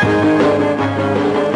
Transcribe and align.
Música 0.00 1.47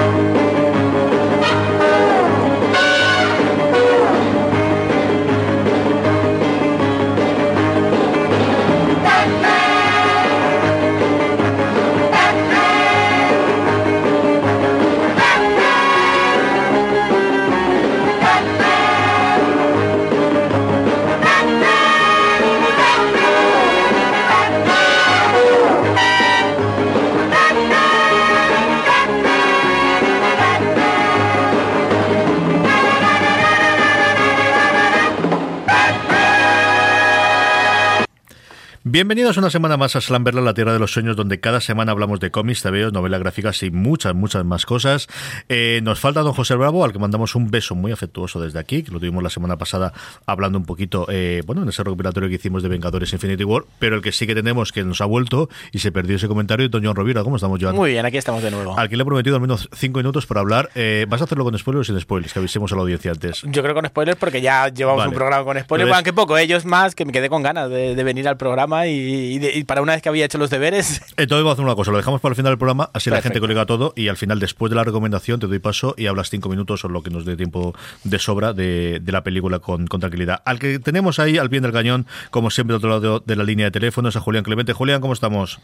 Bienvenidos 38.84 39.36
una 39.36 39.48
semana 39.48 39.76
más 39.76 39.94
a 39.94 40.00
Slamberla, 40.00 40.40
la 40.40 40.54
tierra 40.54 40.72
de 40.72 40.80
los 40.80 40.90
sueños, 40.92 41.14
donde 41.14 41.38
cada 41.38 41.60
semana 41.60 41.92
hablamos 41.92 42.18
de 42.18 42.32
cómics, 42.32 42.62
TVOs, 42.62 42.92
novelas 42.92 43.20
gráficas 43.20 43.62
y 43.62 43.70
muchas, 43.70 44.12
muchas 44.12 44.44
más 44.44 44.66
cosas. 44.66 45.06
Eh, 45.48 45.78
nos 45.84 46.00
falta 46.00 46.22
don 46.22 46.32
José 46.32 46.56
Bravo, 46.56 46.84
al 46.84 46.92
que 46.92 46.98
mandamos 46.98 47.36
un 47.36 47.48
beso 47.48 47.76
muy 47.76 47.92
afectuoso 47.92 48.40
desde 48.40 48.58
aquí, 48.58 48.82
que 48.82 48.90
lo 48.90 48.98
tuvimos 48.98 49.22
la 49.22 49.30
semana 49.30 49.56
pasada 49.56 49.92
hablando 50.26 50.58
un 50.58 50.64
poquito, 50.64 51.06
eh, 51.08 51.42
bueno, 51.46 51.62
en 51.62 51.68
ese 51.68 51.84
recopilatorio 51.84 52.28
que 52.28 52.34
hicimos 52.34 52.64
de 52.64 52.70
Vengadores 52.70 53.12
Infinity 53.12 53.44
War, 53.44 53.62
pero 53.78 53.94
el 53.94 54.02
que 54.02 54.10
sí 54.10 54.26
que 54.26 54.34
tenemos, 54.34 54.72
que 54.72 54.82
nos 54.82 55.00
ha 55.00 55.04
vuelto 55.04 55.48
y 55.70 55.78
se 55.78 55.92
perdió 55.92 56.16
ese 56.16 56.26
comentario, 56.26 56.68
don 56.68 56.84
John 56.84 56.96
Rovira. 56.96 57.22
¿Cómo 57.22 57.36
estamos, 57.36 57.60
Joan? 57.62 57.76
Muy 57.76 57.92
bien, 57.92 58.04
aquí 58.04 58.16
estamos 58.16 58.42
de 58.42 58.50
nuevo. 58.50 58.76
Al 58.76 58.88
que 58.88 58.96
le 58.96 59.04
he 59.04 59.06
prometido 59.06 59.36
al 59.36 59.42
menos 59.42 59.68
cinco 59.76 60.00
minutos 60.00 60.26
para 60.26 60.40
hablar. 60.40 60.70
Eh, 60.74 61.06
¿Vas 61.08 61.20
a 61.20 61.24
hacerlo 61.24 61.44
con 61.44 61.56
spoilers 61.56 61.88
o 61.88 61.92
sin 61.92 62.00
spoilers? 62.00 62.32
Que 62.32 62.40
avisemos 62.40 62.72
a 62.72 62.74
la 62.74 62.82
audiencia 62.82 63.12
antes. 63.12 63.42
Yo 63.44 63.62
creo 63.62 63.74
con 63.76 63.86
spoilers 63.86 64.18
porque 64.18 64.40
ya 64.40 64.66
llevamos 64.70 64.98
Vale. 64.98 65.10
un 65.10 65.14
programa 65.14 65.44
con 65.44 65.56
spoilers, 65.60 65.70
Entonces- 65.88 65.94
aunque 65.94 66.12
poco, 66.12 66.36
ellos 66.36 66.64
más, 66.64 66.96
que 66.96 67.04
me 67.04 67.12
quedé 67.12 67.28
con 67.28 67.44
ganas 67.44 67.70
de, 67.70 67.94
de 67.94 68.02
venir 68.02 68.26
al 68.26 68.36
programa 68.36 68.71
y, 68.86 68.90
y 69.34 69.38
de- 69.38 69.52
y 69.58 69.64
para 69.64 69.82
una 69.82 69.92
vez 69.92 70.02
que 70.02 70.08
había 70.08 70.24
hecho 70.24 70.38
los 70.38 70.50
deberes, 70.50 71.00
Entonces 71.16 71.44
vamos 71.44 71.50
a 71.50 71.52
hacer 71.54 71.64
una 71.64 71.74
cosa, 71.74 71.90
lo 71.90 71.96
dejamos 71.98 72.20
para 72.20 72.32
el 72.32 72.36
final 72.36 72.52
del 72.52 72.58
programa, 72.58 72.90
así 72.92 73.10
la 73.10 73.20
gente 73.22 73.38
colega 73.40 73.66
todo 73.66 73.92
y 73.96 74.08
al 74.08 74.16
final, 74.16 74.38
después 74.40 74.70
de 74.70 74.76
la 74.76 74.84
recomendación, 74.84 75.40
te 75.40 75.46
doy 75.46 75.58
paso 75.58 75.94
y 75.96 76.06
hablas 76.06 76.30
cinco 76.30 76.48
minutos 76.48 76.84
o 76.84 76.88
lo 76.88 77.02
que 77.02 77.10
nos 77.10 77.24
dé 77.24 77.36
tiempo 77.36 77.74
de 78.04 78.18
sobra 78.18 78.52
de, 78.52 79.00
de 79.00 79.12
la 79.12 79.22
película 79.22 79.58
con, 79.58 79.86
con 79.86 80.00
tranquilidad. 80.00 80.42
Al 80.44 80.58
que 80.58 80.78
tenemos 80.78 81.18
ahí, 81.18 81.38
al 81.38 81.50
pie 81.50 81.60
del 81.60 81.72
cañón, 81.72 82.06
como 82.30 82.50
siempre, 82.50 82.74
al 82.74 82.78
otro 82.78 82.90
lado 82.90 83.20
de 83.24 83.36
la 83.36 83.44
línea 83.44 83.66
de 83.66 83.70
teléfonos, 83.70 84.16
a 84.16 84.20
Julián 84.20 84.44
Clemente. 84.44 84.72
Julián, 84.72 85.00
¿cómo 85.00 85.12
estamos? 85.12 85.58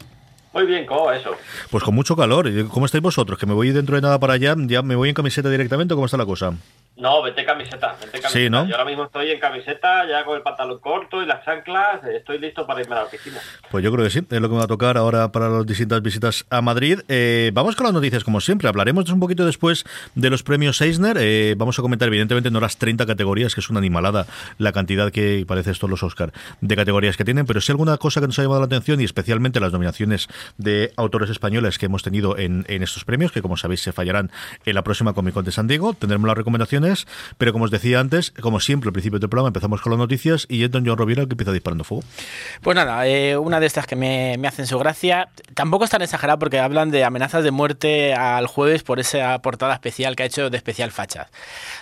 Muy 0.51 0.65
bien, 0.65 0.85
¿cómo 0.87 1.05
va 1.05 1.15
eso? 1.15 1.31
Pues 1.69 1.83
con 1.83 1.93
mucho 1.93 2.15
calor. 2.15 2.49
¿Cómo 2.69 2.87
estáis 2.87 3.03
vosotros? 3.03 3.37
Que 3.37 3.45
me 3.45 3.53
voy 3.53 3.69
dentro 3.71 3.95
de 3.95 4.01
nada 4.01 4.19
para 4.19 4.33
allá, 4.33 4.55
ya 4.65 4.81
me 4.81 4.95
voy 4.95 5.09
en 5.09 5.15
camiseta 5.15 5.47
directamente, 5.49 5.93
¿o 5.93 5.97
¿cómo 5.97 6.05
está 6.07 6.17
la 6.17 6.25
cosa? 6.25 6.53
No, 6.99 7.21
vete 7.23 7.45
camiseta, 7.45 7.95
vete 7.99 8.19
camiseta. 8.19 8.29
Sí, 8.29 8.49
¿no? 8.49 8.65
Yo 8.65 8.75
ahora 8.75 8.85
mismo 8.85 9.05
estoy 9.05 9.31
en 9.31 9.39
camiseta, 9.39 10.07
ya 10.07 10.25
con 10.25 10.35
el 10.35 10.43
pantalón 10.43 10.79
corto 10.79 11.21
y 11.23 11.25
las 11.25 11.43
chanclas, 11.45 12.03
estoy 12.05 12.39
listo 12.39 12.67
para 12.67 12.81
irme 12.81 12.95
a 12.95 12.99
la 12.99 13.05
oficina. 13.05 13.37
Pues 13.71 13.83
yo 13.83 13.91
creo 13.91 14.03
que 14.03 14.11
sí, 14.11 14.19
es 14.19 14.41
lo 14.41 14.49
que 14.49 14.53
me 14.53 14.59
va 14.59 14.65
a 14.65 14.67
tocar 14.67 14.97
ahora 14.97 15.31
para 15.31 15.49
las 15.49 15.65
distintas 15.65 16.01
visitas 16.01 16.45
a 16.49 16.61
Madrid. 16.61 16.99
Eh, 17.07 17.51
vamos 17.53 17.75
con 17.75 17.85
las 17.85 17.93
noticias, 17.93 18.23
como 18.23 18.41
siempre. 18.41 18.67
Hablaremos 18.67 19.09
un 19.09 19.19
poquito 19.19 19.45
después 19.45 19.85
de 20.15 20.29
los 20.29 20.43
premios 20.43 20.81
Eisner. 20.81 21.17
Eh, 21.19 21.55
vamos 21.57 21.79
a 21.79 21.81
comentar, 21.81 22.07
evidentemente, 22.07 22.51
no 22.51 22.59
las 22.59 22.77
30 22.77 23.05
categorías, 23.05 23.55
que 23.55 23.61
es 23.61 23.69
una 23.69 23.79
animalada 23.79 24.25
la 24.57 24.71
cantidad 24.71 25.11
que 25.11 25.45
parece 25.47 25.71
esto 25.71 25.87
los 25.87 26.03
Oscar 26.03 26.33
de 26.61 26.75
categorías 26.75 27.15
que 27.17 27.23
tienen, 27.25 27.45
pero 27.45 27.61
sí 27.61 27.71
alguna 27.71 27.97
cosa 27.97 28.19
que 28.19 28.27
nos 28.27 28.37
ha 28.39 28.43
llamado 28.43 28.59
la 28.59 28.65
atención 28.65 28.99
y 29.01 29.05
especialmente 29.05 29.59
las 29.59 29.71
nominaciones 29.71 30.27
de 30.57 30.91
autores 30.97 31.29
españoles 31.29 31.77
que 31.77 31.85
hemos 31.85 32.03
tenido 32.03 32.37
en, 32.37 32.65
en 32.67 32.83
estos 32.83 33.05
premios, 33.05 33.31
que 33.31 33.41
como 33.41 33.57
sabéis 33.57 33.81
se 33.81 33.91
fallarán 33.91 34.31
en 34.65 34.75
la 34.75 34.83
próxima 34.83 35.13
Comic 35.13 35.33
Con 35.33 35.45
de 35.45 35.51
San 35.51 35.67
Diego. 35.67 35.93
Tendremos 35.93 36.27
las 36.27 36.37
recomendaciones, 36.37 36.88
pero 37.37 37.51
como 37.53 37.65
os 37.65 37.71
decía 37.71 37.99
antes, 37.99 38.31
como 38.41 38.59
siempre, 38.59 38.87
al 38.89 38.93
principio 38.93 39.19
del 39.19 39.29
programa 39.29 39.47
empezamos 39.49 39.81
con 39.81 39.91
las 39.91 39.99
noticias 39.99 40.45
y 40.49 40.63
es 40.63 40.71
don 40.71 40.85
John 40.85 40.97
Rovira 40.97 41.25
que 41.25 41.31
empieza 41.33 41.51
disparando 41.51 41.83
fuego. 41.83 42.03
pues 42.61 42.75
nada, 42.75 43.07
eh, 43.07 43.37
una 43.37 43.59
de 43.59 43.65
estas 43.65 43.85
que 43.87 43.95
me, 43.95 44.35
me 44.39 44.47
hacen 44.47 44.67
su 44.67 44.77
gracia, 44.79 45.29
tampoco 45.53 45.85
es 45.85 45.89
tan 45.91 46.01
exagerado 46.01 46.39
porque 46.39 46.59
hablan 46.59 46.91
de 46.91 47.03
amenazas 47.03 47.43
de 47.43 47.51
muerte 47.51 48.13
al 48.13 48.47
jueves 48.47 48.83
por 48.83 48.99
esa 48.99 49.39
portada 49.41 49.73
especial 49.73 50.15
que 50.15 50.23
ha 50.23 50.25
hecho 50.25 50.49
de 50.49 50.57
especial 50.57 50.91
fachas. 50.91 51.27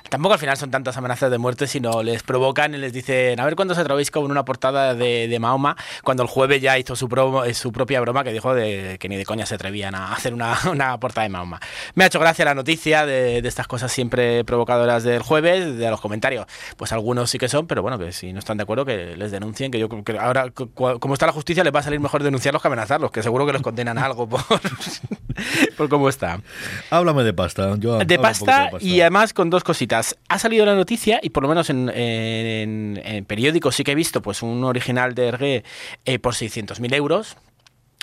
Tampoco 0.10 0.34
al 0.34 0.40
final 0.40 0.58
son 0.58 0.72
tantas 0.72 0.98
amenazas 0.98 1.30
de 1.32 1.38
muerte, 1.38 1.68
sino 1.68 2.04
les 2.04 2.24
provocan 2.24 2.74
y 2.74 2.78
les 2.78 2.94
dicen, 2.94 3.40
a 3.40 3.46
ver 3.46 3.56
cuándo 3.56 3.74
os 3.74 3.78
atrevéis 3.78 4.12
con 4.12 4.24
una 4.30 4.46
portada 4.46 4.94
de, 4.94 5.28
de 5.28 5.40
Mahoma, 5.40 5.76
cuando 6.04 6.24
el 6.24 6.30
jueves 6.30 6.62
ya 6.62 6.78
hizo 6.78 6.96
su, 6.96 7.08
promo- 7.10 7.46
eh, 7.46 7.54
su 7.54 7.72
propia 7.72 8.00
broma 8.02 8.24
que 8.24 8.32
dijo 8.32 8.54
de, 8.54 8.98
que 9.00 9.10
ni 9.10 9.18
de 9.18 9.26
coña 9.26 9.46
se 9.46 9.56
atrevían 9.56 9.96
a 9.96 10.14
hacer 10.14 10.34
una, 10.34 10.58
una 10.72 10.98
portada 11.00 11.24
de 11.24 11.30
Mahoma. 11.30 11.60
Me 11.96 12.04
ha 12.04 12.08
hecho 12.08 12.20
gracia 12.20 12.46
la 12.46 12.56
noticia 12.56 13.06
de, 13.06 13.42
de 13.42 13.48
estas 13.50 13.68
cosas 13.68 13.92
siempre 13.92 14.44
provocadoras 14.46 14.97
del 15.04 15.22
jueves, 15.22 15.78
de 15.78 15.90
los 15.90 16.02
comentarios. 16.02 16.46
Pues 16.78 16.92
algunos 16.92 17.30
sí 17.30 17.38
que 17.38 17.48
son, 17.50 17.68
pero 17.68 17.82
bueno, 17.82 17.98
que 18.00 18.12
si 18.12 18.34
no 18.34 18.40
están 18.40 18.58
de 18.58 18.64
acuerdo, 18.64 18.86
que 18.86 19.16
les 19.18 19.32
denuncien, 19.32 19.72
que 19.72 19.80
yo 19.80 19.90
creo 19.90 20.04
que 20.04 20.18
ahora, 20.18 20.52
como 20.52 21.14
está 21.14 21.26
la 21.26 21.32
justicia, 21.32 21.64
les 21.64 21.74
va 21.74 21.80
a 21.80 21.84
salir 21.84 22.00
mejor 22.00 22.24
denunciarlos 22.24 22.62
que 22.62 22.68
amenazarlos, 22.68 23.12
que 23.12 23.22
seguro 23.24 23.46
que 23.46 23.54
los 23.54 23.62
condenan 23.62 23.98
a 23.98 24.06
algo 24.06 24.28
por, 24.28 24.42
por 25.78 25.90
cómo 25.90 26.10
está. 26.10 26.42
Háblame 26.90 27.24
de 27.24 27.34
pasta, 27.34 27.76
Joan, 27.82 28.06
De 28.08 28.16
un 28.18 28.22
poquito 28.22 28.22
pasta, 28.22 28.70
y 28.80 29.02
además 29.02 29.34
con 29.34 29.50
dos 29.50 29.64
cositas. 29.64 30.18
Ha 30.30 30.40
salido 30.40 30.66
la 30.66 30.76
noticia, 30.76 31.20
y 31.22 31.30
por 31.30 31.44
lo 31.44 31.50
menos 31.50 31.70
en, 31.70 31.90
en- 31.90 33.02
en 33.04 33.26
periódicos 33.26 33.76
sí 33.76 33.84
que 33.84 33.92
he 33.92 33.96
visto, 33.96 34.22
pues 34.22 34.42
un 34.42 34.64
original 34.64 35.14
de 35.16 35.28
Hergé 35.28 35.64
eh, 36.06 36.20
por 36.20 36.34
600.000 36.34 36.94
euros 36.96 37.38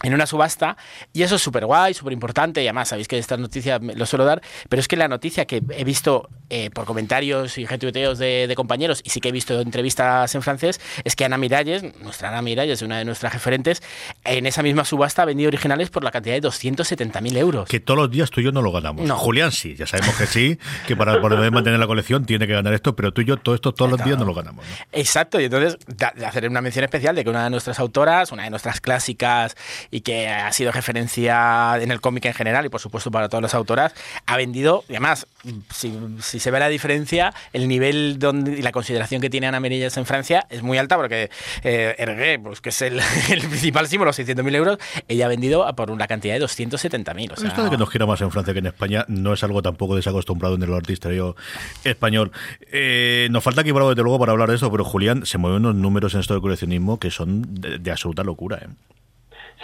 en 0.05 0.15
una 0.15 0.27
subasta 0.27 0.77
y 1.13 1.23
eso 1.23 1.37
es 1.37 1.43
súper 1.43 1.67
guay, 1.67 1.95
súper 1.95 2.13
importante 2.13 2.63
y 2.63 2.67
además 2.67 2.89
sabéis 2.89 3.09
que 3.09 3.19
estas 3.19 3.39
noticias 3.39 3.81
lo 3.83 4.07
suelo 4.07 4.25
dar, 4.25 4.43
pero 4.69 4.81
es 4.81 4.89
que 4.89 4.97
la 4.97 5.09
noticia 5.09 5.47
que 5.47 5.63
he 5.71 5.85
visto 5.85 6.29
eh, 6.51 6.71
por 6.71 6.85
comentarios 6.85 7.59
y 7.59 7.67
retuiteos 7.67 8.19
de, 8.19 8.47
de 8.47 8.55
compañeros 8.55 9.01
y 9.03 9.11
sí 9.11 9.21
que 9.21 9.31
he 9.31 9.33
visto 9.33 9.61
entrevistas 9.61 10.35
en 10.35 10.43
francés 10.43 10.81
es 11.05 11.17
que 11.17 11.25
Ana 11.25 11.39
Miralles, 11.39 11.83
nuestra 12.01 12.29
Ana 12.29 12.43
Miralles, 12.43 12.83
una 12.83 12.99
de 12.99 13.05
nuestras 13.05 13.33
referentes, 13.33 13.83
en 14.25 14.47
esa 14.47 14.63
misma 14.63 14.85
subasta 14.85 15.23
ha 15.23 15.25
vendido 15.25 15.49
originales 15.49 15.91
por 15.91 16.05
la 16.05 16.11
cantidad 16.11 16.35
de 16.35 16.43
270.000 16.43 17.37
euros. 17.37 17.69
Que 17.69 17.81
todos 17.81 17.99
los 17.99 18.11
días 18.11 18.31
tú 18.31 18.41
y 18.41 18.45
yo 18.45 18.53
no 18.53 18.63
lo 18.63 18.73
ganamos. 18.73 19.07
No. 19.07 19.17
Julián 19.17 19.53
sí, 19.53 19.75
ya 19.75 19.87
sabemos 19.87 20.15
que 20.17 20.27
sí, 20.27 20.59
que 20.87 20.97
para 20.97 21.21
poder 21.21 21.51
mantener 21.51 21.81
la 21.81 21.87
colección 21.87 22.25
tiene 22.27 22.47
que 22.47 22.53
ganar 22.53 22.75
esto, 22.75 22.95
pero 22.95 23.13
tú 23.13 23.23
y 23.23 23.25
yo 23.25 23.37
todo 23.37 23.55
esto 23.55 23.73
todos 23.73 23.91
los 23.91 24.05
días 24.05 24.19
no 24.19 24.25
lo 24.25 24.35
ganamos. 24.35 24.65
¿no? 24.67 24.75
Exacto, 24.93 25.41
y 25.41 25.45
entonces 25.45 25.79
hacer 26.25 26.49
una 26.49 26.61
mención 26.61 26.85
especial 26.85 27.17
de 27.17 27.25
que 27.25 27.31
una 27.31 27.45
de 27.45 27.51
nuestras 27.51 27.79
autoras, 27.79 28.33
una 28.33 28.45
de 28.45 28.51
nuestras 28.51 28.81
clásicas 28.81 29.57
y 29.95 30.01
que 30.01 30.29
ha 30.29 30.53
sido 30.53 30.73
referencia 30.73 31.79
en 31.81 31.93
el 31.93 32.01
cómic 32.01 32.25
en 32.25 32.35
general 32.35 32.67
y 32.67 32.69
por 32.69 32.81
supuesto 32.81 33.13
para 33.13 33.29
todas 33.29 33.43
las 33.43 33.55
autoras, 33.55 33.95
ha 34.27 34.37
vendido, 34.37 34.83
y 34.89 34.95
además, 34.95 35.29
si, 35.73 35.97
si 36.21 36.41
se 36.41 36.51
ve 36.51 36.59
la 36.59 36.69
diferencia, 36.69 37.33
el 37.53 37.69
nivel 37.69 38.19
donde, 38.19 38.59
y 38.59 38.63
la 38.63 38.73
consideración 38.73 39.21
que 39.21 39.31
tiene 39.31 39.47
Ana 39.47 39.61
Merillas 39.61 39.97
en 39.97 40.05
Francia 40.05 40.49
es 40.51 40.65
muy 40.65 40.79
alta 40.79 40.97
porque 40.97 41.31
eh, 41.63 41.95
Hergé, 41.97 42.41
pues, 42.41 42.61
que 42.61 42.71
es 42.71 42.83
el, 42.83 42.99
el 43.31 43.43
principal 43.43 43.87
símbolo, 43.87 44.11
600.000 44.11 44.57
euros, 44.57 44.79
ella 45.07 45.27
ha 45.27 45.29
vendido 45.29 45.65
por 45.77 45.93
una 45.93 46.09
cantidad 46.09 46.35
de 46.35 46.45
270.000. 46.45 47.33
O 47.33 47.37
sea, 47.37 47.51
Esto 47.51 47.63
de 47.63 47.71
que 47.71 47.79
nos 47.79 47.89
quiera 47.89 48.05
más 48.05 48.21
en 48.21 48.33
Francia 48.33 48.53
que 48.53 48.59
en 48.59 48.67
España 48.67 49.05
no 49.07 49.33
es 49.33 49.45
algo 49.45 49.63
tampoco 49.63 49.95
desacostumbrado 49.95 50.57
en 50.57 50.65
el 50.65 50.75
artisterio 50.75 51.37
español. 51.85 52.33
Eh, 52.73 53.29
nos 53.31 53.45
falta 53.45 53.61
aquí 53.61 53.71
Bravo 53.71 53.91
desde 53.91 54.03
luego 54.03 54.19
para 54.19 54.33
hablar 54.33 54.49
de 54.49 54.57
esto, 54.57 54.73
pero 54.73 54.83
Julián 54.85 55.25
se 55.25 55.39
mueven 55.39 55.65
unos 55.65 55.77
números 55.77 56.15
en 56.15 56.21
esto 56.21 56.35
del 56.35 56.41
coleccionismo 56.41 56.99
que 56.99 57.13
son 57.13 57.43
de, 57.61 57.79
de 57.79 57.91
absoluta 57.93 58.25
locura. 58.25 58.59
¿eh? 58.61 58.69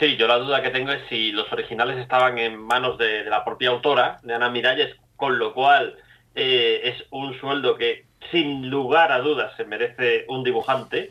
Sí, 0.00 0.16
yo 0.16 0.26
la 0.26 0.38
duda 0.38 0.62
que 0.62 0.70
tengo 0.70 0.92
es 0.92 1.02
si 1.10 1.30
los 1.30 1.52
originales 1.52 1.98
estaban 1.98 2.38
en 2.38 2.58
manos 2.58 2.96
de, 2.96 3.22
la 3.24 3.44
propia 3.44 3.68
autora, 3.68 4.16
de 4.22 4.32
Ana 4.32 4.48
Miralles, 4.48 4.96
con 5.16 5.38
lo 5.38 5.52
cual 5.52 5.94
eh, 6.34 6.80
es 6.84 7.04
un 7.10 7.38
sueldo 7.38 7.76
que 7.76 8.06
sin 8.30 8.70
lugar 8.70 9.12
a 9.12 9.18
dudas 9.18 9.54
se 9.58 9.66
merece 9.66 10.24
un 10.28 10.42
dibujante, 10.42 11.10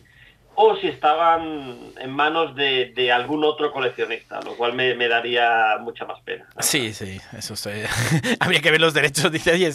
o 0.55 0.75
si 0.77 0.87
estaban 0.87 1.77
en 1.99 2.11
manos 2.11 2.55
de, 2.55 3.11
algún 3.13 3.43
otro 3.43 3.71
coleccionista, 3.71 4.41
lo 4.41 4.55
cual 4.55 4.73
me, 4.73 5.07
daría 5.07 5.77
mucha 5.79 6.05
más 6.05 6.19
pena. 6.21 6.45
Sí, 6.59 6.93
sí, 6.93 7.19
eso 7.37 7.55
sé. 7.55 7.85
Habría 8.39 8.61
que 8.61 8.71
ver 8.71 8.81
los 8.81 8.93
derechos, 8.93 9.31
dice, 9.31 9.53
oye, 9.53 9.71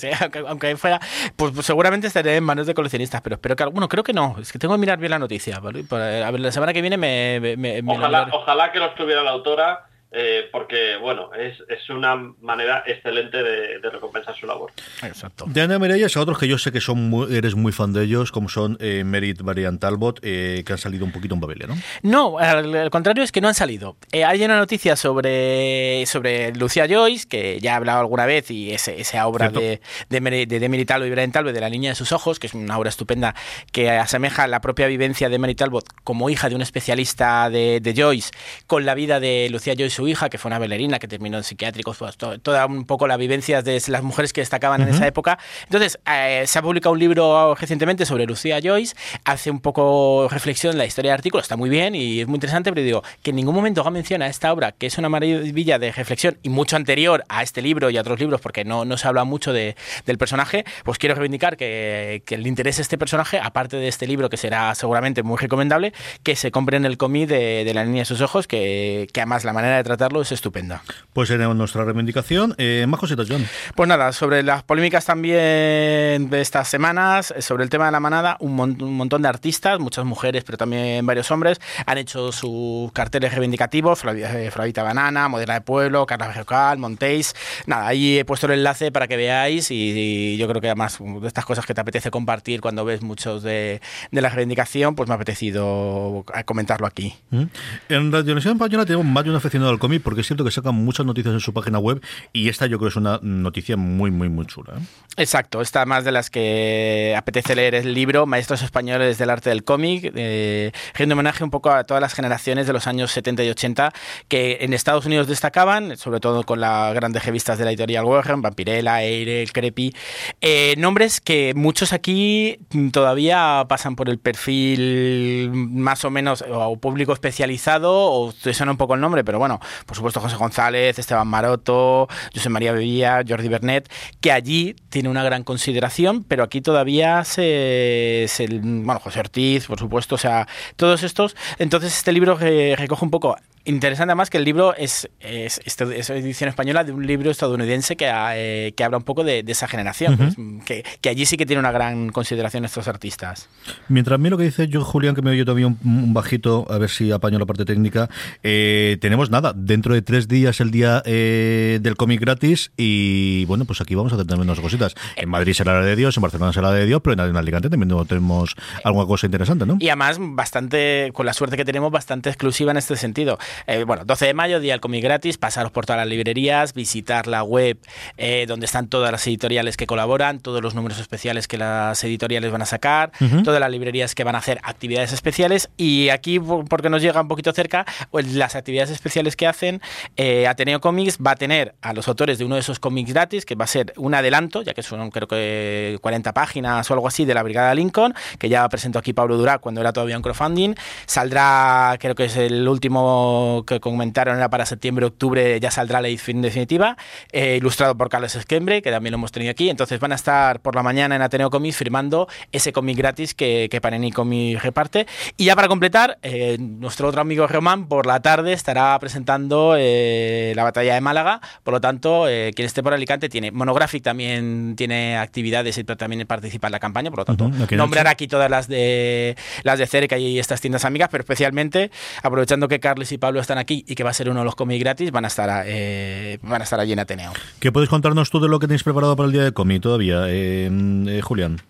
aunque, 0.47 0.77
fuera, 0.77 1.01
pues, 1.37 1.53
pues, 1.55 1.67
seguramente 1.67 2.07
estaría 2.07 2.37
en 2.37 2.45
manos 2.45 2.67
de 2.67 2.75
coleccionistas, 2.75 3.23
pero 3.23 3.37
espero 3.37 3.57
que, 3.57 3.65
bueno, 3.65 3.89
creo 3.89 4.05
que 4.05 4.13
no, 4.13 4.37
es 4.41 4.53
que 4.53 4.59
tengo 4.59 4.75
que 4.75 4.81
mirar 4.81 4.99
bien 4.99 5.11
la 5.11 5.19
noticia, 5.19 5.57
A 5.57 5.61
ver, 5.61 6.41
la 6.41 6.53
semana 6.53 6.73
que 6.73 6.83
viene 6.83 6.97
me... 6.97 7.83
ojalá, 7.87 8.29
ojalá 8.33 8.73
que 8.73 8.79
lo 8.79 8.87
estuviera 8.87 9.23
la 9.23 9.31
autora 9.31 9.87
eh, 10.17 10.49
porque, 10.53 10.97
bueno, 11.01 11.31
es, 11.35 11.59
una 11.91 12.15
manera 12.41 12.85
excelente 12.87 13.43
de, 13.43 13.91
recompensar 13.91 14.35
su 14.37 14.47
labor. 14.47 14.73
Exacto. 15.03 15.45
De 15.49 15.61
Ana 15.61 15.79
Miralles 15.79 16.17
a 16.17 16.21
otros 16.21 16.39
que 16.39 16.47
yo 16.49 16.57
sé 16.57 16.73
que 16.73 16.81
son 16.81 17.27
eres 17.31 17.55
muy 17.55 17.73
fan 17.73 17.93
de 17.93 18.05
ellos, 18.05 18.31
como 18.31 18.49
son 18.49 18.77
eh, 18.81 19.03
Merit, 19.05 19.43
Varian 19.43 19.79
Talbot, 19.79 20.21
eh, 20.23 20.63
que 20.65 20.73
han 20.73 20.79
salido 20.79 21.05
un 21.05 21.13
poquito 21.13 21.35
en 21.35 21.41
Babelia, 21.41 21.67
¿no? 21.67 21.77
No, 22.03 22.39
al, 22.39 22.91
contrario 22.91 23.25
es 23.25 23.33
que 23.33 23.41
no 23.41 23.49
han 23.49 23.55
salido. 23.55 23.97
hay 24.13 24.45
una 24.45 24.57
noticia 24.57 24.95
sobre, 24.97 26.07
sobre 26.07 26.55
Lucia 26.55 26.87
Joyce, 26.89 27.27
que 27.29 27.59
ya 27.61 27.73
he 27.73 27.75
hablado 27.75 28.01
alguna 28.01 28.25
vez, 28.25 28.51
y 28.51 28.73
esa 28.73 29.27
obra 29.27 29.49
de, 29.49 29.81
de, 30.09 30.47
de, 30.47 30.69
Merit 30.69 30.89
Talbot 30.89 31.09
y 31.09 31.11
Varian 31.11 31.33
Talbot, 31.33 31.53
de 31.53 31.61
La 31.61 31.71
Niña 31.71 31.91
de 31.91 31.97
sus 31.97 32.13
Ojos, 32.13 32.39
que 32.39 32.47
es 32.47 32.55
una 32.55 32.79
obra 32.79 32.89
estupenda 32.89 33.35
que 33.73 33.91
asemeja 33.91 34.47
la 34.47 34.61
propia 34.61 34.87
vivencia 34.87 35.29
de 35.29 35.39
Merit 35.39 35.59
Talbot 35.59 35.85
como 36.05 36.31
hija 36.31 36.49
de 36.49 36.55
un 36.55 36.63
especialista 36.63 37.51
de, 37.51 37.81
de 37.81 37.95
Joyce 37.95 38.31
con 38.67 38.87
la 38.87 38.95
vida 38.95 39.21
de 39.21 39.49
Lucia 39.51 39.75
Joyce 39.77 40.04
hija, 40.09 40.29
que 40.29 40.39
fue 40.39 40.49
una 40.49 40.59
bailarina 40.59 40.99
que 40.99 41.09
terminó 41.09 41.39
en 41.39 41.45
psiquiátricos, 41.45 41.97
pues, 41.97 42.17
toda 42.17 42.67
un 42.67 42.85
poco 42.85 43.07
la 43.07 43.17
vivencia 43.17 43.63
de 43.63 43.83
las 43.89 44.03
mujeres 44.03 44.33
que 44.33 44.41
destacaban 44.41 44.83
en 44.83 44.89
esa 44.89 45.07
época. 45.07 45.39
Entonces, 45.65 45.99
eh, 46.11 46.45
se 46.47 46.59
ha 46.59 46.63
publicado 46.63 46.93
un 46.93 46.99
libro 46.99 47.55
recientemente 47.55 48.07
sobre 48.07 48.27
Lucía 48.27 48.61
Joyce, 48.63 48.95
hace 49.25 49.51
un 49.51 49.61
poco 49.61 50.29
reflexión 50.31 50.73
en 50.73 50.79
la 50.79 50.87
historia 50.87 51.11
del 51.11 51.19
artículo, 51.19 51.43
está 51.43 51.57
muy 51.57 51.71
bien 51.71 51.95
y 51.95 52.21
es 52.21 52.27
muy 52.27 52.37
interesante, 52.37 52.73
pero 52.73 52.85
digo, 52.85 53.03
que 53.23 53.31
en 53.31 53.37
ningún 53.37 53.55
momento 53.55 53.81
haga 53.81 53.91
mención 53.91 54.23
a 54.23 54.27
esta 54.27 54.53
obra, 54.53 54.73
que 54.73 54.87
es 54.87 54.99
una 54.99 55.09
maravilla 55.09 55.79
de 55.79 55.93
reflexión 55.93 56.39
y 56.43 56.49
mucho 56.49 56.77
anterior 56.77 57.25
a 57.29 57.43
este 57.43 57.63
libro 57.63 57.91
y 57.91 57.97
a 57.97 58.01
otros 58.01 58.19
libros, 58.19 58.41
porque 58.41 58.65
no, 58.65 58.85
no 58.85 58.97
se 58.97 59.09
habla 59.09 59.25
mucho 59.25 59.53
de, 59.53 59.77
del 60.07 60.19
personaje, 60.19 60.65
pues 60.85 60.99
quiero 60.99 61.15
reivindicar 61.15 61.57
que, 61.57 62.23
que 62.27 62.39
le 62.39 62.49
interese 62.49 62.83
este 62.83 62.99
personaje, 62.99 63.39
aparte 63.39 63.77
de 63.77 63.89
este 63.89 64.07
libro 64.07 64.29
que 64.31 64.37
será 64.37 64.75
seguramente 64.75 65.23
muy 65.23 65.39
recomendable, 65.39 65.93
que 66.23 66.37
se 66.37 66.51
compre 66.51 66.77
en 66.77 66.85
el 66.85 66.97
cómic 66.97 67.29
de, 67.29 67.65
de 67.65 67.75
La 67.75 67.85
niña 67.85 68.01
de 68.01 68.05
sus 68.05 68.21
ojos, 68.21 68.47
que, 68.47 69.09
que 69.13 69.21
además 69.21 69.45
la 69.45 69.53
manera 69.53 69.77
de 69.77 69.85
tratarlo 69.97 70.21
es 70.21 70.33
estupenda. 70.33 70.83
Pues 71.13 71.29
tenemos 71.29 71.55
nuestra 71.55 71.85
reivindicación. 71.85 72.55
Eh, 72.59 72.85
más 72.89 72.99
cositas, 72.99 73.27
John. 73.29 73.47
Pues 73.77 73.89
nada, 73.89 74.13
sobre 74.13 74.43
las 74.43 74.65
polémicas 74.65 75.05
también 75.05 76.31
de 76.31 76.41
estas 76.41 76.69
semanas, 76.69 77.33
eh, 77.37 77.43
sobre 77.43 77.63
el 77.63 77.71
tema 77.71 77.87
de 77.87 77.93
la 77.93 78.01
manada, 78.01 78.37
un, 78.41 78.55
montón 78.55 79.23
de 79.23 79.29
artistas, 79.29 79.79
muchas 79.79 80.05
mujeres, 80.05 80.43
pero 80.45 80.59
también 80.59 81.07
varios 81.07 81.31
hombres, 81.31 81.61
han 81.87 81.99
hecho 81.99 82.33
sus 82.33 82.91
carteles 82.93 83.33
reivindicativos, 83.33 84.01
Flavita 84.01 84.81
eh, 84.81 84.85
Banana, 84.85 85.29
Modera 85.29 85.55
de 85.55 85.61
Pueblo, 85.61 86.07
Carla 86.07 86.29
Vejocal, 86.29 86.79
Montéis. 86.79 87.35
Nada, 87.67 87.87
ahí 87.87 88.19
he 88.19 88.25
puesto 88.25 88.47
el 88.47 88.55
enlace 88.55 88.91
para 88.91 89.07
que 89.07 89.17
veáis 89.17 89.71
y, 89.71 90.37
yo 90.37 90.49
creo 90.49 90.61
que 90.61 90.69
además 90.69 90.99
de 90.99 91.29
estas 91.29 91.45
cosas 91.45 91.65
que 91.67 91.75
te 91.75 91.81
apetece 91.81 92.11
compartir 92.11 92.61
cuando 92.61 92.85
ves 92.85 93.03
muchos 93.03 93.43
de, 93.43 93.81
la 94.11 94.29
reivindicación, 94.29 94.97
pues 94.97 95.09
me 95.09 95.15
ha 95.15 95.17
apetecido 95.17 96.25
comentarlo 96.45 96.87
aquí. 96.87 97.15
Mm. 97.31 97.45
En 97.89 98.13
Radio 98.13 98.35
Nación 98.35 98.55
Española 98.55 98.85
tenemos 98.85 99.07
más 99.07 99.23
de 99.23 99.31
un 99.31 99.37
aficionado 99.37 99.71
al 99.71 99.79
cómic 99.85 100.03
porque 100.03 100.23
es 100.23 100.27
cierto 100.27 100.45
que 100.45 100.51
sacan 100.51 100.75
muchas 100.75 101.05
noticias 101.05 101.35
en 101.35 101.41
su 101.41 101.53
página 101.53 101.79
web 101.79 102.03
y 102.33 102.49
esta 102.49 102.65
yo 102.65 102.79
creo 102.79 102.89
es 102.89 102.97
una 102.97 103.21
noticia 103.21 103.77
muy, 103.77 104.11
muy, 104.11 104.31
muy 104.31 104.47
chula. 104.47 104.79
¿eh? 104.79 104.83
Exacto, 105.19 105.61
esta 105.61 105.85
más 105.85 106.05
de 106.05 106.11
las 106.11 106.31
que 106.31 107.15
apetece 107.15 107.55
leer 107.55 107.75
el 107.75 107.93
libro 107.93 108.25
Maestros 108.25 108.63
Españoles 108.63 109.19
del 109.19 109.29
Arte 109.29 109.51
del 109.51 109.63
Cómic, 109.63 110.11
eh, 110.15 110.73
homenaje 110.99 111.45
un 111.45 111.51
poco 111.51 111.71
a 111.71 111.85
todas 111.85 112.01
las 112.01 112.15
generaciones 112.15 112.67
de 112.67 112.73
los 112.73 112.87
años 112.87 113.13
70 113.13 113.45
y 113.45 113.51
80 113.51 113.93
que 114.27 114.59
en 114.63 114.73
Estados 114.73 115.05
Unidos 115.05 115.27
destacaban, 115.27 115.99
sobre 115.99 116.19
todo 116.19 116.45
con 116.45 116.61
las 116.61 116.95
grandes 116.95 117.27
revistas 117.27 117.59
de 117.59 117.65
la 117.65 117.71
editorial 117.71 118.07
Warren, 118.07 118.41
Vampirella, 118.41 119.03
Eire, 119.03 119.47
Creepy, 119.53 119.95
eh, 120.41 120.75
nombres 120.79 121.21
que 121.21 121.53
muchos 121.55 121.93
aquí 121.93 122.59
todavía 122.91 123.67
pasan 123.69 123.97
por 123.97 124.09
el 124.09 124.19
perfil 124.19 125.51
más 125.53 126.07
o 126.07 126.11
menos 126.11 126.43
o 126.51 126.77
público 126.79 127.13
especializado 127.13 127.93
o 127.93 128.33
te 128.33 128.55
suena 128.55 128.73
un 128.73 128.79
poco 128.79 128.95
el 128.95 129.03
nombre, 129.03 129.25
pero 129.25 129.39
bueno, 129.39 129.61
por 129.87 129.97
supuesto 129.97 130.21
José 130.21 130.37
González, 130.37 130.99
Esteban 130.99 131.29
Maroto, 131.29 132.09
José 132.35 132.49
María 132.49 132.73
Bebía, 132.73 133.23
Jordi 133.27 133.49
Bernet, 133.49 133.91
que 134.21 134.33
allí 134.33 134.77
tiene 134.89 135.09
una 135.09 135.23
gran 135.23 135.45
consideración, 135.45 136.25
pero 136.25 136.43
aquí 136.43 136.61
todavía 136.61 137.25
se, 137.25 138.27
bueno, 138.51 139.01
José 139.01 139.21
Ortiz, 139.21 139.67
por 139.67 139.79
supuesto, 139.79 140.15
o 140.15 140.19
sea, 140.19 140.47
todos 140.77 141.03
estos. 141.03 141.37
Entonces 141.59 141.97
este 141.97 142.13
libro 142.13 142.37
recoge 142.37 143.05
un 143.05 143.11
poco 143.11 143.37
Interesante 143.67 144.13
además 144.13 144.29
que 144.29 144.37
el 144.37 144.45
libro 144.45 144.75
es, 144.77 145.09
es, 145.21 145.61
es, 145.65 146.11
edición 146.11 146.49
española 146.51 146.85
de 146.85 146.93
un 146.93 147.07
libro 147.07 147.31
estadounidense 147.31 147.97
que, 147.97 148.11
eh, 148.13 148.75
que 148.77 148.85
habla 148.85 148.99
un 148.99 149.05
poco 149.05 149.25
de, 149.25 149.43
esa 149.47 149.67
generación, 149.69 150.19
pues, 150.19 150.37
que, 150.67 150.85
que, 151.01 151.09
allí 151.09 151.25
sí 151.25 151.39
que 151.39 151.47
tiene 151.47 151.61
una 151.61 151.73
gran 151.73 152.11
consideración 152.11 152.67
estos 152.67 152.89
artistas. 152.89 153.49
Mientras 153.89 154.21
mí 154.21 154.29
lo 154.29 154.37
que 154.37 154.45
dice 154.45 154.69
yo, 154.69 154.85
Julián, 154.85 155.15
que 155.15 155.23
me 155.23 155.31
oye 155.31 155.45
todavía 155.45 155.67
un, 155.67 156.13
bajito, 156.13 156.67
a 156.69 156.77
ver 156.77 156.91
si 156.91 157.11
apaño 157.11 157.39
la 157.39 157.47
parte 157.47 157.65
técnica, 157.65 158.11
eh, 158.43 158.99
tenemos 159.01 159.31
nada, 159.31 159.55
dentro 159.57 159.95
de 159.95 160.03
tres 160.03 160.29
días 160.29 160.61
el 160.61 160.71
día 160.71 161.03
eh, 161.07 161.79
del 161.81 161.97
cómic 161.97 162.21
gratis 162.21 162.71
y 162.77 163.47
bueno, 163.47 163.65
pues 163.65 163.81
aquí 163.81 163.95
vamos 163.95 164.13
a 164.13 164.19
tener 164.19 164.39
menos 164.39 164.61
cositas. 164.61 164.95
En 165.17 165.31
Madrid 165.31 165.55
será 165.55 165.81
la 165.81 165.87
de 165.87 165.97
Dios, 165.97 166.17
en 166.19 166.23
Barcelona 166.23 166.53
será 166.53 166.69
la 166.69 166.75
de 166.75 166.85
Dios, 166.85 167.01
pero 167.03 167.25
en 167.25 167.37
Alicante 167.37 167.71
también 167.71 168.07
tenemos 168.07 168.55
alguna 168.85 169.07
cosa 169.07 169.27
interesante, 169.27 169.65
¿no? 169.65 169.79
Y 169.81 169.89
además 169.89 170.19
bastante, 170.21 171.11
con 171.15 171.25
la 171.25 171.33
suerte 171.33 171.57
que 171.57 171.65
tenemos, 171.65 171.91
bastante 171.91 172.29
exclusiva 172.29 172.71
en 172.71 172.77
este 172.77 172.97
sentido. 172.97 173.39
Eh, 173.67 173.85
bueno, 173.85 174.05
12 174.05 174.27
de 174.27 174.35
mayo, 174.35 174.61
día 174.61 174.73
del 174.73 174.81
cómic 174.81 175.03
gratis, 175.03 175.39
pasaros 175.39 175.73
por 175.73 175.87
todas 175.87 176.01
las 176.01 176.09
librerías, 176.09 176.75
visitar 176.75 177.27
la 177.27 177.43
web 177.43 177.79
eh, 178.17 178.47
donde 178.47 178.67
están 178.67 178.89
todas 178.89 179.11
las 179.11 179.27
editoriales 179.27 179.77
que 179.77 179.87
colaboran, 179.87 180.41
todos 180.41 180.63
los 180.63 180.75
números 180.75 180.99
especiales 180.99 181.49
que 181.49 181.59
las 181.59 182.03
editoriales 182.05 182.51
van 182.51 182.63
a 182.63 182.67
sacar, 182.67 183.13
todas 183.45 183.61
las 183.61 183.71
librerías 183.71 184.15
que 184.15 184.25
van 184.25 184.35
a 184.35 184.39
hacer 184.39 184.61
actividades 184.63 185.13
especiales. 185.13 185.71
Y 185.77 186.09
aquí, 186.09 186.39
porque 186.41 186.91
nos 186.91 187.03
llega 187.03 187.21
un 187.21 187.29
poquito 187.29 187.53
cerca, 187.53 187.85
pues, 188.11 188.33
las 188.35 188.55
actividades 188.55 188.91
especiales 188.91 189.37
que 189.37 189.47
hacen, 189.47 189.81
eh, 190.17 190.47
Ateneo 190.47 190.81
Comics 190.81 191.19
va 191.19 191.33
a 191.33 191.37
tener 191.37 191.75
a 191.83 191.93
los 191.93 192.09
autores 192.09 192.39
de 192.39 192.45
uno 192.45 192.55
de 192.55 192.61
esos 192.61 192.79
cómics 192.79 193.13
gratis, 193.13 193.45
que 193.45 193.55
va 193.55 193.65
a 193.65 193.69
ser 193.69 193.93
un 193.97 194.15
adelanto, 194.15 194.63
ya 194.63 194.75
que 194.75 194.83
son 194.83 195.11
creo 195.11 195.29
que 195.29 195.99
40 196.01 196.33
páginas 196.33 196.91
o 196.91 196.95
algo 196.95 197.09
así 197.09 197.25
de 197.25 197.35
la 197.35 197.43
Brigada 197.43 197.75
Lincoln, 197.75 198.15
que 198.39 198.49
ya 198.49 198.69
presentó 198.69 198.99
aquí 198.99 199.13
Pablo 199.13 199.37
Durac 199.37 199.61
cuando 199.61 199.81
era 199.81 199.93
todavía 199.93 200.17
un 200.17 200.23
crowdfunding, 200.23 200.75
saldrá, 201.07 201.97
creo 201.99 202.15
que 202.15 202.27
es 202.27 202.37
el 202.37 202.69
último 202.69 203.44
que 203.67 203.81
comentaron 203.81 204.37
era 204.37 204.51
para 204.51 204.67
septiembre-octubre, 204.67 205.59
ya 205.61 205.71
saldrá 205.71 206.01
la 206.01 206.09
edición 206.09 206.43
definitiva, 206.43 206.97
eh, 207.33 207.57
ilustrado 207.57 207.97
por 207.97 208.09
Carlos 208.09 208.35
Esquembre, 208.35 208.83
que 208.83 208.91
también 208.91 209.13
lo 209.13 209.19
hemos 209.19 209.33
tenido 209.33 209.51
aquí. 209.51 209.71
Entonces 209.71 210.01
van 210.01 210.13
a 210.13 210.15
estar 210.15 210.61
por 210.61 210.75
la 210.75 210.83
mañana 210.83 211.17
en 211.17 211.23
Ateneo 211.23 211.51
Comics 211.51 211.77
firmando 211.77 212.29
ese 212.53 212.73
cómic 212.73 212.97
gratis 212.97 213.35
que, 213.35 213.69
que 213.71 213.81
Panini 213.81 214.13
Comics 214.13 214.63
reparte. 214.63 215.07
Y 215.37 215.47
ya 215.47 215.57
para 215.57 215.69
completar, 215.69 216.19
eh, 216.23 216.57
nuestro 216.59 217.09
otro 217.09 217.21
amigo 217.21 217.47
Román 217.47 217.87
por 217.89 218.07
la 218.07 218.21
tarde 218.21 218.53
estará 218.53 218.99
presentando 218.99 219.75
eh, 219.79 220.53
la 220.57 220.65
batalla 220.65 220.95
de 220.95 221.01
Málaga. 221.01 221.41
Por 221.63 221.75
lo 221.75 221.81
tanto, 221.81 222.25
quien 222.25 222.67
esté 222.67 222.83
por 222.83 222.95
Alicante 222.95 223.29
tiene 223.29 223.51
Monographic 223.51 224.03
también 224.03 224.75
tiene 224.77 225.17
actividades 225.17 225.79
y 225.79 225.85
también 225.85 226.27
participa 226.27 226.69
en 226.69 226.73
la 226.73 226.81
campaña. 226.81 227.11
Por 227.11 227.21
lo 227.21 227.25
tanto, 227.25 227.51
nombrar 227.77 228.07
aquí 228.07 228.29
todas 228.29 228.51
las 228.51 228.69
de 228.69 229.37
las 229.63 229.79
de 229.79 229.87
cerca 229.87 230.19
y 230.19 230.39
estas 230.39 230.61
tiendas 230.61 230.85
amigas, 230.85 231.09
pero 231.11 231.23
especialmente 231.23 231.91
aprovechando 232.23 232.69
que 232.69 232.81
Carlos 232.81 233.13
y 233.13 233.19
Pablo 233.19 233.34
están 233.41 233.59
aquí 233.59 233.85
y 233.87 233.95
que 233.95 234.05
va 234.05 234.11
a 234.11 234.15
ser 234.15 234.29
uno 234.29 234.41
de 234.41 234.45
los 234.45 234.55
cómics 234.55 234.81
gratis, 234.83 235.11
van 235.11 235.25
a 235.25 235.29
estar 235.29 235.65
eh, 235.67 236.39
van 236.43 236.61
a 236.61 236.65
estar 236.65 236.81
allí 236.81 236.93
en 236.93 236.99
Ateneo. 236.99 237.33
¿Qué 237.61 237.73
podéis 237.73 237.91
contarnos 237.91 238.31
tú 238.31 238.41
de 238.41 238.49
lo 238.49 238.59
que 238.59 238.67
tenéis 238.67 238.83
preparado 238.83 239.17
para 239.17 239.27
el 239.27 239.33
día 239.33 239.43
del 239.43 239.55
cómic 239.55 239.83
todavía, 239.83 240.25
eh, 240.29 240.71
eh, 241.09 241.21
Julián? 241.23 241.61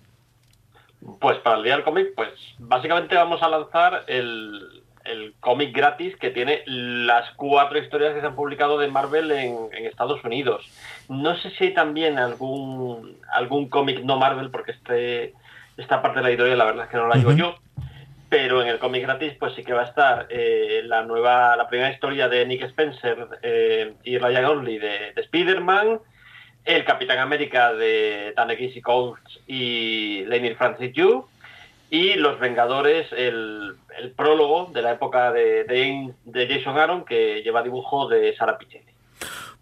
Pues 1.21 1.39
para 1.39 1.59
el 1.59 1.65
día 1.65 1.75
del 1.75 1.85
cómic, 1.85 2.09
pues 2.17 2.31
básicamente 2.59 3.15
vamos 3.15 3.43
a 3.43 3.49
lanzar 3.49 4.05
el, 4.07 4.83
el 5.05 5.35
cómic 5.41 5.75
gratis 5.75 6.17
que 6.17 6.31
tiene 6.31 6.63
las 6.67 7.31
cuatro 7.37 7.79
historias 7.79 8.15
que 8.15 8.21
se 8.21 8.27
han 8.27 8.35
publicado 8.35 8.79
de 8.79 8.89
Marvel 8.89 9.31
en, 9.31 9.69
Estados 9.87 10.25
Unidos. 10.25 10.67
No 11.09 11.37
sé 11.37 11.51
si 11.51 11.65
hay 11.65 11.75
también 11.75 12.19
algún 12.19 13.19
algún 13.31 13.69
cómic 13.69 14.03
no 14.03 14.17
Marvel, 14.17 14.51
porque 14.51 14.73
este 14.73 15.35
esta 15.77 16.01
parte 16.01 16.19
de 16.19 16.23
la 16.23 16.29
editorial 16.31 16.59
la 16.59 16.65
verdad 16.65 16.85
es 16.85 16.91
que 16.91 16.97
no 16.97 17.09
la 17.09 17.17
digo 17.17 17.33
yo, 17.33 17.57
pero 18.35 18.61
en 18.61 18.67
el 18.67 18.81
cómic 18.81 19.05
gratis 19.05 19.33
pues 19.39 19.55
sí 19.55 19.63
que 19.63 19.73
va 19.73 19.83
a 19.83 19.85
estar 19.85 20.27
eh, 20.29 20.83
la 20.87 21.05
nueva, 21.05 21.55
la 21.55 21.69
primera 21.69 21.93
historia 21.93 22.29
de 22.29 22.45
Nick 22.45 22.63
Spencer 22.63 23.29
eh, 23.43 23.95
y 24.03 24.19
Ryan 24.19 24.45
Orley 24.47 24.77
de, 24.77 25.13
de 25.15 25.21
Spider-Man, 25.21 26.01
el 26.65 26.85
Capitán 26.85 27.19
América 27.21 27.73
de 27.73 28.33
Tanekisi 28.35 28.83
Coates 28.83 29.39
y 29.47 30.25
Lenny 30.25 30.53
Francis 30.57 30.93
Yu, 30.95 31.29
y 31.91 32.15
Los 32.15 32.41
Vengadores, 32.41 33.07
el, 33.13 33.77
prólogo 34.17 34.69
de 34.73 34.83
la 34.83 34.91
época 34.95 35.31
de, 35.31 35.63
de, 35.63 36.49
Jason 36.49 36.77
Aaron, 36.77 37.05
que 37.05 37.41
lleva 37.45 37.63
dibujo 37.63 38.09
de 38.09 38.35
Sara 38.35 38.59
Pichelli. 38.59 38.94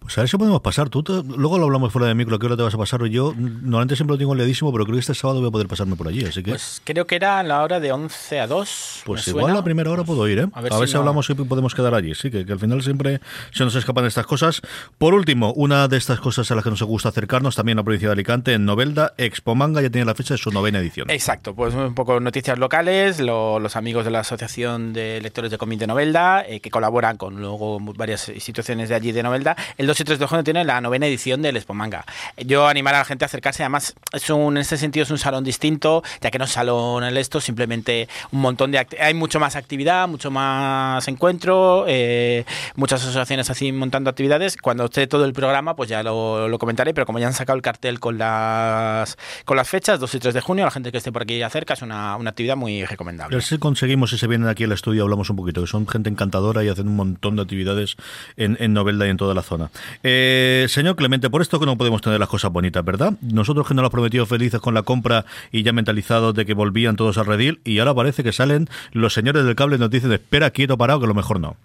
Pues 0.03 0.19
a 0.19 0.23
ver 0.23 0.29
si 0.29 0.37
podemos 0.37 0.61
pasar. 0.61 0.89
Tú 0.89 1.03
luego 1.37 1.59
lo 1.59 1.65
hablamos 1.65 1.93
fuera 1.93 2.09
de 2.09 2.15
micro, 2.15 2.39
¿qué 2.39 2.47
hora 2.47 2.57
te 2.57 2.63
vas 2.63 2.75
a 2.75 2.79
pasar? 2.79 3.05
Yo 3.07 3.35
normalmente 3.37 3.97
siempre 3.97 4.15
lo 4.15 4.19
tengo 4.19 4.35
leadísimo, 4.35 4.73
pero 4.73 4.85
creo 4.85 4.97
que 4.97 5.01
este 5.01 5.15
sábado 5.15 5.41
voy 5.41 5.49
a 5.49 5.53
poder 5.53 5.69
pasarme 5.69 5.97
por 5.97 6.09
allí, 6.09 6.25
así 6.25 6.43
que... 6.43 6.51
Pues 6.51 6.81
creo 6.85 7.07
que 7.07 7.17
era 7.17 7.43
la 7.43 7.63
hora 7.63 7.81
de 7.81 7.93
11 7.93 8.41
a 8.41 8.47
2. 8.47 9.03
Pues 9.05 9.29
igual 9.29 9.55
la 9.55 9.65
primera 9.65 9.91
hora 9.91 10.05
puedo 10.05 10.27
ir, 10.29 10.39
¿eh? 10.41 10.49
A 10.53 10.61
ver, 10.61 10.73
si, 10.89 10.97
hablamos 10.97 11.29
y 11.31 11.35
podemos 11.35 11.75
quedar 11.75 11.95
allí, 11.95 12.15
sí, 12.15 12.31
que, 12.31 12.45
al 12.51 12.59
final 12.59 12.83
siempre 12.83 13.21
se 13.53 13.65
nos 13.65 13.75
escapan 13.75 14.05
estas 14.07 14.27
cosas. 14.27 14.61
Por 14.99 15.15
último, 15.15 15.53
una 15.55 15.89
de 15.89 15.97
estas 15.97 16.21
cosas 16.21 16.51
a 16.51 16.55
las 16.55 16.65
que 16.65 16.71
nos 16.71 16.83
gusta 16.83 17.11
acercarnos, 17.11 17.57
también 17.57 17.77
la 17.77 17.83
provincia 17.83 18.09
de 18.09 18.13
Alicante, 18.13 18.55
en 18.55 18.65
Novelda, 18.65 19.15
Expo 19.17 19.55
Manga 19.55 19.81
ya 19.83 19.91
tiene 19.91 20.05
la 20.05 20.15
fecha 20.15 20.35
de 20.35 20.39
su 20.39 20.51
novena 20.51 20.79
edición. 20.79 21.11
Exacto, 21.11 21.55
pues 21.55 21.75
un 21.75 21.95
poco 21.95 22.21
noticias 22.21 22.59
locales, 22.59 23.21
los 23.21 23.77
amigos 23.77 24.05
de 24.05 24.11
la 24.11 24.21
Asociación 24.21 24.93
de 24.93 25.21
Lectores 25.21 25.51
de 25.51 25.59
Cómic 25.59 25.79
de 25.79 25.87
Novelda, 25.87 26.45
eh, 26.47 26.61
que 26.61 26.71
colaboran 26.71 27.17
con 27.17 27.41
luego 27.41 27.79
varias 27.81 28.29
instituciones 28.29 28.89
de 28.89 28.95
allí 28.95 29.13
de 29.13 29.23
Novelda, 29.23 29.57
el 29.79 29.87
2 29.93 30.01
y 30.01 30.05
3 30.05 30.19
de 30.19 30.27
junio 30.27 30.43
tiene 30.43 30.65
la 30.65 30.81
novena 30.81 31.07
edición 31.07 31.43
del 31.43 31.59
Expo 31.59 31.75
Manga. 31.75 32.07
Yo 32.39 32.67
animar 32.67 32.95
a 32.95 33.01
la 33.01 33.05
gente 33.05 33.27
a 33.27 33.27
acercarse, 33.27 33.63
además 33.63 33.95
es 34.11 34.31
un, 34.31 34.57
en 34.57 34.63
ese 34.63 34.79
sentido 34.79 35.05
es 35.05 35.11
un 35.11 35.19
salón 35.19 35.45
distinto, 35.45 36.03
ya 36.23 36.31
que 36.31 36.39
no 36.39 36.47
es 36.47 36.51
salón 36.51 37.05
el 37.05 37.19
esto, 37.19 37.43
simplemente 37.43 38.09
un 38.31 38.41
montón 38.41 38.71
de 38.71 38.87
hay 38.99 39.13
mucho 39.13 39.39
más 39.39 39.55
actividad, 39.55 40.09
mucho 40.09 40.31
más 40.31 41.07
encuentro, 41.09 41.85
eh, 41.87 42.47
muchas 42.75 43.03
asociaciones 43.03 43.51
así 43.51 43.71
montando 43.71 44.09
actividades. 44.09 44.57
Cuando 44.57 44.87
esté 44.87 45.07
todo 45.07 45.27
el 45.27 45.35
programa, 45.35 45.77
pues 45.77 45.91
ya 45.91 46.03
lo, 46.03 46.59
comentaré, 46.59 46.95
pero 46.95 47.05
como 47.05 47.19
ya 47.19 47.27
han 47.27 47.35
sacado 47.35 47.59
el 47.59 47.63
cartel 47.63 48.01
con 48.01 48.17
las 48.17 49.19
con 49.45 49.59
las 49.59 49.69
fechas, 49.69 50.01
2 50.01 50.15
y 50.15 50.19
3 50.21 50.33
de 50.33 50.41
junio, 50.41 50.65
la 50.65 50.71
gente 50.71 50.91
que 50.91 50.97
esté 50.97 51.13
por 51.13 51.25
aquí 51.25 51.39
cerca 51.51 51.75
es 51.75 51.83
una, 51.83 52.15
actividad 52.15 52.57
muy 52.57 52.87
recomendable. 52.87 53.39
Si 53.43 53.59
conseguimos, 53.59 54.15
y 54.15 54.17
se 54.17 54.27
vienen 54.27 54.49
aquí 54.49 54.65
al 54.65 54.73
estudio, 54.73 55.03
hablamos 55.03 55.29
un 55.29 55.37
poquito, 55.37 55.61
que 55.61 55.67
son 55.67 55.87
gente 55.87 56.09
encantadora 56.09 56.65
y 56.65 56.71
hacen 56.71 56.89
un 56.89 56.97
montón 56.97 57.37
de 57.37 57.43
actividades 57.43 57.97
en, 58.39 58.57
en 58.59 58.73
Novelda 58.73 59.07
y 59.07 59.11
en 59.11 59.19
toda 59.19 59.35
la 59.35 59.43
zona. 59.43 59.71
Eh, 60.03 60.67
señor 60.69 60.97
Clemente, 60.97 61.31
por 61.31 61.43
esto 61.43 61.59
que 61.61 61.67
no 61.67 61.77
podemos 61.77 62.01
tener 62.01 62.19
las 62.19 62.29
cosas 62.29 62.53
bonitas, 62.53 62.85
¿verdad? 62.85 63.13
Nosotros 63.21 63.67
que 63.67 63.75
nos 63.75 63.83
lo 63.83 63.91
prometido 63.91 64.27
felices 64.27 64.61
con 64.61 64.75
la 64.75 64.83
compra 64.83 65.25
y 65.51 65.63
ya 65.63 65.73
mentalizados 65.73 66.35
de 66.35 66.47
que 66.47 66.55
volvían 66.55 66.97
todos 66.97 67.19
al 67.19 67.27
redil 67.27 67.61
y 67.65 67.79
ahora 67.79 67.95
parece 67.95 68.23
que 68.23 68.33
salen 68.33 68.69
los 68.93 69.13
señores 69.13 69.45
del 69.45 69.55
cable 69.55 69.77
y 69.77 69.79
nos 69.79 69.91
dicen 69.91 70.13
espera 70.13 70.51
quieto 70.51 70.77
parado 70.77 71.01
que 71.01 71.07
lo 71.07 71.15
mejor 71.15 71.41
no. 71.41 71.57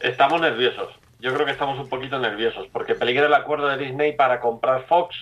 Estamos 0.00 0.40
nerviosos. 0.40 0.88
Yo 1.20 1.32
creo 1.32 1.46
que 1.46 1.52
estamos 1.52 1.78
un 1.78 1.88
poquito 1.88 2.18
nerviosos 2.18 2.66
porque 2.72 2.94
peligra 2.94 3.26
el 3.26 3.34
acuerdo 3.34 3.68
de 3.68 3.78
Disney 3.78 4.12
para 4.16 4.40
comprar 4.40 4.84
Fox 4.88 5.14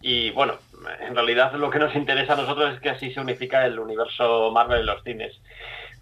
y 0.00 0.30
bueno, 0.30 0.54
en 1.00 1.14
realidad 1.14 1.54
lo 1.54 1.70
que 1.70 1.78
nos 1.78 1.94
interesa 1.94 2.32
a 2.32 2.36
nosotros 2.36 2.74
es 2.74 2.80
que 2.80 2.90
así 2.90 3.12
se 3.12 3.20
unifica 3.20 3.64
el 3.66 3.78
universo 3.78 4.50
Marvel 4.52 4.80
en 4.80 4.86
los 4.86 5.02
cines. 5.04 5.38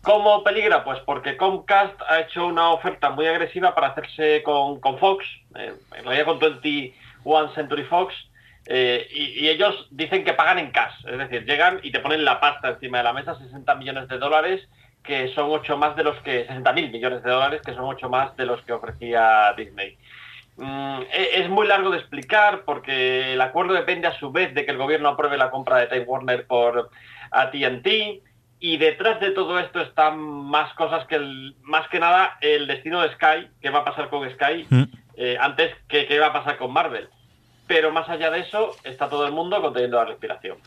¿Cómo 0.03 0.43
peligra? 0.43 0.83
Pues 0.83 0.99
porque 1.01 1.37
Comcast 1.37 2.01
ha 2.09 2.21
hecho 2.21 2.47
una 2.47 2.71
oferta 2.71 3.11
muy 3.11 3.27
agresiva 3.27 3.75
para 3.75 3.89
hacerse 3.89 4.43
con, 4.43 4.81
Fox, 4.99 5.27
eh, 5.57 5.75
en 5.97 6.05
realidad 6.05 6.25
con 6.25 6.39
21 6.39 7.55
Century 7.55 7.85
Fox, 7.85 8.15
eh, 8.67 9.07
y, 9.11 9.49
ellos 9.49 9.89
dicen 9.91 10.25
que 10.25 10.33
pagan 10.33 10.59
en 10.59 10.71
cash, 10.71 10.95
es 11.07 11.19
decir, 11.19 11.45
llegan 11.45 11.81
y 11.83 11.91
te 11.91 12.01
ponen 12.01 12.25
la 12.25 12.41
pasta 12.41 12.71
encima 12.71 12.99
de 12.99 13.05
la 13.05 13.13
mesa, 13.13 13.35
60 13.35 13.75
millones 13.75 14.09
de 14.09 14.19
dólares, 14.19 14.67
que 15.03 15.29
son 15.35 15.51
8 15.51 15.77
más 15.77 15.97
de 15.97 16.05
los 16.05 16.17
que, 16.23 16.47
60 16.47 16.73
mil 16.73 16.91
millones 16.91 17.23
de 17.23 17.31
dólares, 17.31 17.61
que 17.65 17.75
son 17.75 17.85
8 17.85 18.09
más 18.09 18.37
de 18.37 18.47
los 18.47 18.63
que 18.63 18.73
ofrecía 18.73 19.53
Disney. 19.55 19.99
Mm, 20.57 21.01
e, 21.13 21.41
es 21.41 21.49
muy 21.49 21.67
largo 21.67 21.91
de 21.91 21.99
explicar 21.99 22.63
porque 22.65 23.35
el 23.35 23.41
acuerdo 23.41 23.75
depende 23.75 24.09
a 24.09 24.19
su 24.19 24.33
vez 24.33 24.55
de 24.55 24.65
que 24.65 24.71
el 24.71 24.79
gobierno 24.79 25.11
apruebe 25.11 25.37
la 25.37 25.51
compra 25.51 25.77
de 25.77 25.87
Time 25.87 26.05
Warner 26.05 26.47
por 26.47 26.91
AT&T 27.31 28.23
y 28.61 28.77
detrás 28.77 29.19
de 29.21 29.31
todo 29.31 29.59
esto 29.59 29.81
están 29.81 30.21
más 30.21 30.73
cosas 30.75 31.07
que 31.07 31.17
el, 31.17 31.57
más 31.63 31.89
que 31.89 31.99
nada 31.99 32.37
el 32.43 32.67
destino 32.67 33.01
de 33.01 33.09
Sky, 33.15 33.49
qué 33.61 33.71
va 33.71 33.81
a 33.81 33.85
pasar 33.85 34.11
con 34.11 34.31
Sky, 34.31 34.67
mm. 34.69 34.83
eh, 35.17 35.39
antes 35.41 35.75
que 35.89 36.07
qué 36.07 36.19
va 36.19 36.27
a 36.27 36.33
pasar 36.33 36.59
con 36.59 36.73
Marvel. 36.73 37.09
Pero 37.67 37.91
más 37.91 38.09
allá 38.09 38.31
de 38.31 38.41
eso, 38.41 38.77
está 38.85 39.09
todo 39.09 39.27
el 39.27 39.33
mundo 39.33 39.61
conteniendo 39.63 39.97
la 39.97 40.05
respiración. 40.05 40.59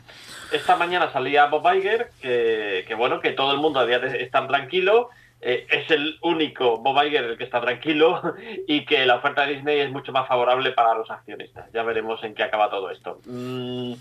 Esta 0.51 0.75
mañana 0.75 1.11
salía 1.11 1.45
Bob 1.47 1.67
Iger, 1.75 2.09
que, 2.21 2.95
bueno, 2.97 3.19
que 3.19 3.31
todo 3.31 3.51
el 3.51 3.57
mundo 3.57 3.79
a 3.79 3.85
día 3.85 3.99
de, 3.99 4.23
está 4.23 4.47
tranquilo, 4.47 5.09
eh, 5.41 5.67
es 5.69 5.91
el 5.91 6.17
único 6.21 6.77
Bob 6.77 7.03
Iger 7.03 7.25
el 7.25 7.37
que 7.37 7.43
está 7.43 7.59
tranquilo 7.59 8.21
y 8.67 8.85
que 8.85 9.05
la 9.05 9.15
oferta 9.15 9.45
de 9.45 9.55
Disney 9.55 9.81
es 9.81 9.91
mucho 9.91 10.13
más 10.13 10.27
favorable 10.27 10.71
para 10.71 10.95
los 10.95 11.11
accionistas. 11.11 11.69
Ya 11.73 11.83
veremos 11.83 12.23
en 12.23 12.33
qué 12.33 12.43
acaba 12.43 12.69
todo 12.69 12.89
esto. 12.89 13.19
Mm, 13.25 13.95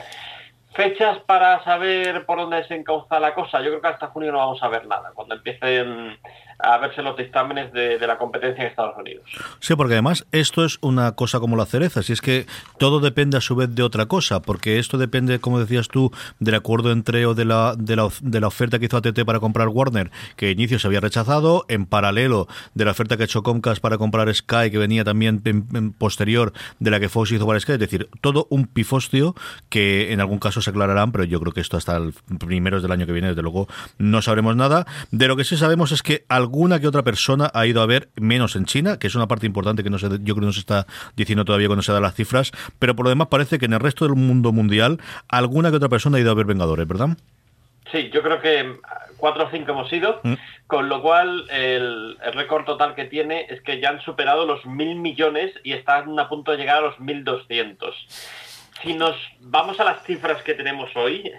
Fechas 0.75 1.19
para 1.27 1.63
saber 1.65 2.25
por 2.25 2.39
dónde 2.39 2.65
se 2.65 2.75
encauza 2.75 3.21
la 3.21 3.35
cosa. 3.35 3.61
Yo 3.61 3.69
creo 3.69 3.81
que 3.83 3.89
hasta 3.89 4.07
junio 4.09 4.33
no 4.33 4.39
vamos 4.39 4.63
a 4.63 4.69
ver 4.69 4.87
nada. 4.87 5.13
Cuando 5.15 5.35
empiecen 5.35 6.19
a 6.63 6.79
verse 6.79 7.03
los 7.03 7.17
dictámenes 7.17 7.73
de, 7.73 7.99
la 8.03 8.19
competencia 8.19 8.63
en 8.63 8.71
Estados 8.71 8.97
Unidos. 8.99 9.25
Sí, 9.61 9.75
porque 9.77 9.95
además 9.95 10.27
esto 10.33 10.65
es 10.65 10.79
una 10.81 11.13
cosa 11.13 11.41
como 11.41 11.57
la 11.57 11.67
cereza, 11.67 12.03
si 12.03 12.13
es 12.13 12.21
que 12.21 12.47
todo 12.79 13.01
depende 13.01 13.37
a 13.37 13.41
su 13.41 13.55
vez 13.55 13.75
de 13.75 13.83
otra 13.83 14.07
cosa, 14.07 14.43
porque 14.43 14.79
esto 14.79 14.99
depende, 14.99 15.39
como 15.39 15.61
decías 15.61 15.89
tú, 15.89 16.11
del 16.41 16.55
acuerdo 16.55 16.91
entre 16.93 17.27
o 17.27 17.35
de 17.35 17.45
la, 17.45 17.75
de 17.77 17.97
la, 17.97 18.09
de 18.21 18.41
la 18.41 18.47
oferta 18.49 18.79
que 18.79 18.87
hizo 18.87 18.97
ATT 18.97 19.25
para 19.25 19.41
comprar 19.41 19.69
Warner, 19.69 20.11
que 20.37 20.47
de 20.47 20.53
inicio 20.53 20.79
se 20.79 20.87
había 20.87 21.01
rechazado, 21.01 21.65
en 21.69 21.87
paralelo 21.87 22.49
de 22.75 22.85
la 22.85 22.91
oferta 22.91 23.17
que 23.17 23.25
ha 23.25 23.27
hecho 23.27 23.43
Comcast 23.43 23.81
para 23.81 23.99
comprar 23.99 24.33
Sky, 24.35 24.71
que 24.71 24.79
venía 24.79 25.05
también 25.05 25.43
posterior 25.99 26.53
de 26.79 26.91
la 26.91 27.01
que 27.01 27.09
Fox 27.09 27.33
hizo 27.33 27.47
para 27.47 27.61
Sky, 27.61 27.73
es 27.73 27.79
decir, 27.79 28.09
todo 28.21 28.47
un 28.51 28.67
pifostio 28.67 29.35
que 29.69 30.13
en 30.13 30.21
algún 30.21 30.39
caso 30.39 30.61
se 30.61 30.71
aclararán, 30.71 31.13
pero 31.13 31.25
yo 31.25 31.41
creo 31.41 31.53
que 31.53 31.61
esto 31.61 31.77
hasta 31.77 31.97
el 31.97 32.15
primeros 32.39 32.83
del 32.83 32.93
año 32.93 33.07
que 33.07 33.13
viene, 33.13 33.29
desde 33.29 33.43
luego, 33.43 33.69
no 33.99 34.23
sabremos 34.23 34.57
nada. 34.57 34.87
De 35.11 35.29
lo 35.29 35.37
que 35.37 35.45
sí 35.45 35.57
sabemos 35.57 35.93
es 35.93 36.03
que 36.03 36.25
algún 36.29 36.52
alguna 36.53 36.81
que 36.81 36.87
otra 36.87 37.03
persona 37.03 37.51
ha 37.55 37.67
ido 37.67 37.81
a 37.81 37.87
ver, 37.87 38.11
menos 38.15 38.57
en 38.57 38.67
China, 38.67 38.99
que 38.99 39.07
es 39.07 39.15
una 39.15 39.27
parte 39.27 39.47
importante 39.47 39.83
que 39.83 39.89
no 39.89 39.99
se, 39.99 40.09
yo 40.09 40.35
creo 40.35 40.35
que 40.35 40.47
no 40.47 40.53
se 40.53 40.61
está 40.61 40.87
diciendo 41.17 41.47
todavía 41.47 41.67
cuando 41.67 41.83
se 41.83 41.93
dan 41.93 42.03
las 42.03 42.15
cifras, 42.15 42.53
pero 42.79 42.95
por 42.95 43.05
lo 43.05 43.09
demás 43.09 43.29
parece 43.29 43.59
que 43.59 43.65
en 43.65 43.73
el 43.73 43.81
resto 43.81 44.05
del 44.05 44.17
mundo 44.17 44.53
mundial 44.53 45.01
alguna 45.29 45.71
que 45.71 45.77
otra 45.77 45.89
persona 45.89 46.19
ha 46.19 46.21
ido 46.21 46.31
a 46.31 46.35
ver 46.35 46.45
Vengadores, 46.45 46.87
¿verdad? 46.87 47.17
Sí, 47.91 48.11
yo 48.13 48.23
creo 48.23 48.39
que 48.43 48.77
cuatro 49.17 49.47
o 49.47 49.51
cinco 49.51 49.73
hemos 49.73 49.91
ido, 49.91 50.21
mm. 50.23 50.35
con 50.67 50.91
lo 50.91 51.01
cual 51.01 51.47
el, 51.51 52.19
récord 52.35 52.67
total 52.67 52.95
que 52.95 53.07
tiene 53.07 53.47
es 53.49 53.63
que 53.63 53.81
ya 53.81 53.89
han 53.89 54.03
superado 54.03 54.45
los 54.45 54.67
mil 54.67 54.97
millones 54.97 55.53
y 55.65 55.73
están 55.73 56.19
a 56.19 56.29
punto 56.29 56.53
de 56.53 56.59
llegar 56.59 56.77
a 56.79 56.83
los 56.83 57.01
mil 57.01 57.25
doscientos. 57.25 57.95
Si 58.83 58.93
nos 58.93 59.17
vamos 59.41 59.81
a 59.81 59.85
las 59.85 60.03
cifras 60.03 60.43
que 60.43 60.53
tenemos 60.53 60.91
hoy, 60.97 61.33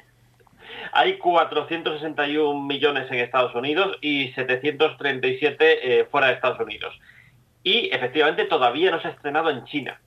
hay 0.91 1.17
461 1.17 2.61
millones 2.65 3.09
en 3.11 3.19
Estados 3.19 3.53
Unidos 3.55 3.97
y 4.01 4.31
737 4.33 5.99
eh, 6.01 6.05
fuera 6.05 6.27
de 6.27 6.33
Estados 6.33 6.59
Unidos. 6.59 6.99
Y 7.63 7.89
efectivamente 7.93 8.45
todavía 8.45 8.91
no 8.91 9.01
se 9.01 9.07
ha 9.07 9.11
estrenado 9.11 9.49
en 9.49 9.63
China. 9.65 9.99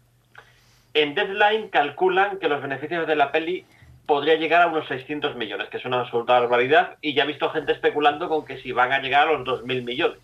En 0.94 1.14
Deadline 1.14 1.68
calculan 1.68 2.38
que 2.38 2.48
los 2.48 2.62
beneficios 2.62 3.06
de 3.06 3.16
la 3.16 3.32
peli 3.32 3.64
podría 4.06 4.36
llegar 4.36 4.62
a 4.62 4.68
unos 4.68 4.86
600 4.88 5.36
millones, 5.36 5.68
que 5.68 5.78
es 5.78 5.84
una 5.84 6.00
absoluta 6.00 6.38
barbaridad, 6.38 6.96
y 7.00 7.14
ya 7.14 7.24
he 7.24 7.26
visto 7.26 7.50
gente 7.50 7.72
especulando 7.72 8.28
con 8.28 8.44
que 8.44 8.58
si 8.58 8.72
van 8.72 8.92
a 8.92 9.00
llegar 9.00 9.28
a 9.28 9.32
los 9.32 9.46
2.000 9.46 9.82
millones. 9.82 10.20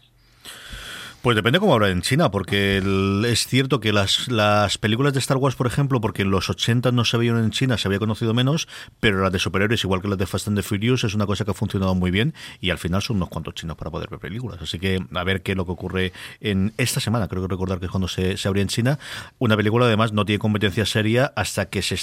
Pues 1.23 1.37
depende 1.37 1.61
cómo 1.61 1.73
habrá 1.73 1.91
en 1.91 2.03
China, 2.03 2.33
porque 2.33 2.83
es 3.29 3.47
cierto 3.47 3.79
que 3.79 3.93
las, 3.93 4.27
las 4.27 4.77
películas 4.77 5.13
de 5.13 5.21
Star 5.21 5.37
Wars, 5.37 5.55
por 5.55 5.69
ejemplo, 5.69 6.01
porque 6.01 6.23
en 6.23 6.33
los 6.33 6.51
80 6.51 6.91
no 6.91 7.05
se 7.05 7.17
veían 7.17 7.39
en 7.39 7.53
China, 7.53 7.79
se 7.79 7.87
había 7.87 8.01
conocido 8.01 8.35
menos, 8.35 8.67
pero 8.99 9.23
las 9.23 9.31
de 9.31 9.39
superhéroes, 9.39 9.85
igual 9.85 10.03
que 10.03 10.09
las 10.09 10.19
de 10.19 10.27
Fast 10.27 10.49
and 10.49 10.57
the 10.57 10.65
Furious, 10.65 11.05
es 11.05 11.15
una 11.15 11.25
cosa 11.25 11.45
que 11.45 11.53
ha 11.53 11.55
funcionado 11.55 11.95
muy 11.95 12.11
bien 12.11 12.35
y 12.61 12.71
al 12.71 12.79
final 12.79 13.03
son 13.03 13.19
unos 13.19 13.29
cuantos 13.29 13.55
chinos 13.55 13.77
para 13.77 13.93
poder 13.93 14.11
ver 14.11 14.19
películas. 14.19 14.61
Así 14.63 14.81
que 14.81 14.99
a 15.15 15.23
ver 15.23 15.43
qué 15.43 15.53
es 15.53 15.57
lo 15.57 15.65
que 15.65 15.71
ocurre 15.71 16.13
en 16.41 16.73
esta 16.77 16.99
semana, 16.99 17.29
creo 17.29 17.43
que 17.43 17.49
recordar 17.49 17.79
que 17.79 17.85
es 17.85 17.93
cuando 17.93 18.09
se, 18.09 18.37
se 18.37 18.49
abría 18.49 18.63
en 18.63 18.69
China. 18.69 18.99
Una 19.39 19.57
película 19.57 19.87
además 19.87 20.13
no 20.13 20.25
tiene 20.25 20.41
competencia 20.41 20.85
seria 20.87 21.33
hasta 21.37 21.67
que 21.67 21.83
se 21.83 22.03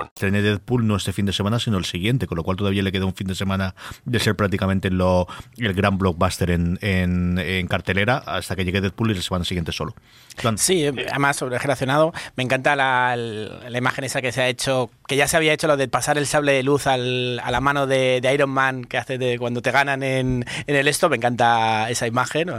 Tiene 0.13 0.41
Deadpool 0.41 0.87
no 0.87 0.95
este 0.95 1.13
fin 1.13 1.25
de 1.25 1.33
semana, 1.33 1.59
sino 1.59 1.77
el 1.77 1.85
siguiente, 1.85 2.27
con 2.27 2.37
lo 2.37 2.43
cual 2.43 2.57
todavía 2.57 2.83
le 2.83 2.91
queda 2.91 3.05
un 3.05 3.13
fin 3.13 3.27
de 3.27 3.35
semana 3.35 3.75
de 4.05 4.19
ser 4.19 4.35
prácticamente 4.35 4.89
lo, 4.89 5.27
el 5.57 5.73
gran 5.73 5.97
blockbuster 5.97 6.51
en, 6.51 6.79
en, 6.81 7.67
cartelera 7.67 8.17
hasta 8.17 8.55
que 8.55 8.65
llegue 8.65 8.81
Deadpool 8.81 9.11
y 9.11 9.15
la 9.15 9.21
semana 9.21 9.45
siguiente 9.45 9.71
solo. 9.71 9.95
Sí, 10.55 10.85
además 10.85 11.37
sobre 11.37 11.57
relacionado, 11.59 12.13
me 12.35 12.43
encanta 12.43 12.75
la, 12.75 13.15
la, 13.15 13.77
imagen 13.77 14.03
esa 14.03 14.21
que 14.21 14.31
se 14.31 14.41
ha 14.41 14.47
hecho, 14.47 14.89
que 15.07 15.15
ya 15.15 15.27
se 15.27 15.37
había 15.37 15.53
hecho 15.53 15.67
lo 15.67 15.77
de 15.77 15.87
pasar 15.87 16.17
el 16.17 16.25
sable 16.25 16.53
de 16.53 16.63
luz 16.63 16.87
al, 16.87 17.39
a 17.39 17.51
la 17.51 17.61
mano 17.61 17.87
de, 17.87 18.21
Iron 18.33 18.49
Man 18.49 18.85
que 18.85 18.97
hace 18.97 19.17
de 19.17 19.37
cuando 19.37 19.61
te 19.61 19.71
ganan 19.71 20.03
en, 20.03 20.45
en 20.67 20.75
el 20.75 20.87
esto, 20.87 21.09
me 21.09 21.17
encanta 21.17 21.89
esa 21.89 22.07
imagen, 22.07 22.49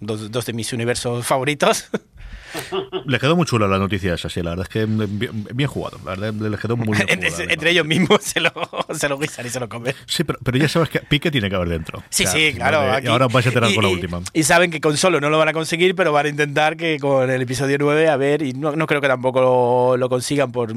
dos, 0.00 0.30
dos 0.30 0.46
de 0.46 0.52
mis 0.52 0.72
universos 0.72 1.26
favoritos. 1.26 1.88
Le 3.06 3.18
quedó 3.18 3.36
muy 3.36 3.46
chula 3.46 3.66
la 3.66 3.78
noticia 3.78 4.14
esa, 4.14 4.28
sí, 4.28 4.42
la 4.42 4.50
verdad 4.50 4.66
es 4.68 4.72
que 4.72 4.86
bien, 4.86 5.68
jugado, 5.68 5.98
la 6.04 6.16
verdad 6.16 6.32
le 6.32 6.58
quedó 6.58 6.76
muy 6.76 6.96
bien 6.96 7.08
Entre 7.50 7.70
ellos 7.70 7.86
mismos 7.86 8.22
se 8.22 8.40
lo, 8.40 8.52
se 8.94 9.08
lo 9.08 9.18
guisan 9.18 9.46
y 9.46 9.48
se 9.48 9.60
lo 9.60 9.68
comen. 9.68 9.94
Sí, 10.06 10.24
pero, 10.24 10.38
pero 10.42 10.58
ya 10.58 10.68
sabes 10.68 10.88
que 10.88 11.00
pique 11.00 11.30
tiene 11.30 11.48
que 11.48 11.56
haber 11.56 11.68
dentro. 11.68 12.02
Sí, 12.10 12.26
sí, 12.26 12.52
claro. 12.54 13.00
Y 13.02 13.06
ahora 13.06 13.28
vais 13.28 13.46
a 13.46 13.50
tener 13.50 13.74
con 13.74 13.84
la 13.84 13.90
última. 13.90 14.20
Y, 14.32 14.42
saben 14.42 14.70
que 14.70 14.80
con 14.80 14.96
solo 14.96 15.20
no 15.20 15.30
lo 15.30 15.38
van 15.38 15.48
a 15.48 15.52
conseguir, 15.52 15.94
pero 15.94 16.12
van 16.12 16.26
a 16.26 16.28
intentar 16.28 16.76
que 16.76 16.98
con 16.98 17.30
el 17.30 17.42
episodio 17.42 17.76
9, 17.78 18.08
a 18.08 18.16
ver, 18.16 18.42
y 18.42 18.52
no, 18.52 18.74
no 18.74 18.86
creo 18.86 19.00
que 19.00 19.08
tampoco 19.08 19.96
lo, 19.96 20.08
consigan 20.08 20.52
por, 20.52 20.72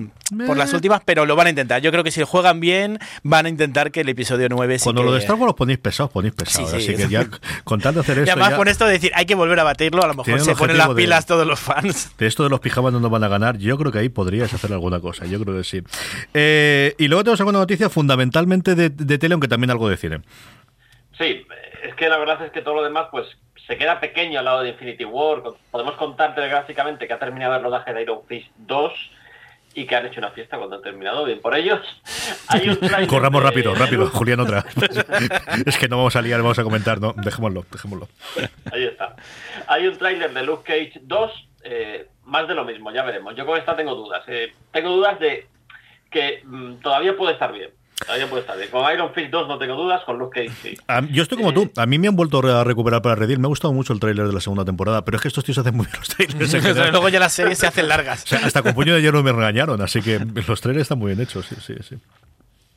por 0.45 0.57
las 0.57 0.73
últimas, 0.73 1.01
pero 1.05 1.25
lo 1.25 1.35
van 1.35 1.47
a 1.47 1.49
intentar. 1.51 1.81
Yo 1.81 1.91
creo 1.91 2.03
que 2.03 2.11
si 2.11 2.23
juegan 2.23 2.59
bien, 2.59 2.99
van 3.23 3.45
a 3.45 3.49
intentar 3.49 3.91
que 3.91 4.01
el 4.01 4.09
episodio 4.09 4.47
9 4.49 4.79
Cuando 4.83 5.03
lo 5.03 5.13
de 5.13 5.19
Star 5.19 5.35
Wars 5.35 5.47
los 5.47 5.55
ponéis 5.55 5.79
pesados, 5.79 6.11
ponéis 6.11 6.33
pesados. 6.33 6.73
así 6.73 6.95
que 6.95 7.07
ya, 7.07 7.27
con 7.63 7.79
tal 7.79 7.93
de 7.93 8.01
hacer 8.01 8.19
eso. 8.19 8.27
Y 8.27 8.29
además 8.29 8.53
con 8.53 8.67
esto 8.67 8.85
de 8.85 8.93
decir, 8.93 9.11
hay 9.15 9.25
que 9.25 9.35
volver 9.35 9.59
a 9.59 9.63
batirlo, 9.63 10.03
a 10.03 10.07
lo 10.07 10.13
mejor 10.15 10.39
se 10.41 10.55
ponen 10.55 10.77
las 10.77 10.89
pilas 10.89 11.25
todos 11.25 11.47
los 11.47 11.59
fans. 11.59 11.70
De 12.17 12.27
esto 12.27 12.43
de 12.43 12.49
los 12.49 12.59
pijamas 12.59 12.93
no 12.93 12.99
nos 12.99 13.11
van 13.11 13.23
a 13.23 13.27
ganar, 13.27 13.57
yo 13.57 13.77
creo 13.77 13.91
que 13.91 13.99
ahí 13.99 14.09
podrías 14.09 14.53
hacer 14.53 14.71
alguna 14.71 14.99
cosa, 14.99 15.25
yo 15.25 15.39
creo 15.39 15.57
que 15.57 15.63
sí. 15.63 15.81
Eh, 16.33 16.95
y 16.97 17.07
luego 17.07 17.23
tenemos 17.23 17.39
alguna 17.41 17.59
noticia 17.59 17.89
fundamentalmente 17.89 18.75
de, 18.75 19.17
tele, 19.17 19.33
aunque 19.33 19.47
también 19.47 19.71
algo 19.71 19.89
de 19.89 19.97
cine. 19.97 20.21
Sí, 21.17 21.45
es 21.83 21.95
que 21.95 22.09
la 22.09 22.17
verdad 22.17 22.43
es 22.45 22.51
que 22.51 22.61
todo 22.61 22.75
lo 22.75 22.83
demás 22.83 23.07
pues 23.11 23.27
se 23.67 23.77
queda 23.77 23.99
pequeño 23.99 24.39
al 24.39 24.45
lado 24.45 24.61
de 24.61 24.69
Infinity 24.69 25.05
War. 25.05 25.43
Podemos 25.69 25.95
contar 25.95 26.35
telegraficamente 26.35 27.07
que 27.07 27.13
ha 27.13 27.19
terminado 27.19 27.55
el 27.55 27.63
rodaje 27.63 27.93
de 27.93 28.01
Iron 28.01 28.21
Fist 28.27 28.47
2 28.57 28.91
y 29.73 29.85
que 29.85 29.95
han 29.95 30.05
hecho 30.05 30.19
una 30.19 30.31
fiesta 30.31 30.57
cuando 30.57 30.77
han 30.77 30.81
terminado. 30.81 31.25
Bien 31.25 31.39
por 31.39 31.55
ellos. 31.55 31.79
Corramos 33.07 33.43
rápido, 33.43 33.73
rápido, 33.75 34.07
Julián, 34.07 34.39
otra. 34.39 34.65
es 35.65 35.77
que 35.77 35.87
no 35.87 35.97
vamos 35.97 36.15
a 36.15 36.21
liar, 36.21 36.41
vamos 36.41 36.59
a 36.59 36.63
comentar, 36.63 36.99
no, 36.99 37.13
dejémoslo, 37.13 37.65
dejémoslo. 37.71 38.07
Ahí 38.71 38.85
está. 38.85 39.15
Hay 39.67 39.87
un 39.87 39.97
tráiler 39.97 40.33
de 40.33 40.43
Luke 40.43 40.63
Cage 40.63 40.99
2 41.03 41.47
eh, 41.63 42.07
más 42.25 42.47
de 42.47 42.55
lo 42.55 42.65
mismo, 42.65 42.91
ya 42.91 43.03
veremos. 43.03 43.35
Yo 43.35 43.45
con 43.45 43.57
esta 43.57 43.75
tengo 43.75 43.95
dudas. 43.95 44.23
Eh. 44.27 44.53
tengo 44.71 44.89
dudas 44.89 45.19
de 45.19 45.47
que 46.09 46.41
mm, 46.43 46.75
todavía 46.75 47.15
puede 47.15 47.33
estar 47.33 47.51
bien. 47.51 47.71
Todavía 48.05 48.27
puede 48.27 48.41
estar 48.41 48.57
bien. 48.57 48.69
Con 48.71 48.91
Iron 48.91 49.13
Fist 49.13 49.29
2 49.29 49.47
no 49.47 49.57
tengo 49.59 49.75
dudas, 49.75 50.03
con 50.03 50.17
Luke 50.17 50.47
Cage 50.47 50.55
sí. 50.61 50.77
yo 51.11 51.23
estoy 51.23 51.37
como 51.37 51.53
tú. 51.53 51.71
A 51.77 51.85
mí 51.85 51.99
me 51.99 52.07
han 52.07 52.15
vuelto 52.15 52.39
a 52.39 52.63
recuperar 52.63 53.01
para 53.01 53.15
Reddit. 53.15 53.37
Me 53.37 53.45
ha 53.45 53.49
gustado 53.49 53.73
mucho 53.73 53.93
el 53.93 53.99
tráiler 53.99 54.27
de 54.27 54.33
la 54.33 54.39
segunda 54.39 54.65
temporada, 54.65 55.05
pero 55.05 55.17
es 55.17 55.21
que 55.21 55.27
estos 55.27 55.43
tíos 55.43 55.57
hacen 55.59 55.75
muy 55.75 55.85
bien 55.85 55.97
los 55.99 56.09
trailers. 56.09 56.91
Luego 56.91 57.09
ya 57.09 57.19
las 57.19 57.33
series 57.33 57.59
se 57.59 57.67
hacen 57.67 57.87
largas. 57.87 58.31
hasta 58.33 58.61
con 58.63 58.73
puño 58.73 58.95
de 58.95 59.01
hierro 59.01 59.21
me 59.21 59.31
regañaron, 59.31 59.81
así 59.81 60.01
que 60.01 60.19
los 60.47 60.61
trailers 60.61 60.83
están 60.83 60.99
muy 60.99 61.13
bien 61.13 61.21
hechos, 61.21 61.45
sí, 61.45 61.55
sí, 61.61 61.75
sí. 61.87 61.97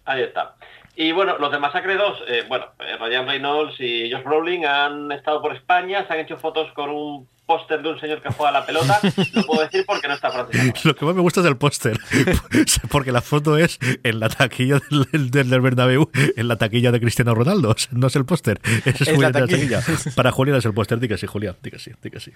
Ahí 0.04 0.22
está. 0.22 0.56
Y 0.96 1.10
bueno, 1.12 1.38
los 1.38 1.50
de 1.50 1.58
Masacre 1.58 1.96
2, 1.96 2.22
eh, 2.28 2.44
bueno, 2.48 2.66
Ryan 3.00 3.26
Reynolds 3.26 3.80
y 3.80 4.12
Josh 4.12 4.22
Brolin 4.22 4.64
han 4.64 5.10
estado 5.10 5.42
por 5.42 5.54
España, 5.56 6.06
se 6.06 6.12
han 6.12 6.20
hecho 6.20 6.36
fotos 6.36 6.70
con 6.72 6.90
un 6.90 7.28
póster 7.46 7.82
de 7.82 7.90
un 7.90 8.00
señor 8.00 8.22
que 8.22 8.30
juega 8.30 8.52
la 8.52 8.66
pelota. 8.66 9.00
Lo 9.32 9.46
puedo 9.46 9.62
decir 9.62 9.84
porque 9.86 10.08
no 10.08 10.14
está 10.14 10.30
Francis 10.30 10.84
Lo 10.84 10.94
que 10.94 11.04
más 11.04 11.14
me 11.14 11.20
gusta 11.20 11.40
es 11.40 11.46
el 11.46 11.56
póster, 11.56 11.98
porque 12.90 13.12
la 13.12 13.20
foto 13.20 13.56
es 13.56 13.78
en 14.02 14.20
la 14.20 14.28
taquilla 14.28 14.80
del, 15.12 15.30
del, 15.30 15.60
Bernabéu, 15.60 16.10
en 16.36 16.48
la 16.48 16.56
taquilla 16.56 16.92
de 16.92 17.00
Cristiano 17.00 17.34
Ronaldo. 17.34 17.74
no 17.92 18.06
es 18.06 18.16
el 18.16 18.24
póster, 18.24 18.60
es, 18.84 19.18
la 19.18 19.32
taquilla. 19.32 19.82
Para 20.14 20.30
Julián 20.32 20.58
es 20.58 20.64
el 20.64 20.74
póster, 20.74 20.98
di 20.98 21.08
que 21.08 21.18
sí, 21.18 21.26
Julián, 21.26 21.56
di 21.62 21.70
que 21.70 21.78
sí, 21.78 21.92
di 22.02 22.10
que 22.10 22.20
sí. 22.20 22.32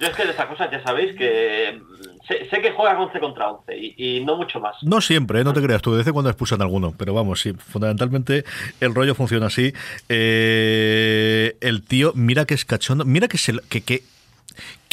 Yo 0.00 0.08
es 0.08 0.16
que 0.16 0.24
de 0.24 0.32
esas 0.32 0.46
cosas 0.46 0.68
ya 0.70 0.82
sabéis 0.82 1.16
que 1.16 1.80
sé, 2.26 2.60
que 2.60 2.72
juegan 2.72 2.96
11 2.96 3.20
contra 3.20 3.50
11 3.50 3.76
y, 3.96 4.24
no 4.24 4.36
mucho 4.36 4.58
más. 4.60 4.76
No 4.82 5.00
siempre, 5.00 5.40
¿eh? 5.40 5.44
no 5.44 5.52
te 5.52 5.62
creas 5.62 5.82
tú, 5.82 5.92
de 5.92 5.98
vez 5.98 6.06
en 6.06 6.12
cuando 6.12 6.30
expulsan 6.30 6.60
a 6.60 6.64
alguno, 6.64 6.94
pero 6.96 7.14
vamos, 7.14 7.40
sí, 7.40 7.52
fundamentalmente 7.52 8.44
el 8.80 8.94
rollo 8.94 9.14
funciona 9.14 9.46
así. 9.46 9.72
Eh, 10.08 11.56
el 11.60 11.82
tío, 11.82 12.12
mira 12.14 12.44
que 12.44 12.54
es 12.54 12.64
cachondo, 12.64 13.04
mira 13.04 13.28
que, 13.28 13.38
se, 13.38 13.60
que, 13.68 13.82
que 13.82 14.02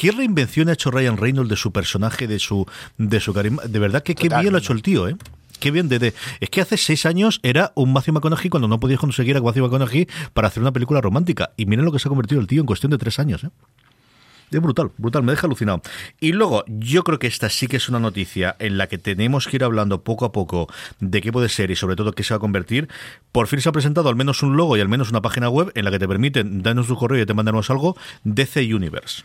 ¿Qué 0.02 0.10
reinvención 0.10 0.68
ha 0.68 0.74
hecho 0.74 0.90
Ryan 0.90 1.16
Reynolds 1.16 1.48
de 1.48 1.56
su 1.56 1.72
personaje, 1.72 2.26
de 2.26 2.40
su, 2.40 2.66
de 2.98 3.20
su 3.20 3.36
carisma? 3.36 3.62
De 3.68 3.78
verdad 3.78 4.02
que 4.02 4.16
qué 4.16 4.30
bien 4.30 4.52
lo 4.52 4.58
ha 4.58 4.60
hecho 4.60 4.74
el 4.74 4.82
tío, 4.82 5.08
¿eh? 5.08 5.16
Qué 5.60 5.70
bien, 5.70 5.90
de, 5.90 6.16
es 6.40 6.50
que 6.50 6.60
hace 6.60 6.76
seis 6.78 7.06
años 7.06 7.40
era 7.44 7.72
un 7.76 7.94
Matthew 7.94 8.16
McConaughey 8.16 8.50
cuando 8.50 8.68
no 8.68 8.80
podías 8.80 9.00
conseguir 9.00 9.38
a 9.38 9.42
Matthew 9.42 9.66
McConaughey 9.66 10.08
para 10.34 10.48
hacer 10.48 10.64
una 10.64 10.72
película 10.72 11.02
romántica. 11.02 11.52
Y 11.56 11.68
miren 11.68 11.86
lo 11.86 11.92
que 11.92 12.00
se 12.00 12.08
ha 12.08 12.10
convertido 12.10 12.42
el 12.42 12.48
tío 12.48 12.62
en 12.62 12.66
cuestión 12.66 12.90
de 12.90 12.98
tres 12.98 13.20
años, 13.20 13.44
¿eh? 13.44 13.50
Es 14.50 14.60
brutal, 14.60 14.90
brutal, 14.98 15.22
me 15.22 15.34
deja 15.34 15.46
alucinado. 15.46 15.84
Y 16.20 16.32
luego, 16.32 16.64
yo 16.66 17.04
creo 17.04 17.20
que 17.20 17.28
esta 17.28 17.52
sí 17.52 17.68
que 17.68 17.78
es 17.78 17.88
una 17.88 18.00
noticia 18.00 18.56
en 18.58 18.80
la 18.80 18.88
que 18.88 18.98
tenemos 18.98 19.48
que 19.48 19.58
ir 19.58 19.64
hablando 19.64 20.02
poco 20.02 20.26
a 20.26 20.32
poco 20.32 20.68
de 21.00 21.22
qué 21.22 21.32
puede 21.32 21.48
ser 21.48 21.70
y 21.70 21.76
sobre 21.76 21.96
todo 21.96 22.14
qué 22.14 22.24
se 22.24 22.34
va 22.34 22.38
a 22.38 22.40
convertir. 22.40 22.90
Por 23.32 23.46
fin 23.46 23.62
se 23.62 23.70
ha 23.70 23.72
presentado 23.72 24.10
al 24.10 24.16
menos 24.16 24.42
un 24.42 24.58
logo 24.58 24.78
y 24.78 24.82
al 24.82 24.90
menos 24.90 25.12
una 25.12 25.22
página 25.22 25.48
web 25.48 25.72
en 25.76 25.86
la 25.86 25.92
que 25.92 26.00
te 26.00 26.08
permiten 26.08 26.64
darnos 26.64 26.88
tu 26.88 26.96
correo 26.96 27.22
y 27.22 27.26
te 27.28 27.36
mandamos 27.36 27.70
algo, 27.70 27.96
DC 28.24 28.74
Universe. 28.74 29.22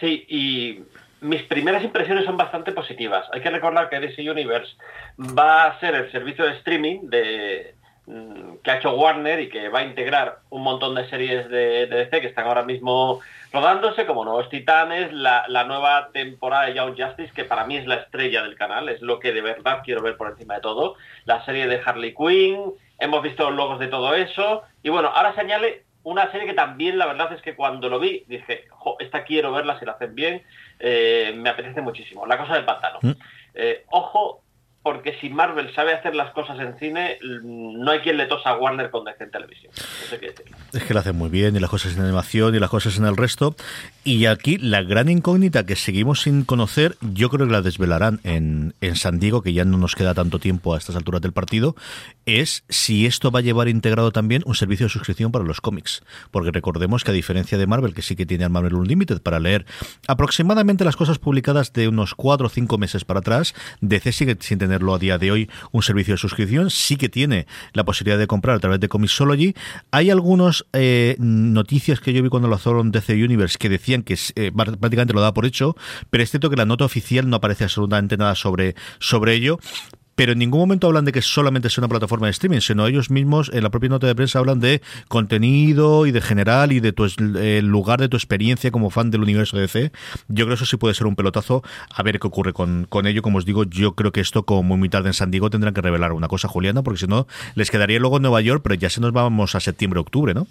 Sí, 0.00 0.24
y 0.28 0.82
mis 1.20 1.42
primeras 1.42 1.82
impresiones 1.82 2.24
son 2.24 2.36
bastante 2.36 2.72
positivas. 2.72 3.26
Hay 3.32 3.40
que 3.40 3.50
recordar 3.50 3.88
que 3.88 4.00
DC 4.00 4.30
Universe 4.30 4.76
va 5.18 5.64
a 5.64 5.80
ser 5.80 5.94
el 5.94 6.12
servicio 6.12 6.44
de 6.44 6.52
streaming 6.52 7.10
de, 7.10 7.74
mm, 8.06 8.58
que 8.62 8.70
ha 8.70 8.76
hecho 8.76 8.92
Warner 8.92 9.40
y 9.40 9.48
que 9.48 9.68
va 9.68 9.80
a 9.80 9.84
integrar 9.84 10.38
un 10.50 10.62
montón 10.62 10.94
de 10.94 11.08
series 11.08 11.48
de, 11.48 11.86
DC 11.86 12.20
que 12.20 12.28
están 12.28 12.46
ahora 12.46 12.62
mismo 12.62 13.20
rodándose, 13.52 14.06
como 14.06 14.24
Nuevos 14.24 14.48
Titanes, 14.50 15.12
la, 15.12 15.46
nueva 15.64 16.10
temporada 16.12 16.66
de 16.66 16.74
Young 16.74 16.94
Justice, 16.96 17.32
que 17.34 17.44
para 17.44 17.64
mí 17.64 17.76
es 17.76 17.86
la 17.86 17.96
estrella 17.96 18.42
del 18.42 18.56
canal, 18.56 18.88
es 18.88 19.00
lo 19.00 19.18
que 19.18 19.32
de 19.32 19.40
verdad 19.40 19.80
quiero 19.84 20.02
ver 20.02 20.16
por 20.16 20.28
encima 20.28 20.56
de 20.56 20.60
todo, 20.60 20.96
la 21.24 21.44
serie 21.44 21.66
de 21.66 21.80
Harley 21.84 22.14
Quinn, 22.14 22.74
hemos 22.98 23.22
visto 23.22 23.44
los 23.44 23.56
logos 23.56 23.78
de 23.78 23.88
todo 23.88 24.14
eso, 24.14 24.62
y 24.82 24.90
bueno, 24.90 25.08
ahora 25.08 25.34
se 25.34 25.40
añade 25.40 25.84
una 26.08 26.30
serie 26.30 26.46
que 26.46 26.54
también 26.54 26.98
la 26.98 27.06
verdad 27.06 27.32
es 27.32 27.42
que 27.42 27.54
cuando 27.54 27.88
lo 27.88 28.00
vi 28.00 28.24
dije, 28.26 28.66
esta 28.98 29.24
quiero 29.24 29.52
verla 29.52 29.78
si 29.78 29.84
la 29.84 29.92
hacen 29.92 30.14
bien, 30.14 30.42
eh, 30.78 31.32
me 31.36 31.50
apetece 31.50 31.80
muchísimo. 31.80 32.26
La 32.26 32.38
cosa 32.38 32.54
del 32.54 32.64
pantano. 32.64 32.98
Mm. 33.02 33.12
Eh, 33.54 33.84
ojo, 33.90 34.42
porque 34.88 35.18
si 35.20 35.28
Marvel 35.28 35.70
sabe 35.74 35.92
hacer 35.92 36.14
las 36.14 36.32
cosas 36.32 36.58
en 36.60 36.78
cine, 36.78 37.18
no 37.42 37.90
hay 37.90 37.98
quien 37.98 38.16
le 38.16 38.24
tosa 38.24 38.48
a 38.48 38.56
Warner 38.56 38.90
con 38.90 39.06
en 39.06 39.30
televisión. 39.30 39.70
es 40.72 40.82
que 40.82 40.94
lo 40.94 41.00
hacen 41.00 41.14
muy 41.14 41.28
bien, 41.28 41.54
y 41.54 41.60
las 41.60 41.68
cosas 41.68 41.94
en 41.94 42.04
animación, 42.04 42.54
y 42.54 42.58
las 42.58 42.70
cosas 42.70 42.96
en 42.96 43.04
el 43.04 43.14
resto. 43.14 43.54
Y 44.02 44.24
aquí 44.24 44.56
la 44.56 44.82
gran 44.82 45.10
incógnita 45.10 45.66
que 45.66 45.76
seguimos 45.76 46.22
sin 46.22 46.42
conocer, 46.42 46.96
yo 47.02 47.28
creo 47.28 47.46
que 47.46 47.52
la 47.52 47.60
desvelarán 47.60 48.20
en, 48.24 48.72
en 48.80 48.96
San 48.96 49.18
Diego, 49.18 49.42
que 49.42 49.52
ya 49.52 49.66
no 49.66 49.76
nos 49.76 49.94
queda 49.94 50.14
tanto 50.14 50.38
tiempo 50.38 50.72
a 50.72 50.78
estas 50.78 50.96
alturas 50.96 51.20
del 51.20 51.32
partido, 51.32 51.76
es 52.24 52.64
si 52.70 53.04
esto 53.04 53.30
va 53.30 53.40
a 53.40 53.42
llevar 53.42 53.68
integrado 53.68 54.10
también 54.10 54.42
un 54.46 54.54
servicio 54.54 54.86
de 54.86 54.90
suscripción 54.90 55.32
para 55.32 55.44
los 55.44 55.60
cómics. 55.60 56.02
Porque 56.30 56.50
recordemos 56.50 57.04
que 57.04 57.10
a 57.10 57.14
diferencia 57.14 57.58
de 57.58 57.66
Marvel, 57.66 57.92
que 57.92 58.00
sí 58.00 58.16
que 58.16 58.24
tiene 58.24 58.44
al 58.44 58.50
Marvel 58.50 58.74
Unlimited 58.74 59.20
para 59.20 59.38
leer 59.38 59.66
aproximadamente 60.06 60.86
las 60.86 60.96
cosas 60.96 61.18
publicadas 61.18 61.74
de 61.74 61.88
unos 61.88 62.14
4 62.14 62.46
o 62.46 62.50
5 62.50 62.78
meses 62.78 63.04
para 63.04 63.20
atrás, 63.20 63.54
DC 63.82 64.12
sigue 64.12 64.38
sin 64.40 64.58
tener 64.58 64.77
a 64.78 64.98
día 64.98 65.18
de 65.18 65.30
hoy 65.30 65.50
un 65.72 65.82
servicio 65.82 66.14
de 66.14 66.18
suscripción, 66.18 66.70
sí 66.70 66.96
que 66.96 67.08
tiene 67.08 67.46
la 67.72 67.84
posibilidad 67.84 68.18
de 68.18 68.26
comprar 68.26 68.56
a 68.56 68.60
través 68.60 68.80
de 68.80 68.88
Comixology. 68.88 69.54
Hay 69.90 70.10
algunas 70.10 70.64
eh, 70.72 71.16
noticias 71.18 72.00
que 72.00 72.12
yo 72.12 72.22
vi 72.22 72.28
cuando 72.28 72.48
lo 72.48 72.56
hicieron 72.56 72.90
DC 72.90 73.12
Universe 73.14 73.58
que 73.58 73.68
decían 73.68 74.02
que 74.02 74.16
eh, 74.36 74.52
prácticamente 74.52 75.12
lo 75.12 75.20
da 75.20 75.34
por 75.34 75.46
hecho, 75.46 75.76
pero 76.10 76.22
es 76.22 76.30
cierto 76.30 76.50
que 76.50 76.56
la 76.56 76.64
nota 76.64 76.84
oficial 76.84 77.28
no 77.28 77.36
aparece 77.36 77.64
absolutamente 77.64 78.16
nada 78.16 78.34
sobre, 78.34 78.74
sobre 78.98 79.34
ello 79.34 79.58
pero 80.18 80.32
en 80.32 80.40
ningún 80.40 80.58
momento 80.58 80.88
hablan 80.88 81.04
de 81.04 81.12
que 81.12 81.22
solamente 81.22 81.70
sea 81.70 81.82
una 81.82 81.88
plataforma 81.88 82.26
de 82.26 82.32
streaming, 82.32 82.58
sino 82.58 82.88
ellos 82.88 83.08
mismos 83.08 83.52
en 83.54 83.62
la 83.62 83.70
propia 83.70 83.90
nota 83.90 84.08
de 84.08 84.16
prensa 84.16 84.40
hablan 84.40 84.58
de 84.58 84.82
contenido 85.06 86.06
y 86.06 86.10
de 86.10 86.20
general 86.20 86.72
y 86.72 86.80
de 86.80 86.92
tu 86.92 87.04
el 87.04 87.66
lugar 87.66 88.00
de 88.00 88.08
tu 88.08 88.16
experiencia 88.16 88.72
como 88.72 88.90
fan 88.90 89.12
del 89.12 89.22
universo 89.22 89.56
de 89.56 89.62
DC. 89.62 89.92
Yo 90.26 90.44
creo 90.44 90.48
que 90.48 90.54
eso 90.54 90.66
sí 90.66 90.76
puede 90.76 90.94
ser 90.94 91.06
un 91.06 91.14
pelotazo 91.14 91.62
a 91.94 92.02
ver 92.02 92.18
qué 92.18 92.26
ocurre 92.26 92.52
con, 92.52 92.86
con 92.88 93.06
ello. 93.06 93.22
Como 93.22 93.38
os 93.38 93.44
digo, 93.44 93.62
yo 93.62 93.92
creo 93.92 94.10
que 94.10 94.20
esto, 94.20 94.42
como 94.42 94.76
muy 94.76 94.88
tarde 94.88 95.10
en 95.10 95.14
San 95.14 95.30
Diego, 95.30 95.50
tendrán 95.50 95.72
que 95.72 95.82
revelar 95.82 96.12
una 96.12 96.26
cosa, 96.26 96.48
Juliana, 96.48 96.82
porque 96.82 96.98
si 96.98 97.06
no, 97.06 97.28
les 97.54 97.70
quedaría 97.70 98.00
luego 98.00 98.16
en 98.16 98.22
Nueva 98.22 98.40
York, 98.40 98.60
pero 98.64 98.74
ya 98.74 98.90
se 98.90 99.00
nos 99.00 99.12
vamos 99.12 99.54
a 99.54 99.60
septiembre, 99.60 100.00
octubre, 100.00 100.34
¿no? 100.34 100.48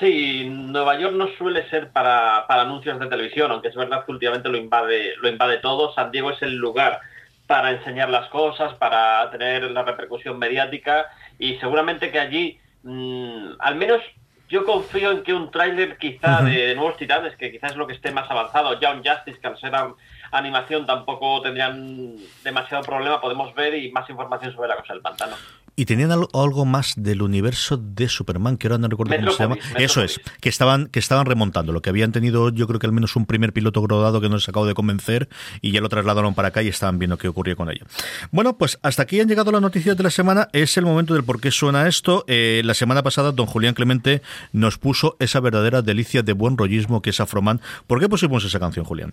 Sí, 0.00 0.48
Nueva 0.50 0.98
York 0.98 1.14
no 1.14 1.28
suele 1.38 1.70
ser 1.70 1.90
para, 1.90 2.44
para, 2.48 2.62
anuncios 2.62 2.98
de 2.98 3.06
televisión, 3.06 3.52
aunque 3.52 3.68
es 3.68 3.76
verdad 3.76 4.04
que 4.04 4.10
últimamente 4.10 4.48
lo 4.48 4.56
invade, 4.56 5.14
lo 5.22 5.28
invade 5.28 5.58
todo. 5.58 5.94
San 5.94 6.10
Diego 6.10 6.32
es 6.32 6.42
el 6.42 6.56
lugar 6.56 7.00
para 7.50 7.72
enseñar 7.72 8.08
las 8.10 8.28
cosas, 8.28 8.74
para 8.74 9.28
tener 9.32 9.68
la 9.72 9.82
repercusión 9.82 10.38
mediática 10.38 11.06
y 11.36 11.56
seguramente 11.56 12.12
que 12.12 12.20
allí, 12.20 12.60
mmm, 12.84 13.54
al 13.58 13.74
menos 13.74 14.00
yo 14.48 14.64
confío 14.64 15.10
en 15.10 15.24
que 15.24 15.34
un 15.34 15.50
tráiler 15.50 15.98
quizá 15.98 16.42
de, 16.42 16.76
Nuevos 16.76 16.96
Titanes, 16.96 17.34
que 17.34 17.50
quizás 17.50 17.72
es 17.72 17.76
lo 17.76 17.88
que 17.88 17.94
esté 17.94 18.12
más 18.12 18.30
avanzado, 18.30 18.78
ya 18.78 18.92
un 18.92 19.02
Justice, 19.02 19.40
que 19.40 19.48
al 19.48 19.58
ser 19.58 19.72
animación 20.30 20.86
tampoco 20.86 21.42
tendrían 21.42 22.14
demasiado 22.44 22.84
problema, 22.84 23.20
podemos 23.20 23.52
ver 23.56 23.74
y 23.74 23.90
más 23.90 24.08
información 24.08 24.52
sobre 24.52 24.68
la 24.68 24.76
cosa 24.76 24.92
del 24.92 25.02
pantano. 25.02 25.34
Y 25.76 25.86
tenían 25.86 26.10
algo 26.12 26.64
más 26.64 26.94
del 26.96 27.22
universo 27.22 27.76
de 27.76 28.08
Superman, 28.08 28.56
que 28.56 28.66
ahora 28.66 28.78
no 28.78 28.88
recuerdo 28.88 29.16
cómo 29.16 29.32
se 29.32 29.42
llama. 29.42 29.56
Eso 29.78 30.02
es, 30.02 30.20
que 30.40 30.48
estaban, 30.48 30.86
que 30.88 30.98
estaban 30.98 31.26
remontando. 31.26 31.72
Lo 31.72 31.80
que 31.80 31.90
habían 31.90 32.12
tenido, 32.12 32.50
yo 32.50 32.66
creo 32.66 32.78
que 32.78 32.86
al 32.86 32.92
menos 32.92 33.16
un 33.16 33.26
primer 33.26 33.52
piloto 33.52 33.86
rodado 33.86 34.20
que 34.20 34.28
no 34.28 34.36
les 34.36 34.48
acabo 34.48 34.66
de 34.66 34.74
convencer 34.74 35.28
y 35.60 35.72
ya 35.72 35.80
lo 35.80 35.88
trasladaron 35.88 36.34
para 36.34 36.48
acá 36.48 36.62
y 36.62 36.68
estaban 36.68 36.98
viendo 36.98 37.16
qué 37.18 37.28
ocurría 37.28 37.56
con 37.56 37.70
ello. 37.70 37.86
Bueno, 38.30 38.56
pues 38.56 38.78
hasta 38.82 39.02
aquí 39.02 39.20
han 39.20 39.28
llegado 39.28 39.52
las 39.52 39.62
noticias 39.62 39.96
de 39.96 40.02
la 40.02 40.10
semana. 40.10 40.48
Es 40.52 40.76
el 40.76 40.84
momento 40.84 41.14
del 41.14 41.24
por 41.24 41.40
qué 41.40 41.50
suena 41.50 41.88
esto. 41.88 42.24
Eh, 42.26 42.62
la 42.64 42.74
semana 42.74 43.02
pasada, 43.02 43.32
don 43.32 43.46
Julián 43.46 43.74
Clemente 43.74 44.22
nos 44.52 44.78
puso 44.78 45.16
esa 45.18 45.40
verdadera 45.40 45.82
delicia 45.82 46.22
de 46.22 46.32
buen 46.32 46.56
rollismo 46.56 47.02
que 47.02 47.10
es 47.10 47.20
Afroman. 47.20 47.60
¿Por 47.86 48.00
qué 48.00 48.08
pusimos 48.08 48.44
esa 48.44 48.60
canción, 48.60 48.84
Julián? 48.84 49.12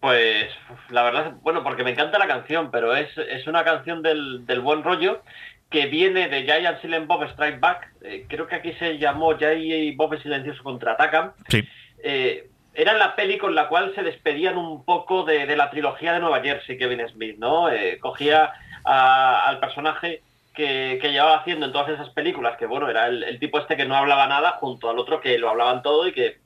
Pues 0.00 0.46
la 0.88 1.02
verdad, 1.02 1.34
bueno, 1.42 1.62
porque 1.62 1.84
me 1.84 1.90
encanta 1.90 2.18
la 2.18 2.26
canción, 2.26 2.70
pero 2.70 2.96
es, 2.96 3.10
es 3.18 3.46
una 3.46 3.64
canción 3.64 4.02
del, 4.02 4.46
del 4.46 4.60
buen 4.60 4.82
rollo 4.82 5.22
que 5.70 5.86
viene 5.86 6.28
de 6.28 6.42
Giant 6.42 6.80
Silent 6.82 7.06
Bob 7.06 7.22
Strike 7.30 7.60
Back, 7.60 7.92
eh, 8.02 8.26
creo 8.28 8.48
que 8.48 8.56
aquí 8.56 8.72
se 8.72 8.98
llamó 8.98 9.38
Jay 9.38 9.94
Bob 9.94 10.20
Silencioso 10.20 10.64
contraatacan. 10.64 11.32
Sí. 11.48 11.62
Eh, 12.02 12.48
era 12.74 12.94
la 12.94 13.14
peli 13.14 13.38
con 13.38 13.54
la 13.54 13.68
cual 13.68 13.92
se 13.94 14.02
despedían 14.02 14.58
un 14.58 14.84
poco 14.84 15.24
de, 15.24 15.56
la 15.56 15.70
trilogía 15.70 16.12
de 16.12 16.20
Nueva 16.20 16.40
Jersey, 16.40 16.76
Kevin 16.76 17.08
Smith, 17.08 17.36
¿no? 17.38 17.70
Eh, 17.70 17.98
cogía 18.00 18.52
al 18.84 19.60
personaje 19.60 20.22
que, 20.54 20.98
llevaba 21.02 21.38
haciendo 21.38 21.66
en 21.66 21.72
todas 21.72 21.90
esas 21.90 22.10
películas, 22.10 22.56
que 22.58 22.66
bueno, 22.66 22.88
era 22.88 23.06
el, 23.06 23.38
tipo 23.38 23.58
este 23.58 23.76
que 23.76 23.84
no 23.84 23.94
hablaba 23.96 24.26
nada, 24.26 24.52
junto 24.52 24.90
al 24.90 24.98
otro 24.98 25.20
que 25.20 25.38
lo 25.38 25.50
hablaban 25.50 25.82
todo 25.82 26.06
y 26.08 26.12
que 26.12 26.38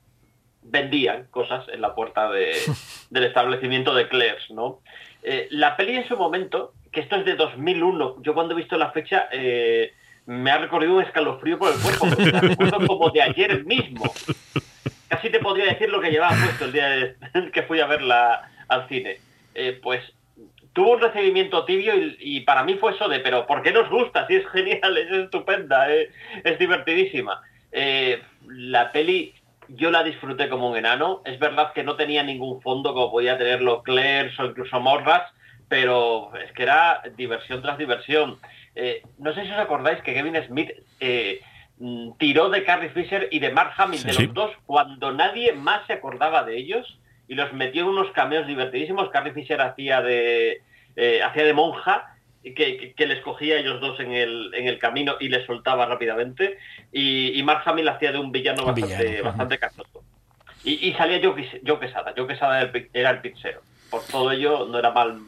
vendían 0.61 1.27
cosas 1.31 1.67
en 1.69 1.81
la 1.81 1.95
puerta 1.95 2.29
del 3.09 3.23
establecimiento 3.23 3.93
de 3.95 4.07
Claire's, 4.07 4.51
¿no? 4.51 4.81
la 5.49 5.75
peli 5.75 5.95
en 5.95 6.07
su 6.07 6.15
momento 6.17 6.73
que 6.95 7.01
esto 7.01 7.17
es 7.17 7.25
de 7.25 7.35
2001. 7.35 8.21
Yo 8.21 8.33
cuando 8.33 8.53
he 8.53 8.57
visto 8.57 8.77
la 8.77 8.91
fecha 8.91 9.27
eh, 9.31 9.93
me 10.25 10.49
ha 10.49 10.57
recorrido 10.57 10.95
un 10.95 11.03
escalofrío 11.03 11.59
por 11.59 11.73
el 11.73 11.79
cuerpo, 11.79 12.07
porque 12.07 12.31
recuerdo 12.31 12.87
como 12.87 13.09
de 13.09 13.21
ayer 13.21 13.65
mismo. 13.65 14.11
Casi 15.09 15.29
te 15.29 15.39
podría 15.39 15.65
decir 15.65 15.89
lo 15.89 15.99
que 16.01 16.09
llevaba 16.09 16.35
puesto 16.35 16.65
el 16.65 16.71
día 16.71 17.15
que 17.53 17.63
fui 17.63 17.81
a 17.81 17.85
verla 17.85 18.49
al 18.69 18.87
cine. 18.87 19.17
Eh, 19.53 19.77
pues 19.83 20.01
tuvo 20.71 20.93
un 20.93 21.01
recibimiento 21.01 21.65
tibio 21.65 21.93
y, 21.95 22.41
para 22.41 22.63
mí 22.63 22.75
fue 22.75 22.93
eso 22.93 23.07
de, 23.09 23.19
pero 23.19 23.45
¿por 23.45 23.61
qué 23.61 23.71
nos 23.71 23.89
gusta? 23.89 24.25
Si 24.27 24.35
es 24.35 24.47
genial, 24.47 24.97
es 24.97 25.11
estupenda, 25.11 25.93
eh, 25.93 26.09
es 26.43 26.57
divertidísima. 26.57 27.41
la 28.47 28.91
peli 28.91 29.33
yo 29.67 29.91
la 29.91 30.03
disfruté 30.03 30.47
como 30.47 30.69
un 30.69 30.77
enano. 30.77 31.21
Es 31.25 31.39
verdad 31.39 31.73
que 31.73 31.83
no 31.83 31.95
tenía 31.97 32.23
ningún 32.23 32.61
fondo 32.61 32.93
como 32.93 33.11
podía 33.11 33.37
tenerlo 33.37 33.83
Claire's 33.83 34.39
o 34.39 34.45
incluso 34.45 34.79
Morras, 34.79 35.23
pero 35.67 36.31
es 36.35 36.51
que 36.51 36.63
era 36.63 37.01
diversión 37.15 37.61
tras 37.61 37.77
diversión. 37.77 38.39
Eh, 38.75 39.01
no 39.17 39.33
sé 39.33 39.43
si 39.45 39.51
os 39.51 39.57
acordáis 39.57 40.01
que 40.01 40.13
Kevin 40.13 40.41
Smith 40.47 40.71
eh, 40.99 41.41
mm, 41.79 42.11
tiró 42.17 42.49
de 42.49 42.63
Carrie 42.63 42.89
Fisher 42.89 43.27
y 43.31 43.39
de 43.39 43.51
Mark 43.51 43.73
Hamill, 43.77 44.03
de 44.03 44.13
los 44.13 44.33
dos, 44.33 44.51
cuando 44.65 45.11
nadie 45.11 45.53
más 45.53 45.85
se 45.87 45.93
acordaba 45.93 46.43
de 46.43 46.57
ellos, 46.57 46.99
y 47.27 47.35
los 47.35 47.51
metió 47.53 47.83
en 47.83 47.89
unos 47.89 48.11
cameos 48.11 48.45
divertidísimos. 48.47 49.09
Carrie 49.09 49.33
Fisher 49.33 49.59
hacía 49.61 50.01
de, 50.01 50.61
eh, 50.95 51.23
hacía 51.23 51.45
de 51.45 51.53
monja, 51.53 52.11
que, 52.43 52.93
que, 52.95 53.07
les 53.07 53.21
cogía 53.21 53.57
ellos 53.57 53.81
dos 53.81 53.99
en 53.99 54.11
el, 54.11 54.53
en 54.53 54.67
el 54.67 54.77
camino 54.77 55.15
y 55.19 55.29
les 55.29 55.47
soltaba 55.47 55.87
rápidamente, 55.87 56.59
y, 56.91 57.41
Mark 57.43 57.63
Hamill 57.65 57.89
hacía 57.89 58.11
de 58.11 58.19
un 58.19 58.31
villano 58.31 58.65
bastante, 58.65 59.21
bastante 59.23 59.59
Y, 60.63 60.93
salía 60.93 61.19
Joe, 61.23 61.79
Quesada, 61.79 62.13
Joe 62.15 62.27
Quesada 62.27 62.69
era 62.93 63.09
el, 63.09 63.21
pizzero. 63.21 63.61
Por 63.89 64.03
todo 64.05 64.31
ello 64.31 64.67
no 64.69 64.77
era 64.77 64.91
mal 64.91 65.21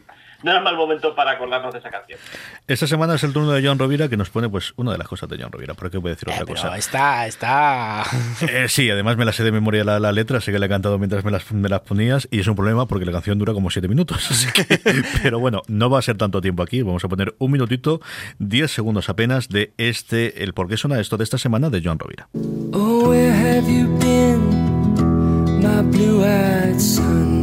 no 0.44 0.52
era 0.52 0.62
mal 0.62 0.76
momento 0.76 1.16
para 1.16 1.32
acordarnos 1.32 1.74
de 1.74 1.80
esa 1.80 1.90
canción. 1.90 2.20
Esta 2.68 2.88
semana 2.88 3.16
es 3.16 3.24
el 3.24 3.34
turno 3.34 3.52
de 3.52 3.66
John 3.66 3.80
Rovira 3.80 4.08
que 4.08 4.18
nos 4.18 4.30
pone 4.30 4.50
pues 4.50 4.74
una 4.76 4.92
de 4.92 4.98
las 4.98 5.08
cosas 5.08 5.30
de 5.30 5.38
John 5.42 5.52
Rovira, 5.52 5.74
¿por 5.74 5.90
qué 5.90 5.98
voy 5.98 6.12
a 6.12 6.16
decir 6.16 6.30
otra 6.30 6.44
eh, 6.44 6.46
cosa? 6.46 6.78
Está, 6.78 7.28
está. 7.28 8.04
Eh, 8.48 8.68
sí, 8.70 8.90
además 8.90 9.18
me 9.18 9.26
la 9.26 9.34
sé 9.34 9.44
de 9.44 9.52
memoria 9.52 9.84
la, 9.84 10.00
la, 10.00 10.12
letra, 10.12 10.40
sé 10.42 10.52
que 10.52 10.60
la 10.60 10.68
he 10.68 10.70
cantado 10.70 10.98
mientras 11.00 11.24
me 11.26 11.32
las, 11.32 11.52
me 11.52 11.70
las 11.70 11.82
ponías 11.82 12.28
y 12.32 12.40
es 12.40 12.48
un 12.48 12.56
problema 12.56 12.88
porque 12.88 13.06
la 13.06 13.12
canción 13.12 13.38
dura 13.40 13.54
como 13.54 13.70
siete 13.70 13.88
minutos. 13.88 14.48
pero 15.24 15.40
bueno, 15.40 15.62
no 15.68 15.90
va 15.90 16.00
a 16.00 16.02
ser 16.02 16.18
tanto 16.18 16.40
tiempo 16.42 16.64
aquí, 16.64 16.82
vamos 16.82 17.04
a 17.04 17.08
poner 17.08 17.36
un 17.40 17.52
minutito, 17.52 18.00
diez 18.38 18.72
segundos 18.72 19.10
apenas 19.10 19.50
de 19.50 19.74
este, 19.78 20.44
el 20.44 20.54
por 20.54 20.68
qué 20.68 20.78
suena 20.78 21.00
esto 21.00 21.18
de 21.18 21.24
esta 21.24 21.38
semana 21.38 21.70
de 21.70 21.82
John 21.84 22.00
Rovira. 22.00 22.30
Oh, 22.74 23.10
where 23.10 23.32
have 23.32 23.70
you 23.70 23.88
been, 23.98 25.62
my 25.62 25.82
blue-eyed 25.82 26.80
son? 26.80 27.37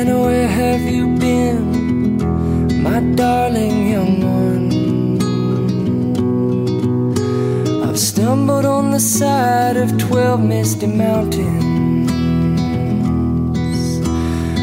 And 0.00 0.08
where 0.22 0.48
have 0.48 0.80
you 0.80 1.14
been, 1.18 1.62
my 2.82 3.00
darling 3.14 3.88
young 3.90 4.14
one? 4.46 4.70
I've 7.86 7.98
stumbled 7.98 8.64
on 8.64 8.92
the 8.92 8.98
side 8.98 9.76
of 9.76 9.98
twelve 9.98 10.40
misty 10.42 10.86
mountains. 10.86 12.10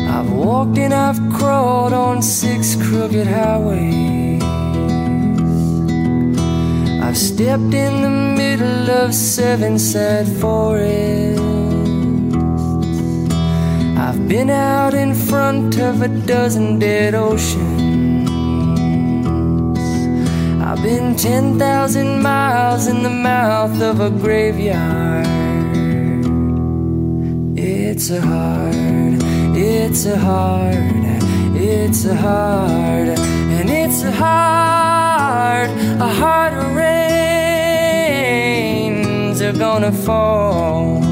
I've 0.10 0.32
walked 0.32 0.80
and 0.80 0.92
I've 0.92 1.22
crawled 1.32 1.94
on 1.94 2.24
six 2.24 2.76
crooked 2.76 3.28
highways. 3.28 4.42
I've 7.06 7.16
stepped 7.16 7.76
in 7.86 8.02
the 8.02 8.10
middle 8.10 8.90
of 8.90 9.14
seven 9.14 9.78
sad 9.78 10.28
forests. 10.42 11.57
I've 14.18 14.28
been 14.28 14.50
out 14.50 14.96
in 14.96 15.14
front 15.14 15.78
of 15.78 16.02
a 16.02 16.08
dozen 16.08 16.80
dead 16.80 17.14
oceans. 17.14 18.28
I've 20.60 20.82
been 20.82 21.16
10,000 21.16 22.20
miles 22.24 22.88
in 22.88 23.04
the 23.04 23.12
mouth 23.12 23.80
of 23.80 24.00
a 24.00 24.10
graveyard. 24.10 25.28
It's 27.56 28.10
a 28.10 28.20
hard, 28.20 29.22
it's 29.56 30.08
a 30.08 30.18
hard, 30.18 31.06
it's 31.56 32.06
a 32.06 32.16
hard, 32.16 33.10
and 33.10 33.70
it's 33.70 34.02
a 34.02 34.12
hard, 34.12 35.70
a 36.02 36.10
hard 36.10 36.54
rains 36.76 37.04
are 39.44 39.54
gonna 39.54 39.92
fall. 39.92 41.07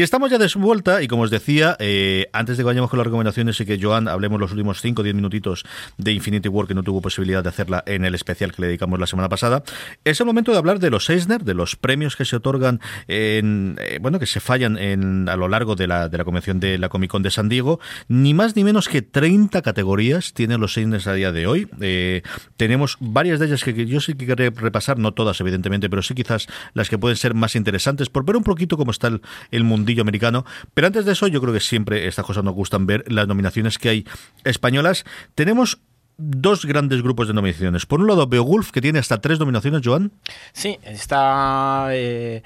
Y 0.00 0.02
estamos 0.02 0.30
ya 0.30 0.38
de 0.38 0.50
vuelta 0.56 1.02
y 1.02 1.08
como 1.08 1.24
os 1.24 1.30
decía, 1.30 1.76
eh, 1.78 2.30
antes 2.32 2.56
de 2.56 2.62
que 2.62 2.66
vayamos 2.66 2.88
con 2.88 2.98
las 2.98 3.04
recomendaciones 3.04 3.60
y 3.60 3.66
que 3.66 3.78
Joan 3.78 4.08
hablemos 4.08 4.40
los 4.40 4.50
últimos 4.50 4.80
5 4.80 5.02
o 5.02 5.04
10 5.04 5.14
minutitos 5.14 5.66
de 5.98 6.12
Infinity 6.12 6.48
War 6.48 6.66
que 6.66 6.72
no 6.72 6.82
tuvo 6.82 7.02
posibilidad 7.02 7.42
de 7.42 7.50
hacerla 7.50 7.84
en 7.84 8.06
el 8.06 8.14
especial 8.14 8.50
que 8.50 8.62
le 8.62 8.68
dedicamos 8.68 8.98
la 8.98 9.06
semana 9.06 9.28
pasada, 9.28 9.62
es 10.02 10.18
el 10.18 10.24
momento 10.24 10.52
de 10.52 10.56
hablar 10.56 10.78
de 10.78 10.88
los 10.88 11.10
Eisner, 11.10 11.44
de 11.44 11.52
los 11.52 11.76
premios 11.76 12.16
que 12.16 12.24
se 12.24 12.36
otorgan 12.36 12.80
en, 13.08 13.76
eh, 13.78 13.98
bueno, 14.00 14.18
que 14.18 14.24
se 14.24 14.40
fallan 14.40 14.78
en, 14.78 15.28
a 15.28 15.36
lo 15.36 15.48
largo 15.48 15.76
de 15.76 15.86
la, 15.86 16.08
de 16.08 16.16
la 16.16 16.24
convención 16.24 16.60
de 16.60 16.78
la 16.78 16.88
Comic 16.88 17.10
Con 17.10 17.22
de 17.22 17.30
San 17.30 17.50
Diego. 17.50 17.78
Ni 18.08 18.32
más 18.32 18.56
ni 18.56 18.64
menos 18.64 18.88
que 18.88 19.02
30 19.02 19.60
categorías 19.60 20.32
tienen 20.32 20.62
los 20.62 20.78
Eisner 20.78 21.06
a 21.06 21.12
día 21.12 21.30
de 21.30 21.46
hoy. 21.46 21.68
Eh, 21.82 22.22
tenemos 22.56 22.96
varias 23.00 23.38
de 23.38 23.48
ellas 23.48 23.62
que 23.62 23.84
yo 23.84 24.00
sí 24.00 24.14
que 24.14 24.24
querré 24.24 24.48
repasar, 24.48 24.98
no 24.98 25.12
todas 25.12 25.38
evidentemente, 25.42 25.90
pero 25.90 26.00
sí 26.00 26.14
quizás 26.14 26.46
las 26.72 26.88
que 26.88 26.96
pueden 26.96 27.18
ser 27.18 27.34
más 27.34 27.54
interesantes 27.54 28.08
por 28.08 28.24
ver 28.24 28.36
un 28.36 28.44
poquito 28.44 28.78
cómo 28.78 28.92
está 28.92 29.08
el, 29.08 29.20
el 29.50 29.62
mundo 29.62 29.89
americano. 29.98 30.44
Pero 30.74 30.86
antes 30.86 31.04
de 31.04 31.12
eso, 31.12 31.26
yo 31.26 31.40
creo 31.40 31.52
que 31.52 31.60
siempre 31.60 32.06
estas 32.06 32.24
cosas 32.24 32.44
nos 32.44 32.54
gustan 32.54 32.86
ver 32.86 33.04
las 33.10 33.26
nominaciones 33.26 33.78
que 33.78 33.88
hay 33.88 34.06
españolas. 34.44 35.04
Tenemos 35.34 35.80
dos 36.20 36.66
grandes 36.66 37.02
grupos 37.02 37.28
de 37.28 37.34
nominaciones. 37.34 37.86
Por 37.86 38.00
un 38.00 38.06
lado, 38.06 38.26
Beowulf, 38.26 38.70
que 38.70 38.80
tiene 38.80 38.98
hasta 38.98 39.20
tres 39.20 39.38
nominaciones, 39.38 39.80
Joan. 39.82 40.12
Sí, 40.52 40.78
está 40.82 41.88
eh, 41.92 42.42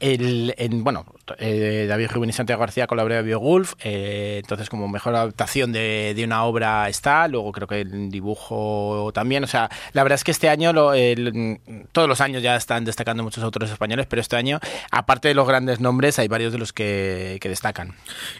el, 0.00 0.54
en, 0.58 0.82
bueno, 0.82 1.06
eh, 1.38 1.86
David 1.88 2.08
Rubén 2.10 2.30
y 2.30 2.32
Santiago 2.32 2.60
García 2.60 2.86
con 2.86 2.96
la 2.96 3.04
obra 3.04 3.16
de 3.16 3.22
Beowulf, 3.22 3.74
eh, 3.82 4.40
entonces 4.42 4.68
como 4.68 4.88
mejor 4.88 5.14
adaptación 5.14 5.72
de, 5.72 6.20
una 6.24 6.44
obra 6.44 6.88
está, 6.88 7.26
luego 7.28 7.52
creo 7.52 7.66
que 7.66 7.80
el 7.80 8.10
dibujo 8.10 9.10
también, 9.14 9.44
o 9.44 9.46
sea, 9.46 9.68
la 9.92 10.02
verdad 10.02 10.16
es 10.16 10.24
que 10.24 10.30
este 10.30 10.48
año, 10.48 10.72
lo, 10.72 10.92
todos 11.92 12.08
los 12.08 12.20
años 12.20 12.42
ya 12.42 12.56
están 12.56 12.84
destacando 12.84 13.22
muchos 13.22 13.42
autores 13.42 13.70
españoles, 13.70 14.06
pero 14.08 14.20
este 14.20 14.36
año, 14.36 14.60
aparte 14.90 15.28
de 15.28 15.34
los 15.34 15.46
grandes 15.46 15.80
nombres, 15.80 16.18
hay 16.18 16.28
varios 16.28 16.52
de 16.52 16.58
los 16.58 16.72
que, 16.72 17.38
que 17.40 17.48
destacan. 17.48 17.94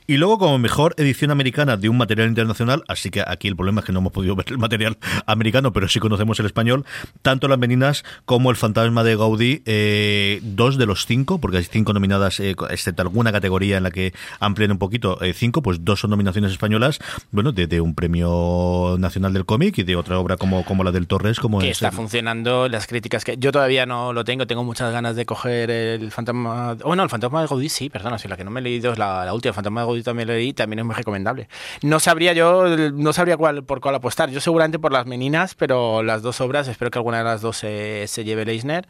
Y 0.07 0.17
luego 0.17 0.39
como 0.39 0.59
mejor 0.59 0.95
edición 0.99 1.31
americana 1.31 1.77
de 1.77 1.89
un 1.89 1.97
material 1.97 2.29
internacional, 2.29 2.85
así 2.89 3.11
que 3.11 3.23
aquí 3.27 3.49
el 3.49 3.57
problema 3.57 3.81
es 3.81 3.87
que 3.87 3.93
no 3.93 4.01
hemos 4.01 4.13
podido 4.13 4.37
ver 4.37 4.47
el 4.49 4.59
material 4.59 4.99
americano, 5.27 5.73
pero 5.73 5.89
sí 5.89 6.01
conocemos 6.01 6.39
el 6.41 6.47
español, 6.47 6.85
tanto 7.23 7.49
Las 7.49 7.59
Meninas 7.59 8.05
como 8.25 8.51
El 8.51 8.57
Fantasma 8.57 9.05
de 9.05 9.17
Gaudí, 9.17 9.63
eh, 9.67 10.41
dos 10.43 10.79
de 10.79 10.87
los 10.87 11.07
cinco, 11.07 11.39
porque 11.39 11.59
hay 11.59 11.65
cinco 11.65 11.93
nominadas, 11.93 12.41
eh, 12.41 12.55
excepto 12.73 13.03
alguna 13.03 13.31
categoría 13.33 13.77
en 13.77 13.83
la 13.85 13.91
que 13.91 14.13
amplían 14.41 14.73
un 14.73 14.79
poquito, 14.79 15.21
eh, 15.23 15.33
cinco, 15.35 15.63
pues 15.63 15.85
dos 15.85 16.01
son 16.01 16.11
nominaciones 16.11 16.51
españolas, 16.53 16.99
bueno, 17.31 17.53
de, 17.53 17.67
de 17.67 17.81
un 17.81 17.95
premio 17.95 18.97
nacional 18.99 19.33
del 19.33 19.45
cómic 19.45 19.79
y 19.79 19.83
de 19.83 19.97
otra 19.97 20.19
obra 20.19 20.37
como, 20.37 20.65
como 20.65 20.85
la 20.85 20.91
del 20.93 21.07
Torres, 21.07 21.39
como 21.41 21.59
que 21.59 21.67
es 21.71 21.77
está 21.79 21.89
el- 21.89 21.95
funcionando, 21.95 22.69
las 22.69 22.87
críticas 22.87 23.25
que 23.25 23.37
yo 23.39 23.53
todavía 23.53 23.87
no 23.87 24.13
lo 24.13 24.25
tengo, 24.25 24.47
tengo 24.47 24.65
muchas 24.65 24.93
ganas 24.93 25.17
de 25.17 25.27
coger 25.27 25.71
el 25.71 26.11
fantasma, 26.11 26.77
oh 26.85 26.97
no, 26.97 27.03
el 27.03 27.09
fantasma 27.11 27.41
de 27.43 27.47
Gaudí 27.49 27.69
sí, 27.69 27.91
perdona, 27.91 28.19
si 28.19 28.29
la 28.29 28.37
que 28.37 28.45
no 28.45 28.51
me 28.51 28.61
he 28.61 28.63
leído 28.63 28.93
es 28.93 28.99
la, 28.99 29.25
la 29.25 29.35
última, 29.35 29.51
el 29.51 29.55
fantasma 29.55 29.81
de 29.83 29.87
Gaudí 29.87 30.03
también 30.03 30.29
lo 30.29 30.35
leí, 30.35 30.53
también 30.53 30.79
es 30.81 30.85
muy 30.85 30.95
recomendable. 30.95 31.49
No 31.83 32.01
sabría 32.01 32.33
yo, 32.33 32.67
no 32.93 33.13
sabría 33.13 33.37
cuál 33.37 33.65
por 33.65 33.81
cuál 33.81 33.95
apostar, 33.95 34.31
yo 34.31 34.41
seguramente 34.41 34.79
por 34.79 34.93
las 34.93 35.07
meninas, 35.07 35.55
pero 35.55 36.03
las 36.03 36.23
dos 36.23 36.41
obras, 36.41 36.69
espero 36.69 36.91
que 36.91 36.99
alguna 36.99 37.19
de 37.19 37.25
las 37.25 37.41
dos 37.43 37.57
se, 37.59 38.07
se 38.07 38.25
lleve 38.25 38.45
Leisner, 38.45 38.87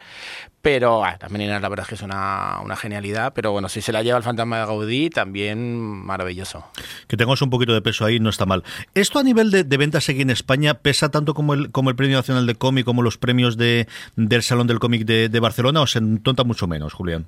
pero 0.63 1.03
ah, 1.03 1.17
las 1.19 1.29
meninas 1.29 1.61
la 1.61 1.67
verdad 1.67 1.83
es 1.83 1.89
que 1.89 1.95
es 1.95 2.01
una, 2.01 2.61
una 2.63 2.77
genialidad, 2.77 3.33
pero 3.35 3.51
bueno, 3.51 3.67
si 3.67 3.81
se 3.81 3.91
la 3.91 4.01
lleva 4.01 4.17
el 4.17 4.23
fantasma 4.23 4.59
de 4.59 4.65
Gaudí, 4.65 5.09
también 5.09 5.77
maravilloso. 5.77 6.65
que 7.09 7.17
tengamos 7.17 7.41
un 7.41 7.49
poquito 7.49 7.73
de 7.73 7.81
peso 7.81 8.05
ahí 8.05 8.21
no 8.21 8.29
está 8.29 8.45
mal. 8.45 8.63
¿Esto 8.95 9.19
a 9.19 9.23
nivel 9.23 9.51
de, 9.51 9.65
de 9.65 9.77
ventas 9.77 10.07
aquí 10.07 10.21
en 10.21 10.29
España 10.29 10.75
pesa 10.75 11.11
tanto 11.11 11.33
como 11.33 11.53
el, 11.53 11.69
como 11.69 11.89
el 11.89 11.97
Premio 11.97 12.15
Nacional 12.15 12.47
de 12.47 12.55
Cómic, 12.55 12.85
como 12.85 13.01
los 13.01 13.17
premios 13.17 13.57
de, 13.57 13.89
del 14.15 14.41
Salón 14.41 14.65
del 14.67 14.79
Cómic 14.79 15.03
de, 15.03 15.27
de 15.27 15.39
Barcelona, 15.41 15.81
o 15.81 15.85
se 15.85 15.99
tonta 16.23 16.45
mucho 16.45 16.65
menos, 16.65 16.93
Julián? 16.93 17.27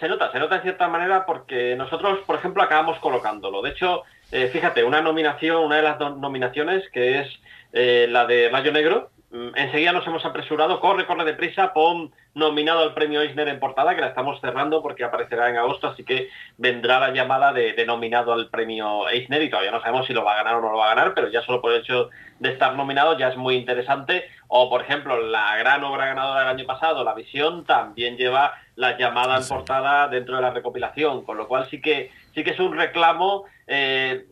Se 0.00 0.08
nota, 0.08 0.32
se 0.32 0.40
nota 0.40 0.56
en 0.56 0.62
cierta 0.62 0.88
manera 0.88 1.26
porque 1.26 1.76
nosotros, 1.76 2.18
por 2.26 2.34
ejemplo, 2.34 2.60
acabamos 2.60 2.98
colocándolo. 2.98 3.62
De 3.62 3.70
hecho, 3.70 4.02
eh, 4.32 4.50
fíjate, 4.52 4.82
una 4.82 5.00
nominación, 5.00 5.62
una 5.62 5.76
de 5.76 5.82
las 5.82 5.98
dos 6.00 6.16
nominaciones, 6.18 6.82
que 6.92 7.20
es 7.20 7.28
eh, 7.72 8.08
la 8.10 8.26
de 8.26 8.48
Rayo 8.48 8.72
Negro, 8.72 9.10
enseguida 9.30 9.92
nos 9.92 10.06
hemos 10.06 10.24
apresurado, 10.24 10.80
corre, 10.80 11.06
corre 11.06 11.24
deprisa, 11.24 11.72
pon 11.74 12.12
nominado 12.34 12.80
al 12.80 12.94
premio 12.94 13.20
Eisner 13.20 13.48
en 13.48 13.60
portada, 13.60 13.94
que 13.94 14.00
la 14.00 14.08
estamos 14.08 14.40
cerrando 14.40 14.80
porque 14.80 15.04
aparecerá 15.04 15.50
en 15.50 15.56
agosto, 15.56 15.88
así 15.88 16.04
que 16.04 16.28
vendrá 16.56 16.98
la 16.98 17.10
llamada 17.10 17.52
de, 17.52 17.74
de 17.74 17.84
nominado 17.84 18.32
al 18.32 18.48
premio 18.48 19.08
Eisner 19.08 19.42
y 19.42 19.50
todavía 19.50 19.70
no 19.70 19.82
sabemos 19.82 20.06
si 20.06 20.14
lo 20.14 20.24
va 20.24 20.32
a 20.32 20.42
ganar 20.42 20.54
o 20.54 20.60
no 20.60 20.72
lo 20.72 20.78
va 20.78 20.92
a 20.92 20.94
ganar, 20.94 21.14
pero 21.14 21.28
ya 21.28 21.42
solo 21.42 21.60
por 21.60 21.72
el 21.72 21.80
hecho 21.80 22.10
de 22.38 22.52
estar 22.52 22.74
nominado 22.74 23.18
ya 23.18 23.28
es 23.28 23.36
muy 23.36 23.56
interesante. 23.56 24.24
O, 24.48 24.70
por 24.70 24.80
ejemplo, 24.80 25.20
la 25.20 25.56
gran 25.58 25.84
obra 25.84 26.06
ganadora 26.06 26.40
del 26.40 26.48
año 26.48 26.64
pasado, 26.64 27.04
La 27.04 27.14
Visión, 27.14 27.64
también 27.66 28.16
lleva 28.16 28.54
la 28.76 28.96
llamada 28.96 29.36
en 29.36 29.46
portada 29.46 30.08
dentro 30.08 30.36
de 30.36 30.42
la 30.42 30.50
recopilación, 30.50 31.24
con 31.24 31.36
lo 31.36 31.46
cual 31.46 31.68
sí 31.68 31.82
que, 31.82 32.10
sí 32.34 32.42
que 32.44 32.52
es 32.52 32.58
un 32.58 32.74
reclamo, 32.74 33.44
eh, 33.66 34.24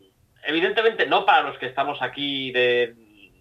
evidentemente 0.43 1.05
no 1.05 1.23
para 1.23 1.43
los 1.43 1.59
que 1.59 1.67
estamos 1.67 2.01
aquí 2.01 2.51
de, 2.51 2.95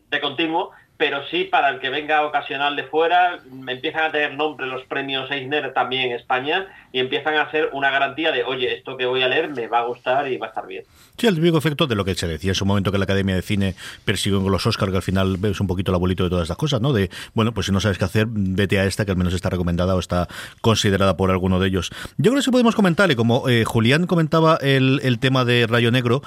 de 0.09 0.21
continuo, 0.21 0.73
pero 0.96 1.26
sí 1.28 1.44
para 1.44 1.68
el 1.68 1.80
que 1.80 1.90
venga 1.90 2.24
ocasional 2.24 2.76
de 2.76 2.85
fuera, 2.85 3.40
empiezan 3.66 4.04
a 4.04 4.12
tener 4.12 4.35
nombre 4.35 4.66
los 4.66 4.85
premios 4.85 5.30
Eisner 5.30 5.72
también 5.72 6.11
en 6.11 6.12
España 6.12 6.66
y 6.92 7.00
empiezan 7.00 7.35
a 7.35 7.50
ser 7.50 7.70
una 7.72 7.90
garantía 7.90 8.32
de, 8.32 8.44
oye, 8.44 8.74
esto 8.74 8.96
que 8.96 9.04
voy 9.04 9.22
a 9.22 9.28
leer 9.28 9.50
me 9.50 9.66
va 9.66 9.80
a 9.80 9.85
gustar 9.85 10.30
y 10.32 10.38
va 10.38 10.46
a 10.46 10.48
estar 10.48 10.66
bien. 10.66 10.85
Sí, 11.18 11.26
el 11.26 11.35
típico 11.35 11.59
efecto 11.59 11.87
de 11.87 11.94
lo 11.94 12.04
que 12.04 12.14
se 12.14 12.26
decía 12.26 12.50
en 12.50 12.54
su 12.54 12.66
momento 12.66 12.92
que 12.92 12.98
la 12.98 13.04
Academia 13.04 13.35
de 13.35 13.42
Cine 13.42 13.74
persiguió 14.04 14.42
con 14.42 14.52
los 14.52 14.66
Oscars, 14.66 14.90
que 14.90 14.96
al 14.96 15.02
final 15.02 15.38
es 15.42 15.61
un 15.61 15.66
poquito 15.66 15.90
el 15.90 15.96
abuelito 15.96 16.24
de 16.24 16.30
todas 16.30 16.44
estas 16.44 16.56
cosas, 16.56 16.80
¿no? 16.80 16.92
De, 16.92 17.11
bueno, 17.35 17.52
pues 17.52 17.66
si 17.66 17.72
no 17.72 17.80
sabes 17.80 17.98
qué 17.98 18.04
hacer, 18.04 18.26
vete 18.28 18.78
a 18.78 18.85
esta, 18.85 19.04
que 19.04 19.11
al 19.11 19.16
menos 19.16 19.35
está 19.35 19.50
recomendada 19.50 19.94
o 19.94 19.98
está 19.98 20.28
considerada 20.61 21.16
por 21.16 21.30
alguno 21.30 21.59
de 21.59 21.68
ellos. 21.68 21.90
Yo 22.18 22.30
creo 22.30 22.37
que 22.37 22.42
sí 22.42 22.50
podemos 22.50 22.74
comentar, 22.74 23.11
y 23.11 23.16
como 23.16 23.48
eh, 23.48 23.64
Julián 23.64 24.06
comentaba 24.06 24.59
el, 24.62 25.18
tema 25.20 25.44
de 25.44 25.66
Rayo 25.66 25.90
Negro, 25.90 26.22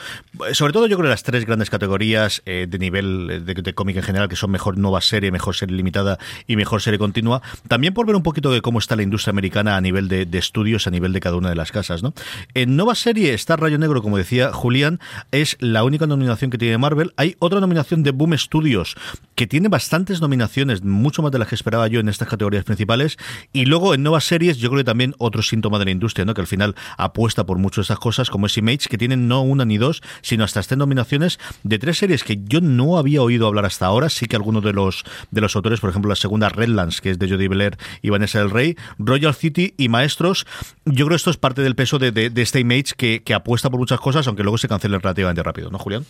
eh, 0.47 0.53
sobre 0.53 0.73
todo 0.73 0.87
yo 0.87 0.97
creo 0.97 1.07
que 1.07 1.11
las 1.11 1.23
tres 1.23 1.45
grandes 1.45 1.69
categorías 1.69 2.41
eh, 2.45 2.65
de 2.67 2.79
nivel 2.79 3.43
de, 3.45 3.53
de 3.53 3.73
cómic 3.73 3.97
en 3.97 4.03
general, 4.03 4.27
que 4.27 4.35
son 4.35 4.51
mejor 4.59 4.77
nueva 4.77 4.99
serie, 4.99 5.31
mejor 5.31 5.55
serie 5.55 5.77
limitada 5.77 6.19
y 6.45 6.57
mejor 6.57 6.81
serie 6.81 6.99
continua, 6.99 7.41
también 7.69 7.93
por 7.93 8.05
ver 8.05 8.17
un 8.17 8.23
poquito 8.23 8.51
de 8.51 8.61
cómo 8.61 8.79
está 8.79 8.97
la 8.97 9.03
industria 9.03 9.31
americana 9.31 9.77
a 9.77 9.81
nivel 9.81 10.09
de, 10.09 10.25
de 10.25 10.37
estudios, 10.37 10.85
a 10.85 10.91
nivel 10.91 11.13
de 11.13 11.21
cada 11.21 11.37
una 11.37 11.47
de 11.47 11.55
las 11.55 11.71
casas, 11.71 12.03
¿no? 12.03 12.13
En 12.53 12.75
nueva 12.75 12.95
serie 12.95 13.33
está 13.33 13.55
Rayo 13.55 13.77
Negro, 13.77 14.01
como 14.01 14.17
decía 14.17 14.51
Julián, 14.51 14.99
es 15.31 15.55
la 15.61 15.85
única 15.85 16.07
nominación 16.07 16.51
que 16.51 16.57
tiene 16.57 16.77
Marvel. 16.77 17.13
Hay 17.15 17.37
otra 17.39 17.61
nominación 17.61 18.03
de 18.03 18.11
Boom 18.11 18.37
Studios, 18.37 18.97
que 19.35 19.47
tiene 19.47 19.69
bastantes 19.69 20.19
nominaciones, 20.19 20.83
mucho 20.83 21.21
más 21.21 21.31
de 21.31 21.39
las 21.39 21.47
que 21.47 21.55
esperaba 21.55 21.87
yo 21.87 22.01
en 22.01 22.09
estas 22.09 22.27
categorías 22.27 22.65
principales. 22.65 23.17
Y 23.53 23.63
luego 23.63 23.93
en 23.93 24.03
nuevas 24.03 24.25
series, 24.25 24.57
yo 24.57 24.69
creo 24.69 24.79
que 24.79 24.83
también 24.83 25.15
otro 25.19 25.41
síntoma 25.41 25.79
de 25.79 25.85
la 25.85 25.91
industria, 25.91 26.25
¿no? 26.25 26.33
Que 26.33 26.41
al 26.41 26.47
final 26.47 26.75
apuesta 26.97 27.45
por 27.45 27.57
muchas 27.57 27.77
de 27.77 27.81
estas 27.83 27.99
cosas, 27.99 28.29
como 28.29 28.47
es 28.47 28.57
Image, 28.57 28.89
que 28.89 28.97
tienen 28.97 29.29
no 29.29 29.41
una 29.41 29.63
ni 29.63 29.77
dos, 29.77 30.01
sino 30.21 30.43
hasta 30.43 30.61
tres 30.61 30.77
nominaciones 30.77 31.39
de 31.63 31.79
tres 31.79 31.97
series 31.97 32.25
que 32.25 32.41
yo 32.43 32.59
no 32.59 32.97
había 32.97 33.21
oído 33.21 33.47
hablar 33.47 33.65
hasta 33.65 33.85
ahora. 33.85 34.09
Sí 34.09 34.25
que 34.25 34.35
de 34.59 34.73
los 34.73 35.03
de 35.31 35.41
los 35.41 35.55
autores, 35.55 35.79
por 35.79 35.89
ejemplo, 35.89 36.09
la 36.09 36.15
segunda 36.15 36.49
Redlands, 36.49 37.01
que 37.01 37.11
es 37.11 37.19
de 37.19 37.29
Jodie 37.29 37.47
Belair 37.47 37.77
y 38.01 38.09
Vanessa 38.09 38.39
del 38.39 38.49
Rey, 38.49 38.75
Royal 38.97 39.33
City 39.33 39.73
y 39.77 39.89
Maestros. 39.89 40.45
Yo 40.85 41.05
creo 41.05 41.09
que 41.09 41.15
esto 41.15 41.29
es 41.29 41.37
parte 41.37 41.61
del 41.61 41.75
peso 41.75 41.99
de, 41.99 42.11
de, 42.11 42.29
de 42.29 42.41
este 42.41 42.59
Image 42.59 42.93
que, 42.97 43.23
que 43.23 43.33
apuesta 43.33 43.69
por 43.69 43.79
muchas 43.79 43.99
cosas, 43.99 44.27
aunque 44.27 44.43
luego 44.43 44.57
se 44.57 44.67
cancelen 44.67 44.99
relativamente 44.99 45.43
rápido, 45.43 45.69
¿no, 45.69 45.77
Julián? 45.77 46.05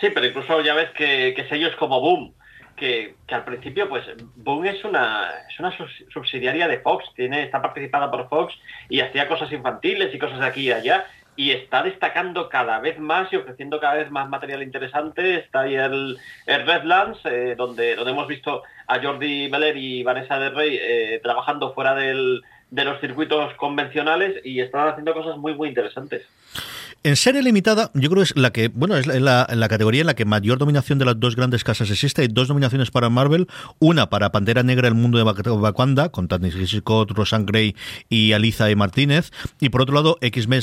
Sí, 0.00 0.08
pero 0.12 0.26
incluso 0.26 0.60
ya 0.60 0.74
ves 0.74 0.90
que, 0.96 1.34
que 1.36 1.48
sellos 1.48 1.74
como 1.76 2.00
Boom, 2.00 2.34
que, 2.76 3.14
que, 3.26 3.34
al 3.34 3.44
principio, 3.44 3.88
pues, 3.88 4.04
Boom 4.36 4.66
es 4.66 4.84
una, 4.84 5.28
es 5.48 5.58
una 5.58 5.72
subsidiaria 6.12 6.68
de 6.68 6.80
Fox, 6.80 7.04
tiene, 7.14 7.44
está 7.44 7.62
participada 7.62 8.10
por 8.10 8.28
Fox 8.28 8.54
y 8.88 9.00
hacía 9.00 9.28
cosas 9.28 9.50
infantiles 9.52 10.14
y 10.14 10.18
cosas 10.18 10.40
de 10.40 10.46
aquí 10.46 10.62
y 10.62 10.66
de 10.66 10.74
allá, 10.74 11.06
y 11.36 11.50
está 11.50 11.82
destacando 11.82 12.48
cada 12.48 12.78
vez 12.80 12.98
más 12.98 13.32
y 13.32 13.36
ofreciendo 13.36 13.80
cada 13.80 13.94
vez 13.94 14.10
más 14.10 14.28
material 14.28 14.62
interesante. 14.62 15.38
Está 15.38 15.60
ahí 15.60 15.74
el, 15.74 16.18
el 16.46 16.66
Redlands, 16.66 17.18
eh, 17.24 17.54
donde, 17.56 17.96
donde 17.96 18.12
hemos 18.12 18.28
visto 18.28 18.62
a 18.86 19.02
Jordi 19.02 19.48
Beller 19.48 19.76
y 19.76 20.02
Vanessa 20.02 20.38
del 20.38 20.54
Rey 20.54 20.78
eh, 20.80 21.20
trabajando 21.22 21.74
fuera 21.74 21.94
del, 21.94 22.42
de 22.70 22.84
los 22.84 23.00
circuitos 23.00 23.54
convencionales 23.54 24.44
y 24.44 24.60
están 24.60 24.88
haciendo 24.88 25.14
cosas 25.14 25.36
muy, 25.36 25.54
muy 25.54 25.68
interesantes. 25.68 26.22
En 27.02 27.16
serie 27.16 27.42
limitada, 27.42 27.90
yo 27.92 28.08
creo 28.08 28.22
que 28.22 28.30
es 28.30 28.36
la 28.36 28.50
que, 28.50 28.68
bueno, 28.68 28.96
es 28.96 29.06
la, 29.06 29.46
la, 29.50 29.68
categoría 29.68 30.00
en 30.00 30.06
la 30.06 30.14
que 30.14 30.24
mayor 30.24 30.56
dominación 30.56 30.98
de 30.98 31.04
las 31.04 31.20
dos 31.20 31.36
grandes 31.36 31.62
casas 31.62 31.90
existe. 31.90 32.22
Hay 32.22 32.28
dos 32.28 32.48
nominaciones 32.48 32.90
para 32.90 33.10
Marvel, 33.10 33.46
una 33.78 34.08
para 34.08 34.32
Pantera 34.32 34.62
Negra, 34.62 34.88
el 34.88 34.94
mundo 34.94 35.18
de 35.18 35.24
Wakanda, 35.24 36.08
con 36.08 36.28
Tannis 36.28 36.54
Scott, 36.66 37.10
Rosan 37.10 37.44
Gray 37.44 37.76
y 38.08 38.32
Aliza 38.32 38.70
E. 38.70 38.76
Martínez, 38.76 39.32
y 39.60 39.68
por 39.68 39.82
otro 39.82 39.94
lado, 39.94 40.16
X-Men. 40.22 40.62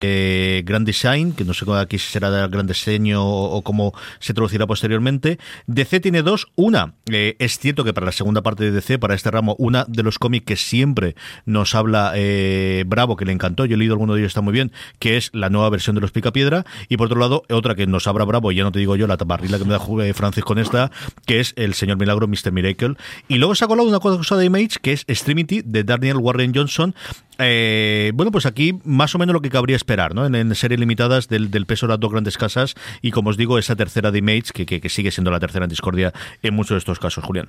Eh, 0.00 0.62
Grand 0.66 0.86
Design, 0.86 1.32
que 1.32 1.44
no 1.44 1.54
sé 1.54 1.64
aquí 1.76 1.98
si 1.98 2.10
será 2.10 2.46
gran 2.48 2.66
diseño 2.66 3.24
o, 3.24 3.62
cómo 3.62 3.94
se 4.18 4.34
traducirá 4.34 4.66
posteriormente. 4.66 5.38
DC 5.66 6.00
tiene 6.00 6.22
dos. 6.22 6.48
Una, 6.56 6.94
eh, 7.10 7.36
es 7.38 7.58
cierto 7.58 7.84
que 7.84 7.94
para 7.94 8.06
la 8.06 8.12
segunda 8.12 8.42
parte 8.42 8.64
de 8.64 8.72
DC, 8.72 8.98
para 8.98 9.14
este 9.14 9.30
ramo, 9.30 9.56
una 9.58 9.84
de 9.88 10.02
los 10.02 10.18
cómics 10.18 10.44
que 10.44 10.56
siempre 10.56 11.14
nos 11.46 11.74
habla 11.74 12.12
eh, 12.16 12.84
Bravo, 12.86 13.16
que 13.16 13.24
le 13.24 13.32
encantó, 13.32 13.64
yo 13.64 13.76
he 13.76 13.78
leído 13.78 13.94
alguno 13.94 14.14
de 14.14 14.20
ellos, 14.20 14.30
está 14.30 14.42
muy 14.42 14.52
bien, 14.52 14.72
que 14.98 15.16
es 15.16 15.30
la 15.32 15.48
nueva 15.48 15.70
versión 15.70 15.94
de 15.94 16.02
los 16.02 16.10
Picapiedra. 16.10 16.66
Y 16.88 16.96
por 16.96 17.06
otro 17.06 17.20
lado, 17.20 17.44
otra 17.48 17.74
que 17.74 17.86
nos 17.86 18.06
habla 18.06 18.24
Bravo, 18.24 18.52
ya 18.52 18.64
no 18.64 18.72
te 18.72 18.80
digo 18.80 18.96
yo 18.96 19.06
la 19.06 19.16
taparrila 19.16 19.58
que 19.58 19.64
me 19.64 19.72
da 19.72 19.80
eh, 20.04 20.12
Francis 20.12 20.44
con 20.44 20.58
esta, 20.58 20.90
que 21.26 21.40
es 21.40 21.54
El 21.56 21.72
Señor 21.74 21.98
Milagro, 21.98 22.28
Mr. 22.28 22.52
Miracle. 22.52 22.94
Y 23.28 23.36
luego 23.36 23.54
se 23.54 23.64
ha 23.64 23.68
colado 23.68 23.88
una 23.88 24.00
cosa 24.00 24.36
de 24.36 24.44
Image, 24.44 24.80
que 24.82 24.92
es 24.92 25.04
Extremity, 25.06 25.62
de 25.64 25.84
Daniel 25.84 26.16
Warren 26.16 26.52
Johnson. 26.54 26.94
Eh, 27.38 28.12
bueno, 28.14 28.30
pues 28.30 28.46
aquí 28.46 28.78
más 28.84 29.14
o 29.14 29.18
menos 29.18 29.32
lo 29.32 29.40
que 29.40 29.50
cabría 29.50 29.76
esperar, 29.76 30.14
¿no? 30.14 30.26
En, 30.26 30.54
series 30.54 30.78
limitadas 30.78 31.28
del, 31.28 31.66
peso 31.66 31.86
de 31.86 31.92
las 31.92 32.00
dos 32.00 32.12
grandes 32.12 32.38
casas 32.38 32.74
y 33.02 33.10
como 33.10 33.30
os 33.30 33.36
digo, 33.36 33.58
esa 33.58 33.76
tercera 33.76 34.10
de 34.10 34.18
Image, 34.18 34.64
que, 34.64 34.88
sigue 34.88 35.10
siendo 35.10 35.30
la 35.30 35.40
tercera 35.40 35.64
en 35.64 35.70
discordia 35.70 36.12
en 36.42 36.54
muchos 36.54 36.70
de 36.70 36.78
estos 36.78 36.98
casos, 36.98 37.24
Julián. 37.24 37.48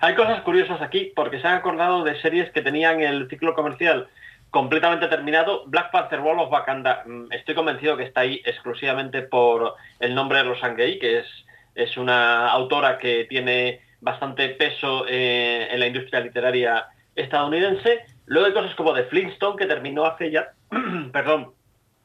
Hay 0.00 0.14
cosas 0.14 0.42
curiosas 0.42 0.82
aquí 0.82 1.12
porque 1.14 1.40
se 1.40 1.46
han 1.46 1.54
acordado 1.54 2.04
de 2.04 2.20
series 2.20 2.50
que 2.50 2.62
tenían 2.62 3.00
el 3.00 3.28
ciclo 3.28 3.54
comercial 3.54 4.08
completamente 4.50 5.06
terminado. 5.06 5.64
Black 5.66 5.90
Panther 5.90 6.20
Wall 6.20 6.40
of 6.40 6.52
Wakanda, 6.52 7.04
estoy 7.30 7.54
convencido 7.54 7.96
que 7.96 8.04
está 8.04 8.22
ahí 8.22 8.42
exclusivamente 8.44 9.22
por 9.22 9.74
el 10.00 10.14
nombre 10.14 10.38
de 10.38 10.44
Rosanne 10.44 10.74
Gay, 10.76 10.98
que 10.98 11.20
es, 11.20 11.26
es 11.74 11.96
una 11.96 12.48
autora 12.48 12.98
que 12.98 13.26
tiene 13.28 13.80
bastante 14.00 14.48
peso 14.50 15.04
eh, 15.08 15.68
en 15.70 15.80
la 15.80 15.86
industria 15.86 16.20
literaria 16.20 16.86
estadounidense. 17.14 18.04
Luego 18.30 18.46
hay 18.46 18.52
cosas 18.52 18.76
como 18.76 18.94
The 18.94 19.06
Flintstone, 19.06 19.56
que 19.56 19.66
terminó 19.66 20.06
hace 20.06 20.30
ya, 20.30 20.52
perdón, 21.12 21.50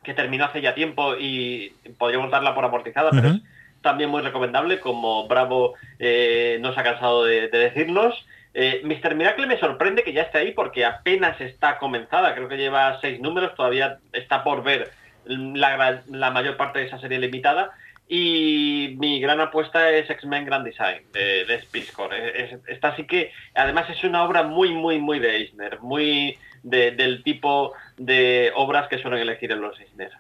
que 0.02 0.16
terminó 0.16 0.46
hace 0.46 0.60
ya 0.60 0.74
tiempo 0.74 1.16
y 1.16 1.76
podríamos 2.00 2.32
darla 2.32 2.56
por 2.56 2.66
amortizada, 2.66 3.12
uh 3.12 3.14
-huh. 3.14 3.22
pero 3.22 3.36
es 3.36 3.42
también 3.84 4.10
muy 4.10 4.24
recomendable, 4.24 4.80
como 4.80 5.28
Bravo 5.28 5.76
eh, 6.00 6.58
nos 6.62 6.76
ha 6.80 6.84
cansado 6.84 7.26
de, 7.26 7.48
de 7.50 7.60
decirnos. 7.60 8.26
Eh, 8.56 8.82
Mr. 8.84 9.14
Miracle 9.14 9.46
me 9.46 9.60
sorprende 9.60 10.02
que 10.02 10.14
ya 10.14 10.24
esté 10.24 10.40
ahí 10.40 10.52
porque 10.52 10.84
apenas 10.84 11.40
está 11.40 11.78
comenzada, 11.78 12.34
creo 12.34 12.50
que 12.50 12.58
lleva 12.58 13.00
seis 13.02 13.20
números, 13.20 13.54
todavía 13.54 14.00
está 14.12 14.44
por 14.44 14.64
ver 14.64 14.90
la, 15.26 16.02
la 16.08 16.32
mayor 16.32 16.58
parte 16.58 16.80
de 16.80 16.86
esa 16.88 16.98
serie 16.98 17.20
limitada. 17.20 17.70
Y 18.08 18.96
mi 19.00 19.20
gran 19.20 19.40
apuesta 19.40 19.92
es 19.92 20.10
X-Men 20.10 20.46
Grand 20.46 20.66
Design 20.66 21.04
de, 21.12 21.46
de 21.46 21.62
Spiscore. 21.62 22.44
Es, 22.44 22.60
esta 22.68 22.96
sí 22.96 23.08
que, 23.08 23.32
además, 23.56 23.90
es 23.90 24.04
una 24.04 24.24
obra 24.24 24.44
muy, 24.44 24.74
muy, 24.74 25.00
muy 25.00 25.20
de 25.20 25.38
Eisner, 25.38 25.80
muy 25.82 26.38
de, 26.62 26.92
del 26.92 27.24
tipo 27.24 27.74
de 27.98 28.52
obras 28.56 28.88
que 28.90 29.00
suelen 29.00 29.22
elegir 29.22 29.52
en 29.52 29.62
los 29.62 29.80
Eisner. 29.80 30.12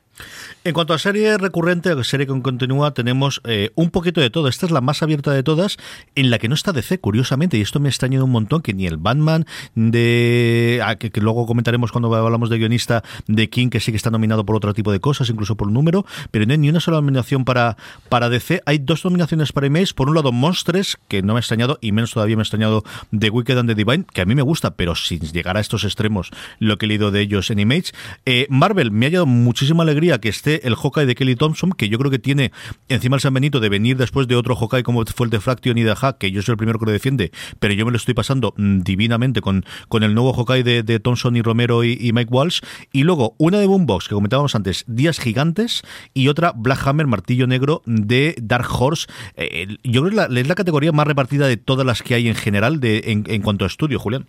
En 0.63 0.73
cuanto 0.73 0.93
a 0.93 0.97
serie 0.97 1.37
recurrente, 1.37 1.91
serie 2.03 2.25
que 2.25 2.41
continúa, 2.41 2.91
tenemos 2.91 3.39
eh, 3.43 3.69
un 3.75 3.91
poquito 3.91 4.19
de 4.19 4.29
todo. 4.29 4.47
Esta 4.47 4.65
es 4.65 4.71
la 4.71 4.81
más 4.81 5.03
abierta 5.03 5.31
de 5.31 5.43
todas, 5.43 5.77
en 6.15 6.31
la 6.31 6.39
que 6.39 6.49
no 6.49 6.55
está 6.55 6.73
DC, 6.73 6.99
curiosamente, 6.99 7.57
y 7.57 7.61
esto 7.61 7.79
me 7.79 7.87
ha 7.87 7.91
extrañado 7.91 8.25
un 8.25 8.31
montón, 8.31 8.61
que 8.61 8.73
ni 8.73 8.87
el 8.87 8.97
Batman 8.97 9.45
de... 9.75 10.81
Ah, 10.83 10.95
que, 10.95 11.11
luego 11.21 11.45
comentaremos 11.45 11.91
cuando 11.91 12.13
hablamos 12.15 12.49
de 12.49 12.57
guionista 12.57 13.03
de 13.27 13.49
King, 13.49 13.69
que 13.69 13.79
sí 13.79 13.91
que 13.91 13.97
está 13.97 14.09
nominado 14.09 14.45
por 14.45 14.55
otro 14.55 14.73
tipo 14.73 14.91
de 14.91 14.99
cosas, 14.99 15.29
incluso 15.29 15.55
por 15.55 15.71
número, 15.71 16.05
pero 16.31 16.45
no 16.45 16.53
hay 16.53 16.57
ni 16.57 16.69
una 16.69 16.79
sola 16.79 16.97
nominación 16.97 17.45
para, 17.45 17.77
para 18.09 18.29
DC. 18.29 18.63
Hay 18.65 18.79
dos 18.79 19.05
nominaciones 19.05 19.51
para 19.51 19.67
Image. 19.67 19.93
Por 19.93 20.09
un 20.09 20.15
lado, 20.15 20.31
Monstres, 20.31 20.97
que 21.07 21.21
no 21.21 21.33
me 21.33 21.37
ha 21.37 21.41
extrañado, 21.41 21.77
y 21.81 21.91
menos 21.91 22.11
todavía 22.11 22.37
me 22.37 22.41
ha 22.41 22.43
extrañado 22.43 22.83
de 23.11 23.29
Wicked 23.29 23.57
and 23.57 23.69
the 23.69 23.75
Divine, 23.75 24.05
que 24.11 24.21
a 24.21 24.25
mí 24.25 24.33
me 24.33 24.41
gusta, 24.41 24.75
pero 24.75 24.95
sin 24.95 25.19
llegar 25.19 25.57
a 25.57 25.59
estos 25.59 25.83
extremos, 25.83 26.31
lo 26.59 26.77
que 26.77 26.87
he 26.87 26.89
leído 26.89 27.11
de 27.11 27.21
ellos 27.21 27.51
en 27.51 27.59
Image. 27.59 27.91
Eh, 28.25 28.47
Marvel, 28.49 28.89
me 28.89 29.05
ha 29.05 29.11
dado 29.11 29.25
muchísima 29.27 29.83
alegría 29.83 30.04
que 30.19 30.29
esté 30.29 30.67
el 30.67 30.75
Hawkeye 30.75 31.05
de 31.05 31.15
Kelly 31.15 31.35
Thompson, 31.35 31.71
que 31.71 31.89
yo 31.89 31.97
creo 31.97 32.11
que 32.11 32.19
tiene 32.19 32.51
encima 32.89 33.15
el 33.15 33.21
San 33.21 33.33
Benito 33.33 33.59
de 33.59 33.69
venir 33.69 33.97
después 33.97 34.27
de 34.27 34.35
otro 34.35 34.55
Hawkeye 34.55 34.83
como 34.83 35.03
fue 35.05 35.27
el 35.27 35.31
de 35.31 35.39
Fraction 35.39 35.77
y 35.77 35.83
de 35.83 35.95
Hack, 35.95 36.17
que 36.17 36.31
yo 36.31 36.41
soy 36.41 36.53
el 36.53 36.57
primero 36.57 36.79
que 36.79 36.85
lo 36.85 36.91
defiende, 36.91 37.31
pero 37.59 37.73
yo 37.73 37.85
me 37.85 37.91
lo 37.91 37.97
estoy 37.97 38.13
pasando 38.13 38.53
mm, 38.57 38.81
divinamente 38.81 39.41
con, 39.41 39.65
con 39.89 40.03
el 40.03 40.13
nuevo 40.13 40.33
Hawkeye 40.33 40.63
de, 40.63 40.99
Thompson 40.99 41.35
y 41.35 41.41
Romero 41.41 41.83
y, 41.83 42.11
Mike 42.13 42.31
Walsh. 42.31 42.61
Y 42.91 43.03
luego 43.03 43.35
una 43.37 43.59
de 43.59 43.67
Boombox, 43.67 44.07
que 44.07 44.15
comentábamos 44.15 44.55
antes, 44.55 44.85
Días 44.87 45.19
Gigantes, 45.19 45.83
y 46.13 46.29
otra 46.29 46.53
Black 46.55 46.85
Hammer, 46.87 47.07
Martillo 47.07 47.47
Negro 47.47 47.81
de 47.85 48.35
Dark 48.41 48.67
Horse. 48.71 49.07
Eh, 49.35 49.77
yo 49.83 50.03
creo 50.03 50.27
que 50.29 50.39
es 50.39 50.47
la 50.47 50.55
categoría 50.55 50.91
más 50.91 51.07
repartida 51.07 51.47
de 51.47 51.57
todas 51.57 51.85
las 51.85 52.01
que 52.01 52.15
hay 52.15 52.27
en 52.27 52.35
general 52.35 52.79
de, 52.79 53.03
en, 53.07 53.25
en 53.27 53.41
cuanto 53.41 53.65
a 53.65 53.67
estudio, 53.67 53.99
Julián. 53.99 54.25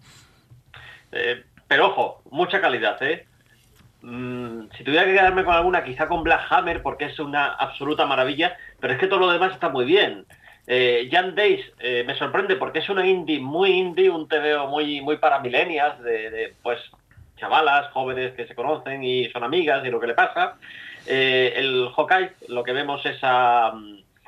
Eh, 1.13 1.45
pero 1.69 1.87
ojo, 1.89 2.23
mucha 2.31 2.61
calidad, 2.61 3.03
¿eh? 3.03 3.27
Mm, 4.09 4.69
si 4.79 4.85
tuviera 4.85 5.05
que 5.05 5.15
quedarme 5.15 5.45
con 5.45 5.53
alguna, 5.53 5.83
quizá 5.83 6.07
con 6.07 6.23
Black 6.23 6.47
Hammer, 6.51 6.81
porque 6.81 7.07
es 7.07 7.19
una 7.19 7.47
absoluta 7.55 8.07
maravilla, 8.07 8.57
pero 8.79 8.93
es 8.93 9.01
que 9.01 9.09
todo 9.09 9.19
lo 9.19 9.33
demás 9.33 9.53
está 9.53 9.69
muy 9.69 9.85
bien. 9.85 10.27
Eh, 10.69 11.09
Jan 11.11 11.35
Days 11.35 11.61
eh, 11.81 12.05
me 12.07 12.15
sorprende 12.15 12.55
porque 12.55 12.79
es 12.79 12.89
una 12.89 13.05
indie 13.05 13.41
muy 13.41 13.73
indie, 13.73 14.09
un 14.09 14.29
TVO 14.29 14.69
muy, 14.69 15.01
muy 15.01 15.17
para 15.17 15.41
millennials, 15.41 16.01
de, 16.05 16.55
pues 16.63 16.79
chavalas, 17.37 17.91
jóvenes 17.91 18.33
que 18.35 18.47
se 18.47 18.55
conocen 18.55 19.03
y 19.03 19.29
son 19.31 19.43
amigas 19.43 19.85
y 19.85 19.91
lo 19.91 19.99
que 19.99 20.07
le 20.07 20.15
pasa. 20.15 20.55
Eh, 21.05 21.55
el 21.57 21.89
Hawkeye, 21.97 22.31
lo 22.49 22.63
que 22.63 22.73
vemos 22.73 23.05
es 23.07 23.19
a, 23.23 23.73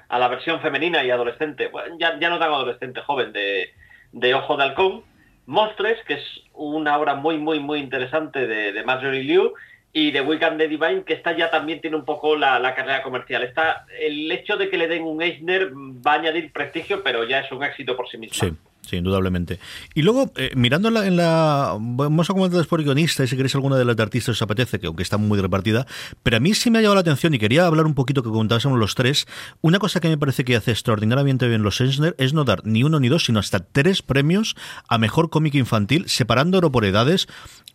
a, 0.09 0.19
la 0.19 0.29
versión 0.29 0.61
femenina 0.61 1.05
y 1.05 1.13
adolescente, 1.13 1.69
bueno, 1.69 1.95
ya, 2.01 2.19
ya 2.19 2.31
no 2.31 2.41
tan 2.41 2.53
adolescente, 2.53 3.01
joven, 3.03 3.33
de, 3.33 3.71
de 4.11 4.35
Ojo 4.35 4.57
de 4.57 4.65
Halcón. 4.65 5.05
Monstres, 5.47 5.99
que 6.05 6.15
es 6.15 6.43
una 6.53 6.99
obra 6.99 7.15
muy, 7.15 7.39
muy, 7.39 7.59
muy 7.59 7.79
interesante 7.79 8.47
de, 8.47 8.73
de 8.73 8.85
Marjorie 8.85 9.23
Liu, 9.23 9.55
y 9.93 10.11
de 10.11 10.21
Weekend 10.21 10.59
the 10.59 10.69
Divine, 10.69 11.03
que 11.05 11.15
esta 11.15 11.37
ya 11.37 11.51
también 11.51 11.81
tiene 11.81 11.97
un 11.97 12.05
poco 12.05 12.37
la, 12.37 12.75
carrera 12.75 13.03
comercial. 13.03 13.43
Está, 13.43 13.87
el 13.99 14.31
hecho 14.31 14.57
de 14.57 14.69
que 14.69 14.77
le 14.77 14.87
den 14.87 15.03
un 15.03 15.23
Eisner 15.23 15.73
va 15.73 16.13
a 16.13 16.17
añadir 16.17 16.53
prestigio, 16.53 17.03
pero 17.03 17.25
ya 17.25 17.41
es 17.41 17.51
un 17.53 17.65
éxito 17.65 17.97
por 17.97 18.09
sí 18.09 18.19
mismo. 18.19 18.57
Sí, 18.83 18.97
indudablemente. 18.97 19.59
Y 19.95 20.01
luego, 20.01 20.33
eh, 20.37 20.53
mirando 20.57 20.89
en 20.89 20.95
la, 20.95 21.07
en 21.07 21.17
la, 21.17 21.77
Vamos 21.79 22.31
a 22.31 22.33
comentar 22.33 22.59
después 22.59 22.83
guionista, 22.83 23.23
y 23.23 23.29
si 23.29 23.37
queréis 23.37 23.55
alguna 23.55 23.77
de 23.77 23.85
las 23.85 23.99
artistas 23.99 24.37
os 24.37 24.43
apetece, 24.43 24.81
que 24.81 24.87
aunque 24.87 25.03
está 25.03 25.19
muy 25.19 25.39
repartida. 25.39 25.87
Pero 26.23 26.39
a 26.39 26.41
mí 26.41 26.55
sí 26.55 26.71
me 26.71 26.79
ha 26.79 26.81
llamado 26.81 26.95
la 26.95 27.03
atención 27.03 27.35
y 27.35 27.39
quería 27.39 27.67
hablar 27.67 27.85
un 27.85 27.95
poquito 27.95 28.23
que 28.23 28.31
comentásemos 28.31 28.79
los 28.79 28.95
tres. 28.95 29.27
Una 29.61 29.79
cosa 29.79 30.01
que 30.01 30.09
me 30.09 30.17
parece 30.17 30.45
que 30.45 30.57
hace 30.57 30.71
extraordinariamente 30.71 31.47
bien 31.49 31.63
los 31.63 31.81
Eisner 31.83 32.15
es 32.19 32.33
no 32.33 32.45
dar 32.45 32.65
ni 32.65 32.83
uno 32.83 32.99
ni 32.99 33.09
dos, 33.09 33.27
sino 33.27 33.41
hasta 33.41 33.61
tres 33.61 34.01
premios 34.01 34.57
a 34.89 34.97
mejor 34.97 35.29
cómic 35.29 35.55
infantil, 35.55 36.09
separándolo 36.09 36.73
por 36.73 36.87
edades 36.87 37.29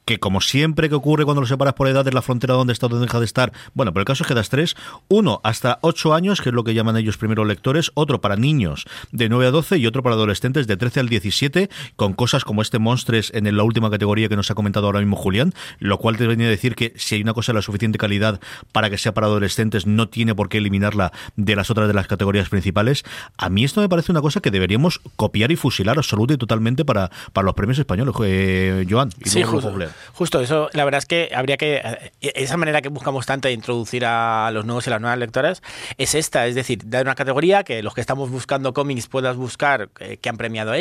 que 0.05 0.19
como 0.19 0.41
siempre 0.41 0.89
que 0.89 0.95
ocurre 0.95 1.25
cuando 1.25 1.41
lo 1.41 1.47
separas 1.47 1.75
por 1.75 1.87
edad 1.87 2.07
es 2.07 2.13
la 2.13 2.21
frontera 2.21 2.55
donde 2.55 2.73
está 2.73 2.87
donde 2.87 3.05
deja 3.05 3.19
de 3.19 3.25
estar. 3.25 3.53
Bueno, 3.73 3.93
pero 3.93 4.01
el 4.01 4.05
caso 4.05 4.23
es 4.23 4.27
que 4.27 4.33
das 4.33 4.49
tres. 4.49 4.75
Uno 5.07 5.39
hasta 5.43 5.79
ocho 5.81 6.13
años, 6.13 6.41
que 6.41 6.49
es 6.49 6.55
lo 6.55 6.63
que 6.63 6.73
llaman 6.73 6.97
ellos 6.97 7.17
primero 7.17 7.45
lectores. 7.45 7.91
Otro 7.93 8.21
para 8.21 8.35
niños 8.35 8.85
de 9.11 9.29
9 9.29 9.47
a 9.47 9.51
12 9.51 9.77
y 9.77 9.87
otro 9.87 10.03
para 10.03 10.15
adolescentes 10.15 10.67
de 10.67 10.77
13 10.77 10.92
al 10.99 11.09
17, 11.09 11.69
con 11.95 12.13
cosas 12.13 12.43
como 12.43 12.61
este 12.61 12.79
Monstres 12.79 13.31
en 13.33 13.55
la 13.55 13.63
última 13.63 13.89
categoría 13.89 14.29
que 14.29 14.35
nos 14.35 14.49
ha 14.51 14.55
comentado 14.55 14.87
ahora 14.87 14.99
mismo 14.99 15.15
Julián, 15.15 15.53
lo 15.79 15.97
cual 15.97 16.17
te 16.17 16.27
venía 16.27 16.47
a 16.47 16.49
decir 16.49 16.75
que 16.75 16.93
si 16.95 17.15
hay 17.15 17.21
una 17.21 17.33
cosa 17.33 17.51
de 17.51 17.57
la 17.57 17.61
suficiente 17.61 17.97
calidad 17.97 18.39
para 18.71 18.89
que 18.89 18.97
sea 18.97 19.13
para 19.13 19.27
adolescentes, 19.27 19.85
no 19.85 20.09
tiene 20.09 20.35
por 20.35 20.49
qué 20.49 20.57
eliminarla 20.57 21.11
de 21.35 21.55
las 21.55 21.69
otras 21.69 21.87
de 21.87 21.93
las 21.93 22.07
categorías 22.07 22.49
principales. 22.49 23.03
A 23.37 23.49
mí 23.49 23.63
esto 23.63 23.81
me 23.81 23.89
parece 23.89 24.11
una 24.11 24.21
cosa 24.21 24.39
que 24.39 24.51
deberíamos 24.51 24.99
copiar 25.15 25.51
y 25.51 25.55
fusilar 25.55 25.97
absoluta 25.97 26.33
y 26.33 26.37
totalmente 26.37 26.85
para, 26.85 27.11
para 27.33 27.45
los 27.45 27.53
premios 27.53 27.79
españoles, 27.79 28.13
eh, 28.23 28.85
Joan. 28.89 29.09
Y 29.23 29.29
sí, 29.29 29.43
justo, 29.43 29.73
justo 30.13 30.39
eso, 30.39 30.69
la 30.73 30.85
verdad 30.85 30.99
es 30.99 31.05
que 31.05 31.31
habría 31.35 31.57
que, 31.57 31.81
esa 32.21 32.57
manera 32.57 32.81
que 32.81 32.89
buscamos 32.89 33.25
tanto 33.25 33.47
de 33.47 33.53
introducir 33.53 34.05
a 34.05 34.51
los 34.51 34.65
nuevos 34.65 34.87
y 34.87 34.89
las 34.89 35.01
nuevas 35.01 35.19
lectoras 35.19 35.61
es 35.97 36.15
esta, 36.15 36.47
es 36.47 36.55
decir, 36.55 36.81
dar 36.85 37.05
una 37.05 37.15
categoría 37.15 37.63
que 37.63 37.83
los 37.83 37.93
que 37.93 38.01
estamos 38.01 38.29
buscando 38.29 38.73
cómics 38.73 39.07
puedas 39.07 39.35
buscar 39.35 39.89
eh, 39.99 40.17
que 40.17 40.29
han 40.29 40.37
premiado 40.37 40.73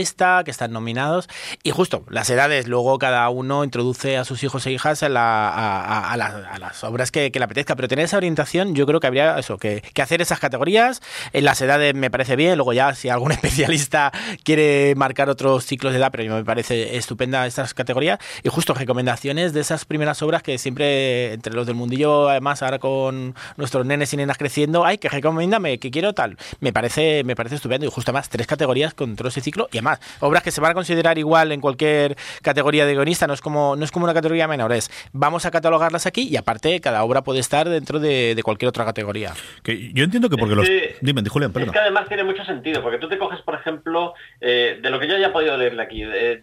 que 0.45 0.51
están 0.51 0.73
nominados, 0.73 1.29
y 1.63 1.71
justo, 1.71 2.05
las 2.09 2.29
edades, 2.31 2.69
luego 2.69 2.99
cada 2.99 3.29
uno 3.31 3.65
introduce 3.65 4.17
a 4.17 4.25
sus 4.25 4.43
hijos 4.43 4.67
e 4.67 4.73
hijas 4.73 5.03
a, 5.03 5.09
la, 5.09 5.49
a, 5.49 6.11
a, 6.11 6.13
a 6.13 6.59
las, 6.59 6.85
obras 6.85 7.11
que, 7.11 7.31
que, 7.31 7.39
le 7.39 7.45
apetezca, 7.45 7.77
pero 7.77 7.89
tener 7.89 8.05
esa 8.05 8.17
orientación 8.17 8.75
yo 8.75 8.87
creo 8.87 9.01
que 9.01 9.07
habría 9.07 9.39
eso, 9.39 9.59
que, 9.59 9.83
que 9.95 10.03
hacer 10.03 10.21
esas 10.21 10.39
categorías, 10.39 11.03
en 11.33 11.45
las 11.45 11.61
edades 11.61 11.95
me 11.95 12.11
parece 12.11 12.37
bien, 12.37 12.57
luego 12.57 12.73
ya 12.73 12.95
si 12.95 13.09
algún 13.09 13.33
especialista 13.33 14.13
quiere 14.45 14.95
marcar 14.97 15.29
otros 15.29 15.65
ciclos 15.67 15.93
de 15.93 15.99
edad, 15.99 16.11
pero 16.13 16.35
me 16.35 16.45
parece 16.45 16.97
estupenda 16.97 17.47
estas 17.47 17.75
categorías, 17.75 18.19
y 18.43 18.49
justo 18.49 18.75
recomendaciones 18.75 19.53
de 19.53 19.61
esas 19.61 19.85
primeras 19.85 20.23
obras 20.23 20.43
que 20.43 20.59
siempre, 20.59 21.33
entre 21.33 21.55
los 21.55 21.67
del 21.67 21.75
mundillo, 21.75 22.29
además 22.29 22.63
ahora 22.63 22.79
con 22.79 23.35
nuestros 23.57 23.87
nenes 23.87 24.13
y 24.13 24.17
nenas 24.17 24.39
creciendo, 24.39 24.85
ay, 24.85 24.99
que 24.99 25.09
recomiéndame, 25.09 25.79
que 25.79 25.91
quiero 25.91 26.13
tal. 26.13 26.37
Me 26.61 26.73
parece, 26.73 27.25
me 27.25 27.37
parece 27.37 27.57
estupendo. 27.57 27.87
Y 27.87 27.91
justo 27.91 28.13
más, 28.13 28.29
tres 28.29 28.47
categorías 28.47 28.95
con 28.95 29.17
todo 29.17 29.29
ese 29.29 29.41
ciclo 29.41 29.69
y 29.73 29.79
además, 29.79 29.92
obras 30.21 30.43
que 30.43 30.51
se 30.51 30.61
van 30.61 30.73
a 30.73 30.75
considerar 30.75 31.19
igual 31.19 31.53
en 31.53 31.61
cualquier 31.61 32.17
categoría 32.43 32.87
de 32.87 32.95
guionista, 32.95 33.27
no 33.27 33.35
es 33.35 33.41
como, 33.41 33.77
no 33.77 33.85
es 33.85 33.91
como 33.91 34.05
una 34.05 34.15
categoría 34.15 34.49
menor, 34.49 34.73
es 34.73 34.91
vamos 35.13 35.47
a 35.47 35.51
catalogarlas 35.51 36.07
aquí 36.07 36.29
y 36.29 36.37
aparte 36.37 36.81
cada 36.81 37.03
obra 37.05 37.23
puede 37.23 37.41
estar 37.41 37.69
dentro 37.69 37.99
de, 37.99 38.41
cualquier 38.43 38.69
otra 38.69 38.85
categoría. 38.85 39.33
Que 39.63 39.93
yo 39.93 40.05
entiendo 40.05 40.29
que 40.29 40.37
porque 40.37 40.55
los... 40.55 40.69
Dime, 41.01 41.23
Julián, 41.29 41.53
perdón. 41.53 41.69
Es 41.69 41.73
que 41.73 41.79
además 41.79 42.09
tiene 42.09 42.25
mucho 42.25 42.45
sentido, 42.45 42.83
porque 42.83 42.99
tú 42.99 43.09
te 43.09 43.19
coges, 43.19 43.41
por 43.43 43.55
ejemplo, 43.55 44.15
eh, 44.41 44.79
de 44.83 44.91
lo 44.91 44.99
que 44.99 45.07
yo 45.07 45.17
haya 45.17 45.33
podido 45.33 45.57
leerle 45.57 45.83
aquí, 45.83 46.03
de, 46.03 46.43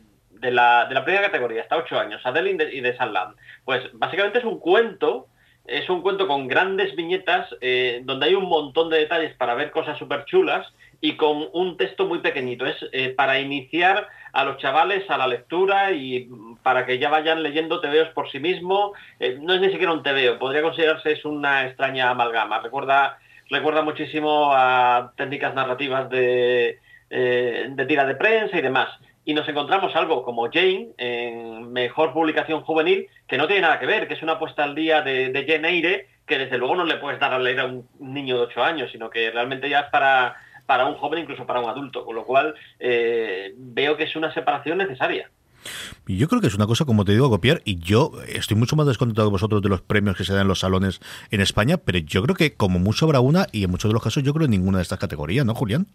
la, 0.52 0.86
de 0.86 0.96
la 0.96 1.04
primera 1.04 1.26
categoría, 1.26 1.62
hasta 1.62 1.78
ocho 1.78 2.00
años, 2.00 2.22
Adele 2.24 2.72
y 2.72 2.82
de 2.82 2.98
Sunland. 2.98 3.36
Pues 3.66 3.84
básicamente 3.94 4.40
es 4.40 4.46
un 4.46 4.60
cuento 4.60 5.28
es 5.70 5.90
un 5.90 6.02
cuento 6.02 6.28
con 6.28 6.48
grandes 6.48 6.96
viñetas 6.96 7.48
eh, 7.62 8.02
donde 8.04 8.28
hay 8.28 8.36
un 8.36 8.50
montón 8.50 8.90
de 8.90 8.98
detalles 8.98 9.36
para 9.36 9.54
ver 9.54 9.72
cosas 9.72 9.98
súper 10.00 10.26
chulas 10.26 10.66
y 11.02 11.16
con 11.16 11.50
un 11.54 11.78
texto 11.78 12.06
muy 12.06 12.20
pequeñito. 12.20 12.66
Es 12.66 12.78
eh, 12.92 13.10
para 13.10 13.40
iniciar 13.40 14.08
a 14.34 14.44
los 14.44 14.58
chavales 14.58 15.10
a 15.10 15.18
la 15.18 15.28
lectura 15.28 15.92
y 15.92 16.30
para 16.64 16.86
que 16.86 17.00
ya 17.00 17.10
vayan 17.10 17.44
leyendo 17.44 17.82
tebeos 17.82 18.10
por 18.10 18.30
sí 18.32 18.40
mismo. 18.40 18.94
Eh, 19.20 19.38
no 19.42 19.54
es 19.54 19.62
ni 19.62 19.70
siquiera 19.70 19.94
un 19.94 20.04
tebeo, 20.04 20.40
podría 20.40 20.62
considerarse 20.62 21.12
es 21.12 21.26
una 21.26 21.66
extraña 21.66 22.10
amalgama. 22.10 22.60
Recuerda, 22.60 23.20
recuerda 23.50 23.82
muchísimo 23.82 24.52
a 24.54 25.14
técnicas 25.16 25.56
narrativas 25.56 26.10
de, 26.10 26.80
de 27.10 27.86
tira 27.88 28.06
de 28.06 28.16
prensa 28.16 28.58
y 28.58 28.62
demás 28.62 28.90
y 29.30 29.34
nos 29.36 29.48
encontramos 29.48 29.96
algo 29.96 30.24
como 30.24 30.50
Jane, 30.52 30.90
en 30.98 31.72
mejor 31.72 32.14
publicación 32.14 32.62
juvenil, 32.62 33.08
que 33.28 33.38
no 33.38 33.46
tiene 33.46 33.62
nada 33.62 33.80
que 33.80 33.86
ver, 33.86 34.08
que 34.08 34.16
es 34.16 34.24
una 34.24 34.34
apuesta 34.34 34.64
al 34.64 34.74
día 34.74 35.04
de, 35.04 35.46
Jane 35.48 35.70
Eyre, 35.70 36.08
que 36.26 36.40
desde 36.40 36.58
luego 36.58 36.76
no 36.76 36.84
le 36.84 36.96
puedes 36.96 37.20
dar 37.20 37.34
a 37.34 37.38
leer 37.38 37.60
a 37.60 37.66
un 37.66 37.88
niño 38.00 38.38
de 38.38 38.42
8 38.46 38.64
años, 38.64 38.92
sino 38.92 39.12
que 39.12 39.30
realmente 39.30 39.70
ya 39.70 39.82
es 39.82 39.90
para, 39.92 40.36
para 40.70 40.86
un 40.86 40.98
joven, 40.98 41.22
incluso 41.22 41.48
para 41.48 41.62
un 41.62 41.68
adulto, 41.68 42.06
con 42.06 42.16
lo 42.16 42.26
cual 42.26 42.54
eh, 42.80 43.56
veo 43.58 43.98
que 43.98 44.04
es 44.04 44.16
una 44.16 44.32
separación 44.32 44.78
necesaria. 44.78 45.28
Yo 46.06 46.28
creo 46.28 46.42
que 46.42 46.46
es 46.46 46.54
una 46.54 46.68
cosa, 46.68 46.86
como 46.86 47.06
te 47.06 47.12
digo, 47.12 47.26
a 47.26 47.30
copiar, 47.32 47.62
y 47.66 47.80
yo 47.80 48.12
estoy 48.28 48.56
mucho 48.56 48.76
más 48.76 48.86
descontento 48.86 49.24
de 49.24 49.32
vosotros 49.32 49.64
de 49.64 49.70
los 49.70 49.82
premios 49.82 50.16
que 50.16 50.24
se 50.24 50.32
dan 50.32 50.44
en 50.44 50.48
los 50.48 50.60
salones 50.60 51.02
en 51.32 51.42
España, 51.42 51.78
pero 51.78 51.98
yo 51.98 52.22
creo 52.22 52.36
que 52.36 52.54
como 52.54 52.78
mucho 52.78 53.06
habrá 53.06 53.20
una, 53.20 53.48
y 53.52 53.64
en 53.64 53.72
muchos 53.72 53.90
de 53.90 53.94
los 53.94 54.04
casos 54.04 54.22
yo 54.22 54.32
creo 54.32 54.46
en 54.46 54.52
ninguna 54.52 54.78
de 54.78 54.84
estas 54.84 55.00
categorías, 55.00 55.44
¿no, 55.44 55.56
Julián? 55.56 55.88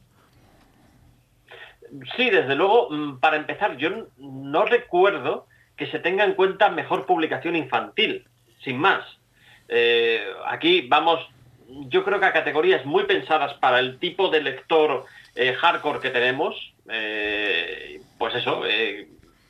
Sí, 2.16 2.28
desde 2.28 2.56
luego, 2.56 2.90
mm, 2.90 3.20
para 3.20 3.36
empezar, 3.36 3.76
yo 3.76 4.08
no 4.18 4.64
recuerdo 4.64 5.46
que 5.76 5.86
se 5.86 6.00
tenga 6.00 6.24
en 6.24 6.34
cuenta 6.34 6.68
mejor 6.68 7.06
publicación 7.06 7.54
infantil, 7.54 8.26
sin 8.64 8.78
más. 8.78 9.04
Eh, 9.68 10.20
aquí 10.46 10.88
vamos, 10.88 11.20
yo 11.68 12.04
creo 12.04 12.20
que 12.20 12.26
a 12.26 12.32
categorías 12.32 12.84
muy 12.84 13.04
pensadas 13.04 13.54
para 13.54 13.78
el 13.78 13.98
tipo 13.98 14.28
de 14.28 14.42
lector 14.42 15.04
eh, 15.34 15.54
hardcore 15.54 16.00
que 16.00 16.10
tenemos, 16.10 16.74
eh, 16.88 18.00
pues 18.18 18.34
eso, 18.34 18.62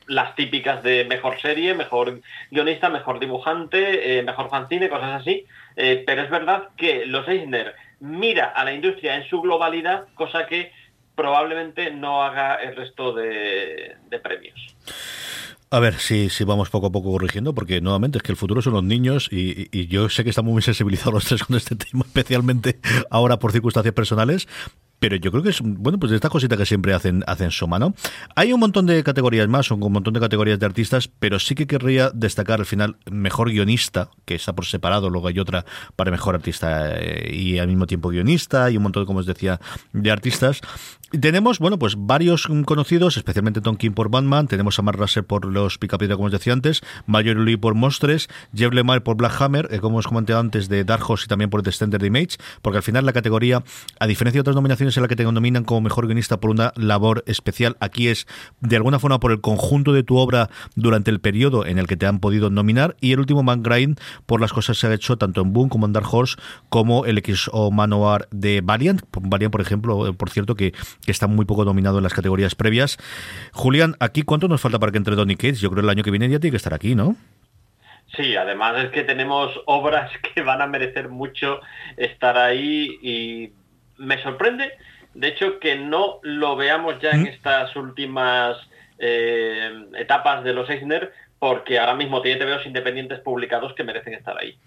las 0.07 0.35
típicas 0.35 0.83
de 0.83 1.05
mejor 1.05 1.41
serie, 1.41 1.75
mejor 1.75 2.21
guionista, 2.51 2.89
mejor 2.89 3.19
dibujante, 3.21 4.23
mejor 4.23 4.51
fanzine, 4.51 4.89
cosas 4.89 5.21
así. 5.21 5.47
pero 5.75 6.23
es 6.23 6.31
verdad 6.31 6.69
que 6.77 7.07
los 7.07 7.27
Eisner 7.29 7.75
mira 8.01 8.47
a 8.47 8.65
la 8.65 8.73
industria 8.73 9.17
en 9.17 9.29
su 9.29 9.41
globalidad, 9.41 10.07
cosa 10.15 10.47
que 10.47 10.73
probablemente 11.15 11.91
no 11.91 12.23
haga 12.23 12.57
el 12.57 12.77
resto 12.77 13.12
de, 13.12 13.97
premios. 14.23 14.77
A 15.71 15.81
ver 15.81 15.99
si, 15.99 16.29
si 16.31 16.45
vamos 16.45 16.71
poco 16.71 16.87
a 16.87 16.93
poco 16.93 17.11
corrigiendo, 17.11 17.55
porque 17.55 17.81
nuevamente 17.81 18.19
es 18.19 18.23
que 18.23 18.33
el 18.33 18.37
futuro 18.37 18.62
son 18.62 18.75
los 18.75 18.85
niños 18.85 19.29
y, 19.33 19.87
yo 19.89 20.09
sé 20.09 20.23
que 20.23 20.31
estamos 20.31 20.53
muy 20.53 20.62
sensibilizados 20.62 21.15
los 21.15 21.25
tres 21.25 21.45
con 21.45 21.57
este 21.57 21.75
tema, 21.77 22.05
especialmente 22.07 22.79
ahora 23.11 23.39
por 23.39 23.53
circunstancias 23.53 23.95
personales, 23.95 24.47
pero 24.99 25.17
yo 25.17 25.31
creo 25.31 25.43
que 25.43 25.51
es, 25.51 25.61
bueno, 25.61 25.99
pues 25.99 26.11
de 26.11 26.17
esta 26.17 26.31
cosita 26.31 26.57
que 26.57 26.65
siempre 26.65 26.95
hacen, 26.95 27.25
hacen 27.27 27.51
suma, 27.51 27.79
¿no? 27.79 27.95
Hay 28.37 28.53
un 28.53 28.61
montón 28.61 28.87
de 28.87 29.03
categorías 29.03 29.49
más, 29.49 29.67
son 29.67 29.83
un 29.83 29.93
montón 29.93 30.15
de 30.15 30.21
categorías 30.21 30.59
de 30.59 30.65
artistas, 30.65 31.09
pero 31.09 31.39
sí 31.39 31.55
que 31.55 31.67
querría 31.67 32.11
destacar 32.15 32.61
al 32.61 32.67
final 32.67 32.97
mejor 33.11 33.51
guionista, 33.51 34.09
que 34.25 34.35
está 34.35 34.55
por 34.55 34.65
separado, 34.65 35.11
luego 35.11 35.29
hay 35.29 35.39
otra 35.39 35.67
para 35.97 36.11
mejor 36.11 36.35
artista 36.37 36.95
eh, 36.95 37.35
y 37.35 37.59
al 37.59 37.69
mismo 37.69 37.87
tiempo 37.87 38.09
guionista, 38.09 38.71
y 38.71 38.77
un 38.77 38.85
montón, 38.85 39.05
como 39.05 39.19
os 39.19 39.27
decía, 39.27 39.61
de 39.93 40.11
artistas. 40.11 40.62
Tenemos, 41.21 41.61
bueno, 41.61 41.79
pues 41.79 41.95
varios 41.97 42.49
conocidos, 42.65 43.17
especialmente 43.17 43.61
Tom 43.61 43.77
King 43.77 43.93
por 43.93 44.11
Batman, 44.11 44.49
tenemos 44.49 44.79
a 44.79 44.83
Mark 44.83 44.99
Russell 44.99 45.23
por 45.23 45.45
Los 45.45 45.79
Picapiedra, 45.79 46.17
como 46.17 46.27
os 46.27 46.33
decía 46.33 46.53
antes, 46.53 46.83
Mayor 47.07 47.37
Lee 47.39 47.57
por 47.57 47.75
Monstres, 47.75 48.29
Jeff 48.53 48.73
Lemire 48.73 49.01
por 49.01 49.17
Black 49.17 49.41
Hammer, 49.41 49.69
eh, 49.71 49.79
como 49.79 49.99
os 49.99 50.09
comenté 50.09 50.33
antes, 50.33 50.69
de 50.69 50.83
Dark 50.83 51.09
Horse 51.09 51.27
y 51.27 51.29
también 51.29 51.51
por 51.51 51.62
The 51.62 51.71
Standard 51.71 52.05
Image, 52.05 52.37
porque 52.62 52.79
al 52.79 52.83
final 52.83 53.07
la 53.07 53.12
categoría, 53.12 53.62
a 54.01 54.07
diferencia 54.07 54.39
de 54.39 54.41
otras 54.41 54.57
nominaciones 54.57 54.97
en 54.97 55.03
la 55.03 55.09
que 55.09 55.15
te 55.15 55.25
nominan 55.25 55.65
como 55.65 55.83
mejor 55.83 56.07
guionista 56.07 56.41
por 56.41 56.51
una 56.51 56.73
labor 56.75 57.23
especial, 57.27 57.77
aquí 57.81 58.09
es 58.09 58.27
de 58.61 58.77
alguna 58.77 58.99
forma 58.99 59.21
por 59.21 59.31
el 59.31 59.41
conjunto 59.41 59.93
de 59.93 60.03
tu 60.03 60.17
obra 60.17 60.51
durante 60.75 61.11
el 61.11 61.21
periodo 61.21 61.65
en 61.65 61.79
el 61.79 61.87
que 61.87 61.97
te 61.97 62.07
han 62.07 62.19
podido 62.19 62.51
nominar, 62.51 62.97
y 63.01 63.12
el 63.12 63.21
último 63.21 63.43
Man 63.45 63.62
Grind 63.62 64.01
por 64.27 64.41
las 64.41 64.53
cosas 64.53 64.81
que 64.81 64.87
ha 64.87 64.93
hecho 64.95 65.17
tanto 65.17 65.43
en 65.43 65.53
Boom 65.53 65.69
como 65.69 65.87
en 65.87 65.93
Dark 65.93 66.12
Horse, 66.12 66.37
como 66.71 67.05
el 67.05 67.19
X 67.19 67.49
o 67.53 67.71
Manoir 67.71 68.27
de 68.33 68.62
Valiant, 68.62 69.03
Valiant 69.12 69.53
por 69.53 69.61
ejemplo, 69.61 70.12
por 70.15 70.31
cierto, 70.31 70.57
que 70.57 70.75
que 71.05 71.13
está 71.13 71.27
muy 71.27 71.45
poco 71.45 71.65
dominado 71.65 71.99
en 71.99 72.05
las 72.05 72.15
categorías 72.15 72.55
previas. 72.55 72.99
Julián, 73.53 73.97
¿aquí 74.01 74.23
cuánto 74.23 74.49
nos 74.49 74.61
falta 74.61 74.79
para 74.79 74.93
que 74.93 74.99
entre 74.99 75.17
Donny 75.17 75.37
Cates? 75.37 75.61
Yo 75.61 75.71
creo 75.71 75.83
que 75.83 75.87
el 75.87 75.91
año 75.91 76.03
que 76.03 76.11
viene 76.11 76.29
ya 76.29 76.39
tiene 76.39 76.53
que 76.53 76.59
estar 76.59 76.75
aquí, 76.75 76.95
¿no? 76.95 77.17
Sí, 78.17 78.37
además 78.37 78.85
es 78.85 78.91
que 78.91 79.03
tenemos 79.03 79.51
obras 79.67 80.11
que 80.35 80.43
van 80.43 80.63
a 80.63 80.67
merecer 80.67 81.09
mucho 81.09 81.61
estar 81.97 82.37
ahí 82.39 82.99
y 83.03 83.53
me 83.97 84.23
sorprende, 84.23 84.73
de 85.15 85.29
hecho, 85.29 85.59
que 85.61 85.77
no 85.77 86.19
lo 86.23 86.57
veamos 86.57 87.01
ya 87.01 87.11
en 87.11 87.23
¿Mm? 87.23 87.27
estas 87.27 87.77
últimas 87.77 88.57
eh, 88.99 89.87
etapas 89.97 90.43
de 90.45 90.53
los 90.53 90.69
Eisner, 90.69 91.13
porque 91.39 91.79
ahora 91.79 91.95
mismo 91.95 92.23
tiene 92.23 92.45
TVOs 92.45 92.67
independientes 92.67 93.21
publicados 93.21 93.75
que 93.75 93.85
merecen 93.85 94.15
estar 94.15 94.37
ahí. 94.39 94.59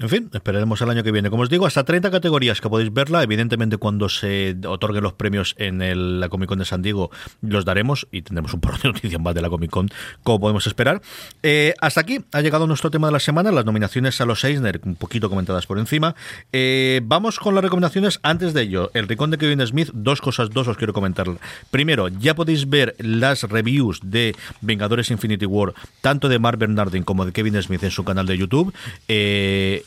En 0.00 0.08
fin, 0.08 0.28
esperaremos 0.32 0.80
el 0.80 0.90
año 0.90 1.04
que 1.04 1.12
viene. 1.12 1.30
Como 1.30 1.44
os 1.44 1.48
digo, 1.48 1.66
hasta 1.66 1.84
30 1.84 2.10
categorías 2.10 2.60
que 2.60 2.68
podéis 2.68 2.92
verla. 2.92 3.22
Evidentemente, 3.22 3.76
cuando 3.76 4.08
se 4.08 4.56
otorguen 4.66 5.04
los 5.04 5.12
premios 5.12 5.54
en 5.56 6.20
la 6.20 6.28
Comic 6.28 6.48
Con 6.48 6.58
de 6.58 6.64
San 6.64 6.82
Diego, 6.82 7.10
los 7.42 7.64
daremos 7.64 8.08
y 8.10 8.22
tendremos 8.22 8.52
un 8.54 8.60
porrón 8.60 8.80
de 8.82 8.88
noticias 8.88 9.20
más 9.20 9.34
de 9.34 9.42
la 9.42 9.48
Comic 9.48 9.70
Con, 9.70 9.88
como 10.24 10.40
podemos 10.40 10.66
esperar. 10.66 11.00
Eh, 11.44 11.74
hasta 11.80 12.00
aquí 12.00 12.24
ha 12.32 12.40
llegado 12.40 12.66
nuestro 12.66 12.90
tema 12.90 13.06
de 13.06 13.12
la 13.12 13.20
semana, 13.20 13.52
las 13.52 13.64
nominaciones 13.64 14.20
a 14.20 14.26
los 14.26 14.42
Eisner, 14.42 14.80
un 14.84 14.96
poquito 14.96 15.30
comentadas 15.30 15.66
por 15.66 15.78
encima. 15.78 16.16
Eh, 16.52 17.00
vamos 17.04 17.38
con 17.38 17.54
las 17.54 17.62
recomendaciones. 17.62 18.18
Antes 18.24 18.52
de 18.52 18.62
ello, 18.62 18.90
el 18.94 19.06
rincón 19.06 19.30
de 19.30 19.38
Kevin 19.38 19.64
Smith, 19.64 19.90
dos 19.92 20.20
cosas, 20.20 20.50
dos 20.50 20.66
os 20.66 20.76
quiero 20.76 20.92
comentar. 20.92 21.28
Primero, 21.70 22.08
ya 22.08 22.34
podéis 22.34 22.68
ver 22.68 22.96
las 22.98 23.44
reviews 23.44 24.00
de 24.02 24.34
Vengadores 24.60 25.12
Infinity 25.12 25.46
War, 25.46 25.72
tanto 26.00 26.28
de 26.28 26.40
Mark 26.40 26.58
Bernardin 26.58 27.04
como 27.04 27.24
de 27.24 27.32
Kevin 27.32 27.62
Smith 27.62 27.84
en 27.84 27.92
su 27.92 28.04
canal 28.04 28.26
de 28.26 28.36
YouTube. 28.36 28.74
Eh, 29.06 29.83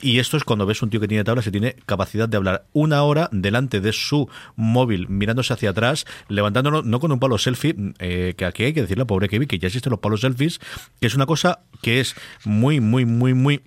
y 0.00 0.18
esto 0.18 0.36
es 0.36 0.44
cuando 0.44 0.66
ves 0.66 0.82
un 0.82 0.90
tío 0.90 1.00
que 1.00 1.08
tiene 1.08 1.24
tablas 1.24 1.46
y 1.46 1.50
tiene 1.50 1.76
capacidad 1.86 2.28
de 2.28 2.36
hablar 2.36 2.66
una 2.72 3.02
hora 3.02 3.28
delante 3.32 3.80
de 3.80 3.92
su 3.92 4.28
móvil, 4.54 5.08
mirándose 5.08 5.52
hacia 5.52 5.70
atrás, 5.70 6.04
levantándolo, 6.28 6.82
no 6.82 7.00
con 7.00 7.12
un 7.12 7.18
palo 7.18 7.38
selfie, 7.38 7.74
eh, 7.98 8.34
que 8.36 8.44
aquí 8.44 8.64
hay 8.64 8.72
que 8.72 8.82
decirle 8.82 9.02
a 9.02 9.06
pobre 9.06 9.28
Kevin 9.28 9.48
que 9.48 9.58
ya 9.58 9.68
existen 9.68 9.90
los 9.90 10.00
palos 10.00 10.20
selfies, 10.20 10.60
que 11.00 11.06
es 11.06 11.14
una 11.14 11.26
cosa 11.26 11.60
que 11.82 12.00
es 12.00 12.14
muy, 12.44 12.80
muy, 12.80 13.04
muy, 13.04 13.34
muy 13.34 13.62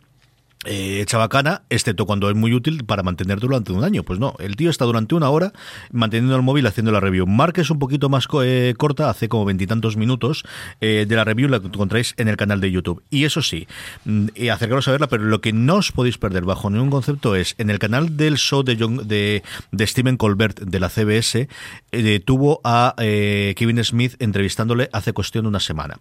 eh, 0.65 1.05
chabacana, 1.05 1.61
excepto 1.69 2.05
cuando 2.05 2.29
es 2.29 2.35
muy 2.35 2.53
útil 2.53 2.83
para 2.83 3.01
mantener 3.01 3.39
durante 3.39 3.71
un 3.71 3.85
año. 3.85 4.03
Pues 4.03 4.19
no, 4.19 4.35
el 4.39 4.57
tío 4.57 4.69
está 4.69 4.83
durante 4.83 5.15
una 5.15 5.29
hora 5.29 5.53
manteniendo 5.89 6.35
el 6.35 6.41
móvil 6.41 6.67
haciendo 6.67 6.91
la 6.91 6.99
review. 6.99 7.25
Mark 7.25 7.53
es 7.59 7.69
un 7.69 7.79
poquito 7.79 8.09
más 8.09 8.27
eh, 8.43 8.73
corta, 8.77 9.09
hace 9.09 9.29
como 9.29 9.45
veintitantos 9.45 9.95
minutos 9.95 10.43
eh, 10.81 11.05
de 11.07 11.15
la 11.15 11.23
review, 11.23 11.47
la 11.47 11.57
encontráis 11.57 12.13
en 12.17 12.27
el 12.27 12.35
canal 12.35 12.59
de 12.59 12.71
YouTube. 12.71 13.01
Y 13.09 13.23
eso 13.23 13.41
sí, 13.41 13.69
mm, 14.03 14.27
acercaros 14.51 14.85
a 14.89 14.91
verla, 14.91 15.07
pero 15.07 15.23
lo 15.23 15.39
que 15.39 15.53
no 15.53 15.75
os 15.75 15.93
podéis 15.93 16.17
perder 16.17 16.43
bajo 16.43 16.69
ningún 16.69 16.89
concepto 16.89 17.37
es 17.37 17.55
en 17.57 17.69
el 17.69 17.79
canal 17.79 18.17
del 18.17 18.35
show 18.37 18.61
de, 18.63 18.75
de, 18.75 19.43
de 19.71 19.87
Stephen 19.87 20.17
Colbert 20.17 20.59
de 20.59 20.79
la 20.81 20.89
CBS, 20.89 21.47
eh, 21.93 22.19
tuvo 22.19 22.59
a 22.65 22.95
Kevin 22.97 23.81
Smith 23.85 24.15
entrevistándole 24.19 24.89
hace 24.91 25.13
cuestión 25.13 25.45
de 25.45 25.49
una 25.49 25.61
semana. 25.61 25.99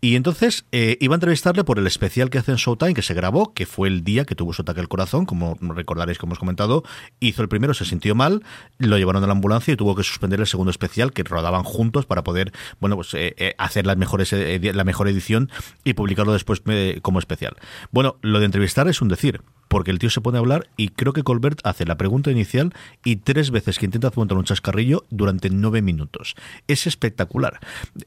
Y 0.00 0.16
entonces 0.16 0.64
iba 0.72 1.14
a 1.14 1.16
entrevistarle 1.16 1.62
por 1.62 1.78
el 1.78 1.86
especial 1.86 2.30
que 2.30 2.38
hace 2.38 2.50
en 2.50 2.56
Showtime, 2.56 2.94
que 2.94 3.02
se 3.02 3.14
grabó, 3.14 3.54
que 3.54 3.64
fue 3.64 3.91
el 3.92 4.04
día 4.04 4.24
que 4.24 4.34
tuvo 4.34 4.52
su 4.52 4.62
ataque 4.62 4.80
al 4.80 4.88
corazón, 4.88 5.26
como 5.26 5.56
recordaréis 5.60 6.18
que 6.18 6.26
hemos 6.26 6.38
comentado, 6.38 6.82
hizo 7.20 7.42
el 7.42 7.48
primero, 7.48 7.74
se 7.74 7.84
sintió 7.84 8.14
mal, 8.14 8.42
lo 8.78 8.98
llevaron 8.98 9.22
a 9.22 9.26
la 9.26 9.32
ambulancia 9.32 9.74
y 9.74 9.76
tuvo 9.76 9.94
que 9.94 10.02
suspender 10.02 10.40
el 10.40 10.46
segundo 10.46 10.70
especial 10.70 11.12
que 11.12 11.22
rodaban 11.22 11.62
juntos 11.62 12.06
para 12.06 12.24
poder, 12.24 12.52
bueno, 12.80 12.96
pues 12.96 13.14
eh, 13.14 13.34
eh, 13.36 13.54
hacer 13.58 13.86
las 13.86 13.96
mejores, 13.96 14.32
eh, 14.32 14.60
la 14.74 14.84
mejor 14.84 15.08
edición 15.08 15.50
y 15.84 15.94
publicarlo 15.94 16.32
después 16.32 16.62
como 17.02 17.18
especial. 17.18 17.56
Bueno, 17.90 18.16
lo 18.22 18.40
de 18.40 18.46
entrevistar 18.46 18.88
es 18.88 19.00
un 19.02 19.08
decir, 19.08 19.42
porque 19.72 19.90
el 19.90 19.98
tío 19.98 20.10
se 20.10 20.20
pone 20.20 20.36
a 20.36 20.40
hablar 20.40 20.68
y 20.76 20.88
creo 20.88 21.14
que 21.14 21.22
Colbert 21.22 21.60
hace 21.64 21.86
la 21.86 21.96
pregunta 21.96 22.30
inicial 22.30 22.74
y 23.06 23.16
tres 23.16 23.50
veces 23.50 23.78
que 23.78 23.86
intenta 23.86 24.12
montar 24.14 24.36
un 24.36 24.44
chascarrillo 24.44 25.06
durante 25.08 25.48
nueve 25.48 25.80
minutos. 25.80 26.34
Es 26.68 26.86
espectacular. 26.86 27.58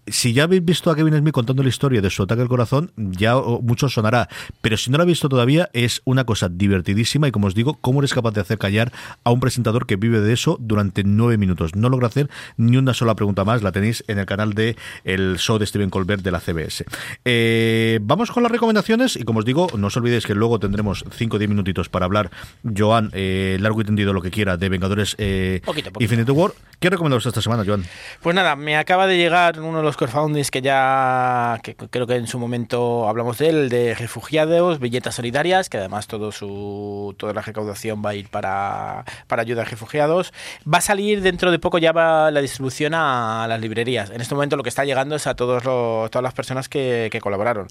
Si 0.06 0.34
ya 0.34 0.44
habéis 0.44 0.64
visto 0.64 0.92
a 0.92 0.96
Kevin 0.96 1.18
Smith 1.18 1.34
contando 1.34 1.64
la 1.64 1.70
historia 1.70 2.04
de 2.04 2.12
su 2.12 2.22
ataque 2.22 2.44
al 2.44 2.50
corazón, 2.50 2.92
ya 2.96 3.36
mucho 3.64 3.90
sonará, 3.90 4.30
pero 4.62 4.78
si 4.78 4.92
no 4.92 4.98
lo 4.98 5.02
habéis 5.02 5.16
visto 5.16 5.28
todavía, 5.28 5.72
es 5.74 6.04
una 6.06 6.24
cosa 6.24 6.50
divertidísima 6.50 7.28
y 7.28 7.32
como 7.32 7.48
os 7.48 7.56
digo, 7.56 7.80
cómo 7.82 8.00
eres 8.00 8.14
capaz 8.14 8.36
de 8.36 8.42
hacer 8.42 8.60
callar 8.60 8.94
a 9.24 9.32
un 9.32 9.40
presentador 9.40 9.88
que 9.88 9.96
vive 9.96 10.22
de 10.22 10.34
eso 10.34 10.60
durante 10.62 11.04
nueve 11.04 11.40
minutos. 11.40 11.74
No 11.74 11.90
logra 11.90 12.10
hacer 12.10 12.30
ni 12.58 12.78
una 12.78 12.94
sola 12.94 13.16
pregunta 13.16 13.44
más, 13.44 13.64
la 13.64 13.72
tenéis 13.72 14.04
en 14.08 14.20
el 14.20 14.28
canal 14.28 14.54
de 14.54 14.76
el 15.04 15.40
show 15.40 15.58
de 15.58 15.66
Steven 15.66 15.90
Colbert 15.90 16.22
de 16.22 16.30
la 16.30 16.42
CBS. 16.42 16.86
Eh, 17.26 17.98
vamos 18.04 18.30
con 18.30 18.44
las 18.44 18.52
recomendaciones 18.52 19.16
y 19.16 19.24
como 19.24 19.40
os 19.40 19.46
digo, 19.46 19.68
no 19.76 19.88
os 19.88 19.98
olvidéis 19.98 20.28
que 20.28 20.36
luego 20.36 20.60
tendremos 20.60 21.04
5 21.10 21.38
o 21.38 21.40
10 21.40 21.55
minutitos 21.56 21.90
para 21.90 22.06
hablar, 22.06 22.30
Joan, 22.64 23.10
eh, 23.14 23.58
largo 23.60 23.82
y 23.82 23.86
tendido 23.86 24.14
lo 24.14 24.22
que 24.22 24.32
quiera, 24.32 24.58
de 24.58 24.70
Vengadores 24.70 25.16
eh, 25.18 25.62
Infinite 26.00 26.32
War. 26.32 26.52
¿Qué 26.80 26.90
recomendamos 26.90 27.26
esta 27.26 27.42
semana, 27.42 27.64
Joan? 27.66 27.86
Pues 28.22 28.36
nada, 28.36 28.56
me 28.56 28.76
acaba 28.78 29.08
de 29.08 29.18
llegar 29.18 29.60
uno 29.60 29.78
de 29.78 29.84
los 29.84 29.96
crowdfundings 29.96 30.52
que 30.52 30.62
ya, 30.62 31.60
que 31.64 31.76
creo 31.76 32.06
que 32.06 32.16
en 32.16 32.28
su 32.28 32.38
momento 32.38 33.08
hablamos 33.08 33.38
de 33.38 33.50
él, 33.50 33.70
de 33.70 33.96
refugiados, 33.96 34.80
billetas 34.80 35.16
solidarias, 35.16 35.70
que 35.70 35.78
además 35.78 36.08
todo 36.08 36.32
su, 36.32 37.16
toda 37.18 37.34
la 37.34 37.42
recaudación 37.42 38.04
va 38.06 38.10
a 38.10 38.16
ir 38.16 38.28
para, 38.28 39.06
para 39.28 39.42
ayuda 39.42 39.62
a 39.62 39.66
refugiados. 39.66 40.34
Va 40.72 40.80
a 40.80 40.82
salir 40.82 41.22
dentro 41.22 41.50
de 41.50 41.60
poco 41.60 41.78
ya 41.78 41.94
va 41.94 42.30
la 42.30 42.42
distribución 42.42 42.94
a 42.94 43.46
las 43.48 43.62
librerías. 43.62 44.10
En 44.10 44.20
este 44.20 44.36
momento 44.36 44.58
lo 44.58 44.64
que 44.64 44.70
está 44.70 44.84
llegando 44.84 45.16
es 45.16 45.28
a 45.28 45.36
todos 45.36 45.64
los, 45.64 46.12
todas 46.12 46.24
las 46.24 46.34
personas 46.34 46.68
que, 46.68 47.10
que 47.12 47.22
colaboraron. 47.22 47.68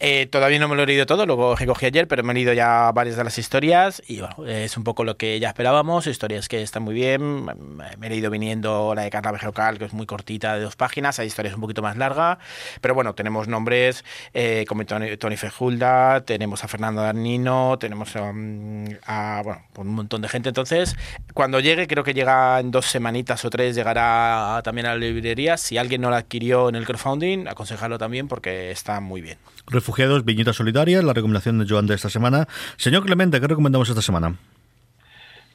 Eh, 0.00 0.26
todavía 0.30 0.58
no 0.58 0.68
me 0.68 0.76
lo 0.76 0.84
he 0.84 0.86
leído 0.86 1.06
todo, 1.06 1.26
luego 1.26 1.56
recogí 1.56 1.86
ayer, 1.86 2.06
pero 2.06 2.22
me 2.22 2.32
he 2.32 2.34
leído 2.34 2.52
ya 2.52 2.92
varias 2.92 3.16
de 3.16 3.23
las 3.24 3.38
historias 3.38 4.02
y 4.06 4.20
bueno, 4.20 4.46
es 4.46 4.76
un 4.76 4.84
poco 4.84 5.04
lo 5.04 5.16
que 5.16 5.40
ya 5.40 5.48
esperábamos, 5.48 6.06
historias 6.06 6.48
que 6.48 6.62
están 6.62 6.82
muy 6.82 6.94
bien. 6.94 7.44
Me 7.44 8.06
he 8.06 8.10
leído 8.10 8.30
viniendo 8.30 8.94
la 8.94 9.02
de 9.02 9.10
Carla 9.10 9.32
Bejerocal, 9.32 9.78
que 9.78 9.86
es 9.86 9.92
muy 9.92 10.06
cortita, 10.06 10.54
de 10.54 10.62
dos 10.62 10.76
páginas, 10.76 11.18
hay 11.18 11.26
historias 11.26 11.54
un 11.54 11.60
poquito 11.60 11.82
más 11.82 11.96
larga, 11.96 12.38
pero 12.80 12.94
bueno, 12.94 13.14
tenemos 13.14 13.48
nombres 13.48 14.04
eh, 14.32 14.64
como 14.68 14.84
Tony, 14.84 15.16
Tony 15.16 15.36
Fejulda, 15.36 16.24
tenemos 16.24 16.64
a 16.64 16.68
Fernando 16.68 17.02
Darnino, 17.02 17.78
tenemos 17.78 18.14
um, 18.16 18.86
a 19.06 19.42
bueno, 19.44 19.62
un 19.76 19.88
montón 19.88 20.22
de 20.22 20.28
gente. 20.28 20.48
Entonces, 20.48 20.96
cuando 21.32 21.60
llegue, 21.60 21.86
creo 21.86 22.04
que 22.04 22.14
llega 22.14 22.60
en 22.60 22.70
dos 22.70 22.86
semanitas 22.86 23.44
o 23.44 23.50
tres, 23.50 23.74
llegará 23.74 24.60
también 24.62 24.86
a 24.86 24.90
la 24.90 24.96
librería. 24.96 25.56
Si 25.56 25.78
alguien 25.78 26.00
no 26.00 26.10
la 26.10 26.18
adquirió 26.18 26.68
en 26.68 26.74
el 26.74 26.84
crowdfunding, 26.84 27.48
aconsejarlo 27.48 27.98
también 27.98 28.28
porque 28.28 28.70
está 28.70 29.00
muy 29.00 29.20
bien. 29.20 29.38
Refugiados, 29.66 30.24
Viñeta 30.24 30.52
Solidaria, 30.52 31.02
la 31.02 31.12
recomendación 31.12 31.58
de 31.58 31.66
Joan 31.68 31.86
de 31.86 31.94
esta 31.94 32.10
semana. 32.10 32.46
Señor 32.76 33.04
Clemente, 33.04 33.40
¿qué 33.40 33.46
recomendamos 33.46 33.88
esta 33.88 34.02
semana? 34.02 34.36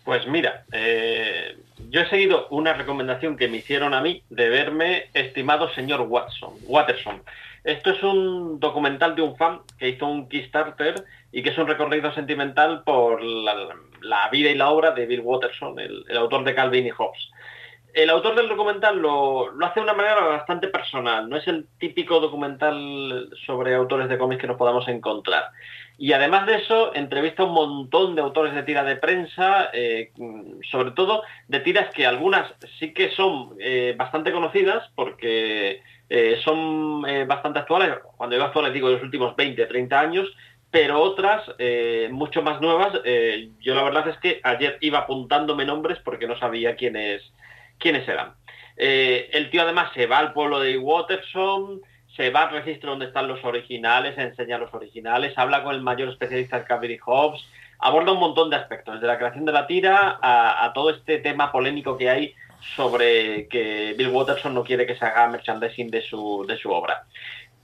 Pues 0.03 0.27
mira, 0.27 0.63
eh, 0.71 1.55
yo 1.89 2.01
he 2.01 2.09
seguido 2.09 2.47
una 2.49 2.73
recomendación 2.73 3.37
que 3.37 3.47
me 3.47 3.57
hicieron 3.57 3.93
a 3.93 4.01
mí 4.01 4.23
de 4.29 4.49
verme 4.49 5.05
Estimado 5.13 5.71
Señor 5.73 6.01
Watson. 6.01 7.21
Esto 7.63 7.91
es 7.91 8.01
un 8.03 8.59
documental 8.59 9.15
de 9.15 9.21
un 9.21 9.35
fan 9.35 9.59
que 9.77 9.89
hizo 9.89 10.07
un 10.07 10.29
Kickstarter 10.29 11.03
y 11.31 11.43
que 11.43 11.49
es 11.49 11.57
un 11.57 11.67
recorrido 11.67 12.11
sentimental 12.13 12.83
por 12.83 13.21
la, 13.21 14.29
vida 14.31 14.49
y 14.49 14.55
la 14.55 14.69
obra 14.69 14.91
de 14.91 15.05
Bill 15.05 15.21
Watterson, 15.21 15.79
el, 15.79 16.05
autor 16.17 16.43
de 16.43 16.55
Calvin 16.55 16.87
y 16.87 16.91
Hobbes. 16.91 17.29
El 17.93 18.09
autor 18.09 18.35
del 18.35 18.49
documental 18.49 18.99
lo, 18.99 19.51
lo, 19.51 19.65
hace 19.65 19.79
de 19.79 19.83
una 19.83 19.93
manera 19.93 20.21
bastante 20.21 20.67
personal, 20.67 21.27
no 21.27 21.37
es 21.37 21.47
el 21.47 21.67
típico 21.79 22.19
documental 22.19 23.29
sobre 23.45 23.73
autores 23.73 24.09
de 24.09 24.17
cómics 24.17 24.41
que 24.41 24.47
nos 24.47 24.57
podamos 24.57 24.87
encontrar. 24.87 25.51
Y 26.01 26.13
además 26.13 26.47
de 26.47 26.55
eso, 26.55 26.95
entrevista 26.95 27.43
a 27.43 27.45
un 27.45 27.53
montón 27.53 28.15
de 28.15 28.21
autores 28.21 28.55
de 28.55 28.63
tira 28.63 28.85
de 28.85 28.95
prensa, 28.95 29.69
eh, 29.73 30.13
sobre 30.71 30.91
todo 30.91 31.23
de 31.49 31.59
tiras 31.59 31.93
que 31.93 32.05
algunas 32.05 32.49
sí 32.79 32.93
que 32.93 33.09
son 33.09 33.57
eh, 33.59 33.95
bastante 33.97 34.31
conocidas 34.31 34.89
porque 34.95 35.81
eh, 36.09 36.39
son 36.45 37.01
bastante 37.27 37.59
actuales. 37.59 37.97
Cuando 38.15 38.37
digo 38.37 38.45
actuales 38.45 38.73
digo 38.73 38.87
de 38.87 38.93
los 38.93 39.03
últimos 39.03 39.35
20, 39.35 39.65
30 39.65 39.99
años, 39.99 40.27
pero 40.71 41.01
otras 41.01 41.43
mucho 42.11 42.41
más 42.43 42.61
nuevas. 42.61 42.93
yo 43.59 43.75
la 43.75 43.83
verdad 43.83 44.07
es 44.07 44.17
que 44.19 44.39
ayer 44.41 44.77
iba 44.79 44.99
apuntándome 44.99 45.65
nombres 45.65 45.99
porque 46.05 46.27
no 46.27 46.39
sabía 46.39 46.77
quiénes, 46.77 47.23
quiénes 47.79 48.07
eran. 48.07 48.33
el 48.75 49.49
tío 49.49 49.63
además 49.63 49.91
se 49.93 50.05
va 50.05 50.19
al 50.19 50.33
pueblo 50.33 50.59
de 50.59 50.77
Watterson, 50.77 51.81
se 52.15 52.29
va 52.31 52.43
al 52.43 52.51
registro 52.51 52.91
donde 52.91 53.05
están 53.05 53.27
los 53.27 53.43
originales, 53.45 54.17
enseña 54.17 54.57
los 54.57 54.73
originales, 54.73 55.37
habla 55.37 55.63
con 55.63 55.73
el 55.73 55.81
mayor 55.81 56.09
especialista 56.09 56.57
en 56.57 56.63
Calvary 56.63 56.97
Hobbes, 56.97 57.45
aborda 57.79 58.11
un 58.11 58.19
montón 58.19 58.49
de 58.49 58.57
aspectos, 58.57 58.95
desde 58.95 59.07
la 59.07 59.17
creación 59.17 59.45
de 59.45 59.53
la 59.53 59.67
tira 59.67 60.19
a, 60.21 60.71
todo 60.73 60.89
este 60.89 61.19
tema 61.19 61.51
polémico 61.51 61.97
que 61.97 62.09
hay 62.09 62.35
sobre 62.75 63.47
que 63.47 63.95
Bill 63.97 64.09
Watterson 64.09 64.53
no 64.53 64.63
quiere 64.63 64.85
que 64.85 64.97
se 64.97 65.05
haga 65.05 65.29
merchandising 65.29 65.89
de 65.89 66.01
su, 66.01 66.45
de 66.45 66.57
su 66.57 66.71
obra. 66.71 67.05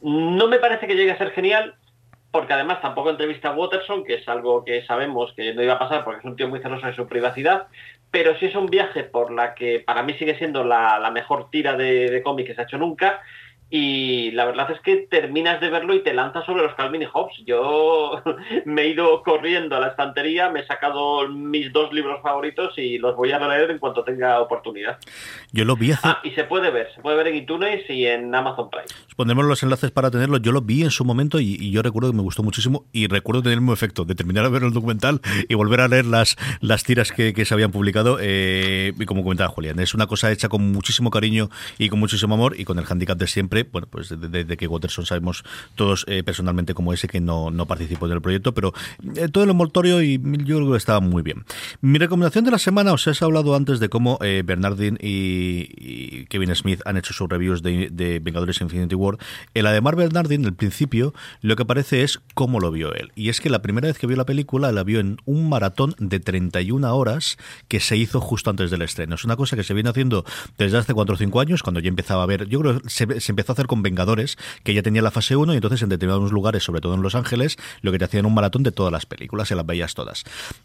No 0.02 0.48
me 0.48 0.60
parece 0.60 0.88
que 0.88 0.96
llegue 0.96 1.12
a 1.12 1.18
ser 1.18 1.32
genial, 1.32 1.76
porque 2.32 2.54
además 2.54 2.82
tampoco 2.82 3.10
entrevista 3.10 3.50
a 3.50 3.54
Watterson, 3.54 4.06
que 4.06 4.16
es 4.16 4.30
algo 4.30 4.64
que 4.64 4.86
sabemos 4.86 5.34
que 5.34 5.54
no 5.54 5.64
iba 5.64 5.74
a 5.74 5.80
pasar 5.80 6.04
porque 6.04 6.20
es 6.20 6.26
un 6.26 6.36
tío 6.36 6.48
muy 6.48 6.62
celoso 6.62 6.88
de 6.88 6.96
su 6.96 7.08
privacidad, 7.08 7.68
pero 8.16 8.34
sí 8.40 8.46
es 8.46 8.56
un 8.56 8.68
viaje 8.68 9.04
por 9.04 9.30
la 9.30 9.54
que 9.54 9.82
para 9.82 10.02
mí 10.02 10.14
sigue 10.14 10.38
siendo 10.38 10.64
la, 10.64 11.12
mejor 11.12 11.50
tira 11.50 11.76
de, 11.76 12.10
de 12.10 12.24
cómic 12.24 12.48
que 12.48 12.56
se 12.56 12.62
ha 12.62 12.64
hecho 12.64 12.78
nunca 12.78 13.20
y 13.70 14.32
la 14.32 14.46
verdad 14.46 14.70
es 14.72 14.80
que 14.82 15.08
terminas 15.10 15.60
de 15.60 15.70
verlo 15.70 15.96
y 15.96 16.04
te 16.04 16.14
lanzas 16.14 16.46
sobre 16.46 16.64
los 16.64 16.76
Calvin 16.76 17.02
y 17.02 17.06
Hobbes. 17.06 17.36
Yo 17.46 18.22
me 18.66 18.84
he 18.84 18.90
ido 18.90 19.24
corriendo 19.24 19.76
a 19.76 19.80
la 19.80 19.88
estantería, 19.88 20.50
me 20.50 20.60
he 20.60 20.68
sacado 20.68 21.28
mis 21.30 21.74
dos 21.74 21.92
libros 21.92 22.22
favoritos 22.22 22.78
y 22.78 23.00
los 23.00 23.16
voy 23.16 23.32
a 23.32 23.40
leer 23.40 23.72
en 23.72 23.80
cuanto 23.80 24.04
tenga 24.04 24.40
oportunidad. 24.40 25.00
Yo 25.52 25.66
lo 25.66 25.76
vi 25.76 25.92
hace... 25.92 26.08
Ah, 26.08 26.20
y 26.24 26.32
se 26.32 26.44
puede 26.44 26.70
ver, 26.70 26.94
se 26.94 27.02
puede 27.02 27.18
ver 27.18 27.28
en 27.28 27.38
iTunes 27.38 27.90
y 27.90 28.06
en 28.06 28.34
Amazon 28.36 28.70
Prime. 28.70 28.86
Pondremos 29.16 29.46
los 29.46 29.64
enlaces 29.64 29.90
para 29.92 30.12
tenerlo. 30.12 30.38
Yo 30.38 30.52
lo 30.52 30.62
vi 30.62 30.84
en 30.84 30.92
su 30.92 31.04
momento 31.04 31.40
y, 31.40 31.72
yo 31.72 31.82
recuerdo 31.82 32.12
que 32.12 32.18
me 32.18 32.24
gustó 32.24 32.44
muchísimo 32.44 32.86
y 32.92 33.08
recuerdo 33.08 33.42
tener 33.42 33.56
el 33.56 33.62
mismo 33.62 33.74
efecto 33.74 34.06
de 34.06 34.14
terminar 34.14 34.44
de 34.44 34.52
ver 34.52 34.64
el 34.64 34.74
documental 34.74 35.22
y 35.50 35.54
volver 35.56 35.82
a 35.82 35.88
leer 35.88 36.06
las, 36.06 36.38
las 36.62 36.84
tiras 36.84 37.12
que, 37.12 37.46
se 37.46 37.54
habían 37.54 37.72
publicado. 37.72 38.18
Eh, 38.22 38.94
y 38.98 39.06
como 39.06 39.24
comentaba 39.24 39.50
Julián, 39.50 39.80
es 39.80 39.94
una 39.94 40.08
cosa 40.08 40.32
hecha 40.32 40.50
con 40.50 40.72
muchísimo 40.72 41.10
cariño 41.10 41.50
y 41.78 41.90
con 41.90 42.00
muchísimo 42.00 42.36
amor 42.36 42.60
y 42.60 42.66
con 42.66 42.78
el 42.78 42.86
handicap 42.88 43.18
de 43.18 43.28
siempre 43.28 43.55
bueno, 43.64 43.88
pues 43.90 44.10
desde 44.10 44.58
que 44.58 44.68
Watterson 44.68 45.06
sabemos 45.06 45.44
todos 45.76 46.06
eh, 46.08 46.24
personalmente 46.24 46.74
como 46.74 46.94
ese 46.94 47.08
que 47.08 47.22
no, 47.22 47.52
no 47.52 47.66
participó 47.66 48.06
en 48.06 48.14
el 48.14 48.22
proyecto, 48.22 48.54
pero 48.54 48.74
eh, 49.16 49.30
todo 49.30 49.44
el 49.44 49.50
envoltorio 49.50 50.02
y 50.02 50.20
yo 50.44 50.58
creo 50.58 50.72
que 50.72 50.78
estaba 50.78 51.00
muy 51.00 51.24
bien. 51.24 51.46
Mi 51.82 52.00
recomendación 52.00 52.46
de 52.46 52.52
la 52.52 52.60
semana, 52.60 52.94
os 52.94 53.08
he 53.08 53.24
hablado 53.24 53.56
antes 53.56 53.80
de 53.80 53.90
cómo 53.90 54.18
eh, 54.22 54.44
Bernardin 54.46 54.98
y, 55.02 56.26
Kevin 56.26 56.56
Smith 56.56 56.82
han 56.86 56.98
hecho 56.98 57.14
sus 57.14 57.30
reviews 57.30 57.62
de, 57.62 58.20
Vengadores 58.22 58.62
Infinity 58.62 58.96
War. 58.96 59.18
En 59.54 59.64
la 59.64 59.72
de 59.72 59.82
Mark 59.82 59.98
Bernardin, 59.98 60.46
al 60.46 60.54
principio, 60.54 61.14
lo 61.42 61.56
que 61.56 61.66
parece 61.66 62.04
es 62.04 62.20
cómo 62.34 62.60
lo 62.60 62.72
vio 62.72 62.94
él. 62.94 63.12
Y 63.16 63.30
es 63.30 63.42
que 63.42 63.50
la 63.50 63.62
primera 63.62 63.88
vez 63.88 63.98
que 63.98 64.08
vio 64.08 64.18
la 64.18 64.26
película 64.26 64.72
la 64.72 64.84
vio 64.84 65.00
en 65.00 65.18
un 65.26 65.50
maratón 65.50 65.96
de 65.98 66.20
31 66.20 66.96
horas 66.96 67.38
que 67.68 67.80
se 67.80 67.98
hizo 67.98 68.22
justo 68.22 68.50
antes 68.50 68.72
del 68.72 68.82
estreno. 68.82 69.16
Es 69.16 69.24
una 69.24 69.36
cosa 69.36 69.56
que 69.56 69.64
se 69.64 69.74
viene 69.74 69.90
haciendo 69.90 70.26
desde 70.58 70.78
hace 70.78 70.94
4 70.94 71.16
o 71.16 71.18
5 71.18 71.40
años, 71.40 71.64
cuando 71.64 71.80
ya 71.80 71.90
empezaba 71.90 72.24
a 72.24 72.26
ver, 72.26 72.48
yo 72.48 72.60
creo 72.62 72.82
que 72.82 72.90
se, 72.90 73.20
se 73.20 73.32
a 73.52 73.56
hacer 73.56 73.68
con 73.68 73.82
Vengadores, 73.82 74.38
que 74.64 74.74
ya 74.74 74.82
tenía 74.82 75.02
la 75.02 75.12
fase 75.12 75.36
1 75.36 75.54
y 75.54 75.58
entonces 75.58 75.82
en 75.82 75.90
determinados 75.90 76.32
lugares, 76.32 76.64
sobre 76.64 76.82
todo 76.82 76.94
en 76.94 77.02
Los 77.02 77.16
Ángeles, 77.16 77.58
lo 77.82 77.92
que 77.92 78.00
te 78.00 78.06
hacían 78.06 78.26
un 78.26 78.34
maratón 78.34 78.64
de 78.64 78.72
todas 78.72 78.92
las 78.92 79.06
películas, 79.06 79.48
se 79.48 79.56
las 79.56 79.66
veías 79.66 79.94
todas. 79.94 80.24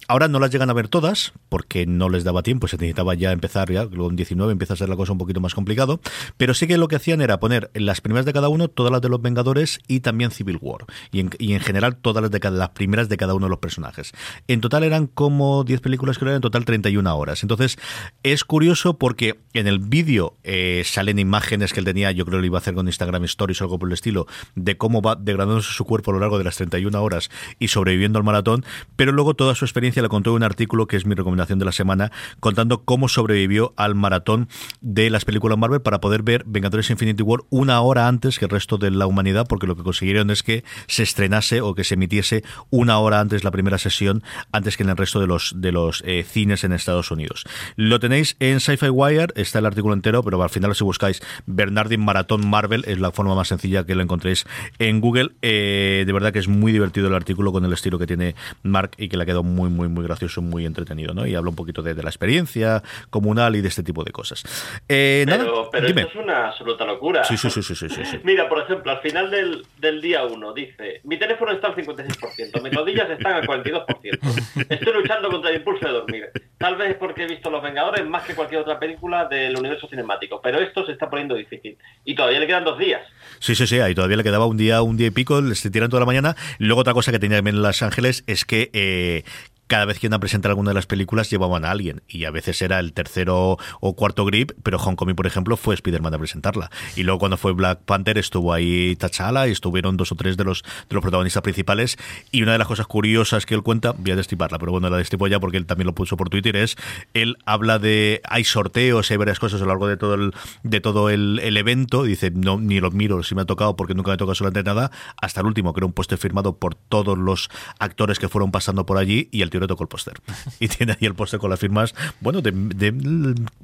Ahora 0.09 0.29
no 0.29 0.39
las 0.39 0.51
llegan 0.51 0.71
a 0.71 0.73
ver 0.73 0.89
todas, 0.89 1.33
porque 1.49 1.87
no 1.87 2.09
les 2.09 2.25
daba 2.25 2.43
tiempo, 2.43 2.69
se 2.69 2.77
necesitaba 2.77 3.15
ya 3.15 3.33
empezar, 3.33 3.71
ya 3.71 3.85
luego 3.85 4.11
en 4.11 4.17
19 4.17 4.53
empieza 4.53 4.75
a 4.75 4.77
ser 4.77 4.89
la 4.89 4.97
cosa 4.97 5.13
un 5.13 5.19
poquito 5.19 5.41
más 5.41 5.55
complicado, 5.55 6.01
pero 6.37 6.55
sí 6.55 6.67
que 6.67 6.79
lo 6.79 6.89
que 6.89 6.97
hacían 6.97 7.21
era 7.21 7.41
poner 7.41 7.71
las 7.75 8.01
primeras 8.01 8.27
de 8.27 8.33
cada 8.33 8.49
uno, 8.49 8.69
todas 8.69 8.93
las 8.93 9.01
de 9.01 9.09
los 9.09 9.23
Vengadores 9.23 9.81
y 9.87 10.01
también 10.01 10.31
Civil 10.31 10.59
War, 10.61 10.87
y 11.13 11.21
en, 11.21 11.61
general 11.61 11.97
todas 11.97 12.23
las 12.23 12.31
de 12.31 12.41
cada, 12.41 12.57
las 12.57 12.71
primeras 12.71 13.09
de 13.09 13.17
cada 13.17 13.35
uno 13.35 13.47
de 13.47 13.51
los 13.51 13.59
personajes. 13.59 14.13
En 14.49 14.61
total 14.61 14.85
eran 14.85 15.07
como 15.07 15.65
10 15.65 15.81
películas, 15.81 16.19
creo, 16.19 16.35
en 16.35 16.41
total 16.41 16.65
31 16.65 17.17
horas. 17.17 17.43
Entonces, 17.43 17.79
es 18.23 18.45
curioso 18.45 18.99
porque 18.99 19.39
en 19.53 19.67
el 19.67 19.79
vídeo 19.79 20.37
eh, 20.45 20.83
salen 20.85 21.19
imágenes 21.19 21.73
que 21.73 21.81
él 21.81 21.87
tenía, 21.87 22.11
yo 22.13 22.25
creo 22.25 22.39
que 22.39 22.43
lo 22.43 22.47
iba 22.47 22.59
a 22.59 22.61
hacer 22.61 22.70
con 22.75 22.87
Instagram 22.87 23.25
Stories 23.25 23.61
o 23.61 23.65
algo 23.65 23.79
por 23.79 23.89
el 23.89 23.95
estilo, 23.95 24.27
de 24.55 24.77
cómo 24.77 25.03
va 25.03 25.17
degradándose 25.17 25.73
su 25.73 25.85
cuerpo 25.85 26.11
a 26.11 26.15
lo 26.15 26.21
largo 26.21 26.39
de 26.39 26.45
las 26.45 26.57
31 26.57 27.03
horas 27.03 27.31
y 27.59 27.69
sobreviviendo 27.69 28.19
al 28.19 28.25
maratón, 28.25 28.65
pero 28.97 29.13
luego 29.13 29.35
toda 29.35 29.55
su 29.55 29.65
experiencia 29.65 30.03
la 30.03 30.09
contó 30.09 30.31
en 30.31 30.37
un 30.37 30.43
artículo 30.43 30.87
que 30.87 30.97
es 30.97 31.07
mi 31.07 31.15
recomendación 31.15 31.59
de 31.59 31.65
la 31.65 31.73
semana, 31.73 32.13
contando 32.41 32.85
cómo 32.85 33.09
sobrevivió 33.09 33.75
al 33.77 33.95
maratón 33.95 34.49
de 34.81 35.11
las 35.11 35.25
películas 35.25 35.59
Marvel 35.59 35.83
para 35.83 36.01
poder 36.01 36.23
ver 36.23 36.45
Vengadores 36.47 36.91
Infinity 36.91 37.23
War 37.23 37.41
una 37.51 37.81
hora 37.81 38.09
antes 38.09 38.39
que 38.39 38.45
el 38.45 38.51
resto 38.51 38.79
de 38.79 38.91
la 38.91 39.07
humanidad, 39.07 39.47
porque 39.49 39.67
lo 39.67 39.77
que 39.77 39.83
consiguieron 39.83 40.31
es 40.31 40.43
que 40.43 40.65
se 40.87 41.03
estrenase 41.03 41.61
o 41.61 41.75
que 41.75 41.85
se 41.85 41.95
emitiese 41.95 42.43
una 42.71 42.99
hora 42.99 43.21
antes 43.21 43.45
la 43.45 43.51
primera 43.51 43.79
sesión, 43.79 44.23
antes 44.53 44.77
que 44.77 44.83
en 44.83 44.91
el 44.91 44.97
resto 44.97 45.21
de 45.21 45.27
los, 45.27 45.55
de 45.57 45.73
los 45.73 46.03
eh, 46.07 46.25
cines 46.25 46.65
en 46.65 46.73
Estados 46.73 47.11
Unidos. 47.11 47.45
Lo 47.77 48.01
tenéis 48.01 48.37
en 48.41 48.61
Sci-Fi 48.61 48.89
Wire, 48.89 49.33
está 49.37 49.59
el 49.59 49.67
artículo 49.67 49.95
entero, 49.95 50.23
pero 50.23 50.43
al 50.43 50.51
final 50.51 50.75
si 50.75 50.85
buscáis 50.85 51.23
Bernardin 51.47 52.05
Maratón 52.05 52.49
Marvel, 52.49 52.60
Marvel, 52.61 52.85
es 52.87 52.99
la 52.99 53.11
forma 53.11 53.35
más 53.35 53.49
sencilla 53.49 53.85
que 53.85 53.95
lo 53.95 54.03
encontréis 54.03 54.45
en 54.79 55.01
Google. 55.01 55.31
Eh, 55.41 56.05
de 56.07 56.13
verdad 56.13 56.31
que 56.31 56.41
es 56.41 56.49
muy 56.49 56.73
divertido 56.73 57.09
el 57.09 57.15
artículo 57.15 57.53
con 57.53 57.65
el 57.65 57.73
estilo 57.73 57.99
que 57.99 58.07
tiene 58.07 58.35
Mark 58.63 58.91
y 58.99 59.09
que 59.09 59.17
le 59.17 59.23
ha 59.23 59.27
quedado 59.27 59.43
muy, 59.43 59.71
muy, 59.71 59.89
muy 59.89 60.05
gracioso, 60.05 60.43
muy 60.43 60.67
entretenido, 60.67 61.15
¿no? 61.15 61.27
Y 61.27 61.35
habla 61.35 61.49
un 61.49 61.57
poquito 61.57 61.83
de, 61.83 61.95
la 61.95 62.11
experiencia 62.11 62.83
comunal 63.11 63.57
y 63.57 63.61
de 63.63 63.69
este 63.69 63.83
tipo 63.83 64.05
de 64.05 64.13
cosas. 64.13 64.43
Eh, 64.89 65.25
pero, 65.27 65.71
pero 65.73 65.87
esto 65.87 66.01
es 66.01 66.15
una 66.17 66.49
absoluta 66.49 66.85
locura. 66.85 67.25
Sí, 67.25 67.37
sí, 67.37 67.51
sí, 67.51 67.63
sí, 67.63 67.75
sí, 67.75 68.21
Mira, 68.25 68.49
por 68.49 68.63
ejemplo, 68.63 68.93
al 68.93 69.01
final 69.01 69.31
del, 69.31 69.65
del 69.79 70.03
día 70.03 70.25
1 70.25 70.53
dice, 70.53 71.01
mi 71.05 71.19
teléfono 71.19 71.53
está 71.53 71.69
al 71.69 71.77
56%, 71.77 72.63
mis 72.63 72.75
rodillas 72.75 73.09
están 73.09 73.33
al 73.35 73.47
42%, 73.47 74.67
estoy 74.69 74.93
luchando 74.93 75.31
contra 75.31 75.51
el 75.51 75.57
impulso 75.57 75.87
de 75.87 75.93
dormir. 75.93 76.31
Tal 76.59 76.77
vez 76.77 76.97
porque 76.97 77.23
he 77.23 77.27
visto 77.27 77.51
Los 77.51 77.63
Vengadores 77.63 78.07
más 78.07 78.25
que 78.25 78.35
cualquier 78.35 78.61
otra 78.61 78.79
película 78.79 79.27
del 79.27 79.57
universo 79.57 79.89
cinemático, 79.89 80.41
pero 80.43 80.59
esto 80.61 80.85
se 80.85 80.93
está 80.93 81.09
poniendo 81.09 81.35
difícil. 81.35 81.79
Y 82.05 82.15
todavía 82.15 82.41
le 82.41 82.47
quedan 82.51 82.65
dos 82.65 82.79
días. 82.79 83.01
Sí, 83.39 83.55
sí, 83.55 83.67
sí, 83.67 83.81
ahí 83.81 83.95
todavía 83.95 84.19
le 84.19 84.23
quedaba 84.23 84.45
un 84.45 84.59
día, 84.59 84.83
un 84.83 84.99
día 84.99 85.07
y 85.07 85.11
pico, 85.11 85.43
se 85.55 85.71
tiran 85.71 85.89
toda 85.89 86.01
la 86.01 86.07
mañana. 86.07 86.37
Luego 86.59 86.83
otra 86.83 86.93
cosa 86.93 87.11
que 87.11 87.19
tenía 87.19 87.39
también 87.39 87.57
en 87.57 87.63
Los 87.63 87.83
Ángeles 87.83 88.23
es 88.27 88.45
que 88.45 88.71
eh, 88.75 89.25
cada 89.71 89.85
vez 89.85 90.01
que 90.01 90.09
iban 90.09 90.17
a 90.17 90.19
presentar 90.19 90.51
alguna 90.51 90.71
de 90.71 90.75
las 90.75 90.87
películas 90.87 91.31
llevaban 91.31 91.65
a 91.65 91.71
alguien 91.71 92.03
y 92.09 92.25
a 92.25 92.33
veces 92.33 92.61
era 92.61 92.81
el 92.81 92.93
tercero 92.93 93.57
o 93.79 93.95
cuarto 93.95 94.25
grip, 94.25 94.51
pero 94.65 94.79
Homecoming, 94.79 95.15
por 95.15 95.29
ejemplo, 95.29 95.57
fue 95.57 95.77
Spider-Man 95.77 96.13
a 96.13 96.19
presentarla. 96.19 96.73
Y 96.97 97.05
luego 97.05 97.21
cuando 97.21 97.37
fue 97.37 97.53
Black 97.53 97.79
Panther 97.85 98.19
estuvo 98.19 98.53
ahí 98.53 98.97
T'Challa 98.97 99.47
y 99.47 99.53
estuvieron 99.53 99.97
dos 99.97 100.11
o 100.11 100.17
tres 100.17 100.37
de 100.37 100.43
los, 100.43 100.65
de 100.65 100.95
los 100.95 101.03
protagonistas 101.03 101.45
principales. 101.45 101.99
Y 102.33 102.43
una 102.43 102.51
de 102.51 102.59
las 102.59 102.67
cosas 102.67 102.89
curiosas 102.89 103.47
que 103.47 103.55
él 103.55 103.63
cuenta, 103.63 103.93
voy 103.93 104.11
a 104.11 104.17
destriparla, 104.17 104.59
pero 104.59 104.73
bueno, 104.73 104.91
la 104.91 104.97
destripo 104.97 105.29
ya 105.29 105.39
porque 105.39 105.57
él 105.57 105.67
también 105.67 105.87
lo 105.87 105.95
puso 105.95 106.17
por 106.17 106.31
Twitter, 106.31 106.57
es 106.57 106.75
él 107.15 107.37
habla 107.47 107.79
de 107.79 108.23
hay 108.25 108.43
sorteos, 108.43 109.09
hay 109.13 109.19
varias 109.19 109.39
cosas 109.39 109.61
a 109.61 109.65
lo 109.65 109.69
largo 109.69 109.87
de 109.87 109.97
todo 109.97 110.15
el, 110.15 110.35
de 110.65 110.81
todo 110.81 111.11
el, 111.11 111.39
evento. 111.57 112.03
Dice, 112.03 112.33
no, 112.33 112.59
ni 112.59 112.81
los 112.81 112.93
miro 112.93 113.23
si 113.23 113.37
me 113.37 113.43
ha 113.43 113.45
tocado 113.45 113.77
porque 113.77 113.95
nunca 113.95 114.11
me 114.11 114.15
ha 114.15 114.17
tocado 114.17 114.35
solamente 114.35 114.65
nada, 114.65 114.91
hasta 115.23 115.43
el 115.43 115.47
último, 115.47 115.73
que 115.75 115.79
era 115.79 115.87
un 115.87 115.93
puesto 115.93 116.17
firmado 116.17 116.57
por 116.57 116.75
todos 116.75 117.17
los 117.17 117.51
actores 117.79 118.19
que 118.19 118.29
fueron 118.29 118.51
pasando 118.51 118.85
por 118.85 118.99
allí 118.99 119.29
y 119.31 119.43
el 119.43 119.51
tío 119.51 119.60
tocó 119.67 119.85
el 119.85 119.89
póster. 119.89 120.15
Y 120.59 120.69
tiene 120.69 120.93
ahí 120.93 121.07
el 121.07 121.15
póster 121.15 121.41
con 121.41 121.51
las 121.51 121.59
firmas, 121.59 121.95
bueno, 122.21 122.43
de, 122.43 122.53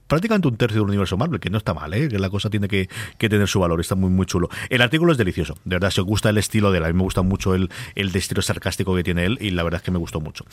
prácticamente 0.06 0.48
un 0.48 0.56
tercio 0.56 0.80
del 0.80 0.88
universo 0.88 1.16
Marvel, 1.16 1.40
que 1.40 1.50
no 1.50 1.58
está 1.58 1.74
mal, 1.74 1.92
¿eh? 1.94 2.08
que 2.08 2.18
la 2.18 2.30
cosa 2.30 2.48
tiene 2.50 2.68
que, 2.68 2.88
tener 3.18 3.48
su 3.48 3.60
valor, 3.60 3.80
está 3.80 3.94
muy, 3.94 4.10
muy 4.10 4.26
chulo. 4.26 4.48
El 4.70 4.82
artículo 4.82 5.12
es 5.12 5.18
delicioso, 5.18 5.54
de 5.64 5.76
verdad, 5.76 5.90
si 5.90 6.00
os 6.00 6.06
gusta 6.06 6.30
el 6.30 6.38
estilo 6.38 6.70
de 6.70 6.78
él, 6.78 6.84
a 6.84 6.88
mí 6.88 6.94
me 6.94 7.02
gusta 7.02 7.22
mucho 7.22 7.54
el, 7.54 7.70
el 7.94 8.14
estilo 8.14 8.42
sarcástico 8.42 8.94
que 8.94 9.02
tiene 9.02 9.24
él 9.24 9.38
y 9.40 9.50
la 9.50 9.62
verdad 9.62 9.80
es 9.80 9.84
que 9.84 9.90
me 9.90 9.98
gustó 9.98 10.20
mucho. 10.20 10.44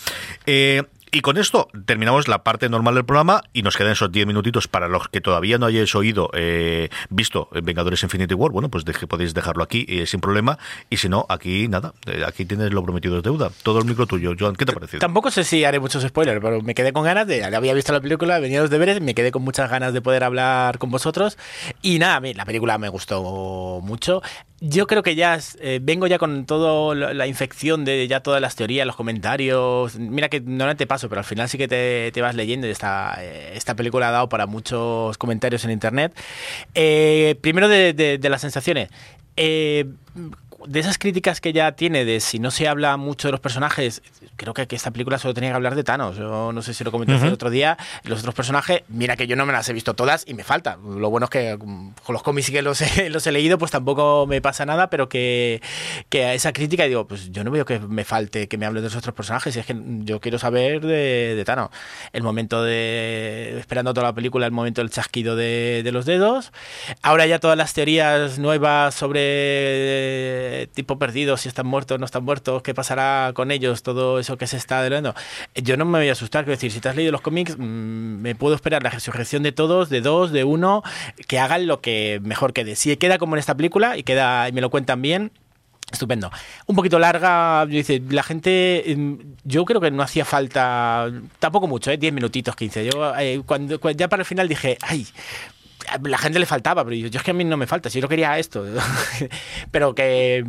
Eh, 0.45 0.83
y 1.15 1.21
con 1.21 1.37
esto 1.37 1.67
terminamos 1.85 2.27
la 2.27 2.43
parte 2.43 2.67
normal 2.69 2.95
del 2.95 3.05
programa 3.05 3.43
y 3.53 3.61
nos 3.61 3.77
quedan 3.77 3.91
esos 3.91 4.11
10 4.11 4.25
minutitos 4.25 4.67
para 4.67 4.87
los 4.87 5.09
que 5.09 5.21
todavía 5.21 5.59
no 5.59 5.67
hayáis 5.67 5.93
oído, 5.93 6.31
eh, 6.33 6.89
visto 7.11 7.49
Vengadores 7.51 8.01
Infinity 8.01 8.33
War. 8.33 8.51
Bueno, 8.51 8.69
pues 8.69 8.83
podéis 9.07 9.35
dejarlo 9.35 9.61
aquí 9.61 9.85
eh, 9.87 10.07
sin 10.07 10.21
problema. 10.21 10.57
Y 10.89 10.97
si 10.97 11.09
no, 11.09 11.27
aquí 11.29 11.67
nada, 11.67 11.93
eh, 12.07 12.23
aquí 12.25 12.45
tienes 12.45 12.73
lo 12.73 12.81
prometido 12.81 13.13
de 13.13 13.21
deuda. 13.21 13.51
Todo 13.61 13.77
el 13.77 13.85
micro 13.85 14.07
tuyo. 14.07 14.33
Joan, 14.37 14.55
¿qué 14.55 14.65
te 14.65 14.71
ha 14.71 14.73
parecido? 14.73 15.01
Tampoco 15.01 15.29
sé 15.34 15.43
si 15.43 15.65
haré 15.65 15.79
muchos 15.79 16.03
spoilers, 16.03 16.39
pero 16.41 16.61
me 16.61 16.73
quedé 16.73 16.93
con 16.93 17.03
ganas 17.03 17.27
de. 17.27 17.43
Había 17.43 17.73
visto 17.73 17.91
la 17.91 17.99
película, 17.99 18.39
venía 18.39 18.61
los 18.61 18.69
deberes, 18.69 19.01
me 19.01 19.13
quedé 19.13 19.31
con 19.31 19.41
muchas 19.41 19.69
ganas 19.69 19.93
de 19.93 20.01
poder 20.01 20.23
hablar 20.23 20.77
con 20.77 20.89
vosotros. 20.89 21.38
Y 21.81 21.99
nada, 21.99 22.15
a 22.15 22.19
mí 22.21 22.34
la 22.34 22.45
película 22.45 22.77
me 22.77 22.89
gustó 22.89 23.81
mucho 23.84 24.21
yo 24.65 24.88
creo 24.88 25.03
que 25.03 25.15
ya 25.15 25.38
eh, 25.59 25.79
vengo 25.81 26.07
ya 26.07 26.17
con 26.17 26.45
toda 26.45 26.95
la 26.95 27.27
infección 27.27 27.84
de 27.84 28.07
ya 28.07 28.21
todas 28.21 28.41
las 28.41 28.55
teorías, 28.55 28.88
los 28.88 28.95
comentarios. 28.95 29.99
Mira 29.99 30.29
que 30.29 30.39
no 30.39 30.73
te 30.77 30.88
paso, 30.88 31.09
pero 31.09 31.19
al 31.19 31.25
final 31.25 31.49
sí 31.49 31.57
que 31.57 31.67
te, 31.67 32.21
vas 32.21 32.34
leyendo 32.34 32.65
y 32.65 32.69
esta, 32.69 33.17
eh, 33.19 33.51
esta 33.55 33.75
película 33.75 34.07
ha 34.07 34.11
dado 34.11 34.29
para 34.29 34.45
muchos 34.45 35.17
comentarios 35.17 35.65
en 35.65 35.71
internet. 35.71 36.17
Eh, 36.75 37.38
primero 37.41 37.67
de, 37.67 38.19
las 38.23 38.39
sensaciones 38.39 38.89
de 40.68 40.80
esas 40.80 40.97
críticas 40.97 41.41
que 41.41 41.53
ya 41.53 41.74
tiene 41.74 42.05
de 42.05 42.20
si 42.20 42.39
no 42.39 42.51
se 42.51 42.68
habla 42.68 42.97
mucho 42.97 43.28
de 43.28 43.34
los 43.34 43.41
personajes, 43.41 44.01
creo 44.36 44.53
que, 44.53 44.68
esta 44.74 44.91
película 44.91 45.18
solo 45.18 45.34
tenía 45.34 45.51
que 45.51 45.55
hablar 45.55 45.76
de 45.76 45.84
Thanos. 45.84 46.18
Yo 46.18 46.51
no 46.51 46.61
sé 46.61 46.74
si 46.74 46.84
lo 46.84 46.91
comenté 46.91 47.16
el 47.16 47.34
otro 47.34 47.49
día. 47.49 47.78
Los 48.03 48.20
otros 48.20 48.34
personajes, 48.34 48.82
mira 48.88 49.16
que 49.16 49.28
yo 49.28 49.36
no 49.36 49.45
me 49.45 49.53
las 49.53 49.70
he 49.70 49.74
visto 49.74 49.93
todas 49.93 50.26
y 50.28 50.34
me 50.34 50.43
falta. 50.43 50.78
Lo 50.84 51.09
bueno 51.09 51.26
es 51.26 51.30
que 51.30 51.57
mm, 51.57 51.91
con 52.03 52.14
los 52.14 52.24
cómics 52.24 52.49
que 52.49 52.61
los 52.61 52.82
he, 52.82 53.09
los 53.11 53.26
he 53.28 53.32
leído, 53.32 53.57
pues 53.57 53.72
tampoco 53.72 54.26
me 54.28 54.41
pasa 54.41 54.66
nada, 54.66 54.89
pero 54.89 55.09
que, 55.09 55.61
que 56.09 56.26
a 56.26 56.34
esa 56.34 56.53
crítica 56.53 56.86
digo, 56.86 57.07
pues 57.07 57.32
yo 57.32 57.43
no 57.43 57.51
veo 57.51 57.66
que 57.66 57.80
me 57.80 58.03
falte 58.03 58.47
que 58.47 58.57
me 58.57 58.66
hable 58.66 58.82
de 58.82 58.88
los 58.88 58.95
otros 58.95 59.14
personajes. 59.14 59.55
Y 59.55 59.59
es 59.59 59.66
que 59.66 59.76
yo 59.99 60.20
quiero 60.20 60.39
saber 60.39 60.82
de, 60.82 61.36
de 61.36 61.45
Thanos. 61.45 61.70
El 62.11 62.24
momento 62.24 62.64
de. 62.64 63.55
Esperando 63.59 63.93
toda 63.93 64.07
la 64.07 64.14
película, 64.14 64.45
el 64.45 64.51
momento 64.51 64.82
del 64.82 64.89
chasquido 64.89 65.36
de, 65.36 65.82
de 65.84 65.91
los 65.91 66.05
dedos. 66.05 66.51
Ahora 67.01 67.26
ya 67.26 67.39
todas 67.39 67.57
las 67.57 67.74
teorías 67.74 68.39
nuevas 68.39 68.95
sobre 68.95 70.52
tipo 70.73 70.97
perdidos, 70.97 71.41
si 71.41 71.49
están 71.49 71.67
muertos, 71.67 71.99
no 71.99 72.05
están 72.05 72.23
muertos, 72.23 72.61
qué 72.63 72.73
pasará 72.73 73.31
con 73.33 73.51
ellos, 73.51 73.83
todo 73.83 74.19
eso 74.19 74.37
que 74.37 74.47
se 74.47 74.57
está 74.57 74.79
adelantando. 74.79 75.19
Yo 75.55 75.77
no 75.77 75.85
me 75.85 75.99
voy 75.99 76.09
a 76.09 76.13
asustar, 76.13 76.43
quiero 76.43 76.55
decir, 76.55 76.71
si 76.71 76.79
te 76.79 76.89
has 76.89 76.95
leído 76.95 77.11
los 77.11 77.21
cómics, 77.21 77.57
mm, 77.57 77.61
me 78.21 78.35
puedo 78.35 78.55
esperar 78.55 78.83
la 78.83 78.89
resurrección 78.89 79.43
de 79.43 79.51
todos, 79.51 79.89
de 79.89 80.01
dos, 80.01 80.31
de 80.31 80.43
uno, 80.43 80.83
que 81.27 81.39
hagan 81.39 81.67
lo 81.67 81.81
que 81.81 82.19
mejor 82.23 82.53
quede. 82.53 82.75
Si 82.75 82.95
queda 82.97 83.17
como 83.17 83.35
en 83.35 83.39
esta 83.39 83.55
película 83.55 83.97
y 83.97 84.03
queda 84.03 84.49
y 84.49 84.51
me 84.51 84.61
lo 84.61 84.69
cuentan 84.69 85.01
bien, 85.01 85.31
Estupendo. 85.91 86.31
Un 86.65 86.75
poquito 86.75 86.97
larga, 86.97 87.67
la 88.09 88.23
gente, 88.23 88.83
mm, 88.97 89.13
yo 89.43 89.63
creo 89.63 89.79
que 89.79 89.91
no 89.91 90.01
hacía 90.01 90.25
falta, 90.25 91.11
tampoco 91.37 91.67
mucho, 91.67 91.91
¿eh? 91.91 91.97
10 91.97 92.13
minutitos, 92.13 92.55
15. 92.55 92.85
Yo 92.85 93.13
eh, 93.19 93.41
cuando, 93.45 93.77
ya 93.91 94.07
para 94.07 94.21
el 94.21 94.25
final 94.25 94.47
dije, 94.47 94.77
ay, 94.81 95.05
la 96.03 96.17
gente 96.17 96.39
le 96.39 96.45
faltaba, 96.45 96.83
pero 96.83 96.95
yo, 96.95 97.07
es 97.07 97.23
que 97.23 97.31
a 97.31 97.33
mí 97.33 97.43
no 97.43 97.57
me 97.57 97.67
falta, 97.67 97.89
si 97.89 98.01
yo 98.01 98.07
quería 98.07 98.37
esto. 98.37 98.65
pero 99.71 99.95
que, 99.95 100.43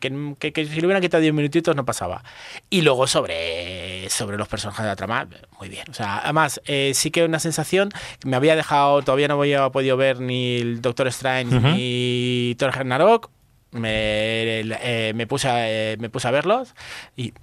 que, 0.00 0.66
si 0.66 0.80
le 0.80 0.86
hubieran 0.86 1.02
quitado 1.02 1.20
10 1.20 1.34
minutitos 1.34 1.74
no 1.76 1.84
pasaba. 1.84 2.22
Y 2.70 2.82
luego 2.82 3.06
sobre, 3.06 4.08
sobre 4.10 4.36
los 4.36 4.48
personajes 4.48 4.82
de 4.82 4.88
la 4.88 4.96
trama, 4.96 5.28
muy 5.58 5.68
bien. 5.68 5.84
O 5.90 5.94
sea, 5.94 6.18
además, 6.18 6.60
eh, 6.66 6.92
sí 6.94 7.10
que 7.10 7.24
una 7.24 7.38
sensación, 7.38 7.90
me 8.24 8.36
había 8.36 8.56
dejado, 8.56 9.02
todavía 9.02 9.28
no 9.28 9.34
había 9.40 9.68
podido 9.70 9.96
ver 9.96 10.20
ni 10.20 10.56
el 10.56 10.80
Doctor 10.80 11.08
Strange 11.08 11.58
ni 11.60 12.54
Thor 12.58 12.74
Ragnarok. 12.74 13.30
Me, 13.72 14.60
eh, 14.60 15.12
me, 15.14 15.26
puse 15.26 15.48
a, 15.48 15.68
eh, 15.68 15.96
me 15.98 16.08
puse 16.08 16.28
a 16.28 16.30
verlos 16.30 16.74
y 17.14 17.34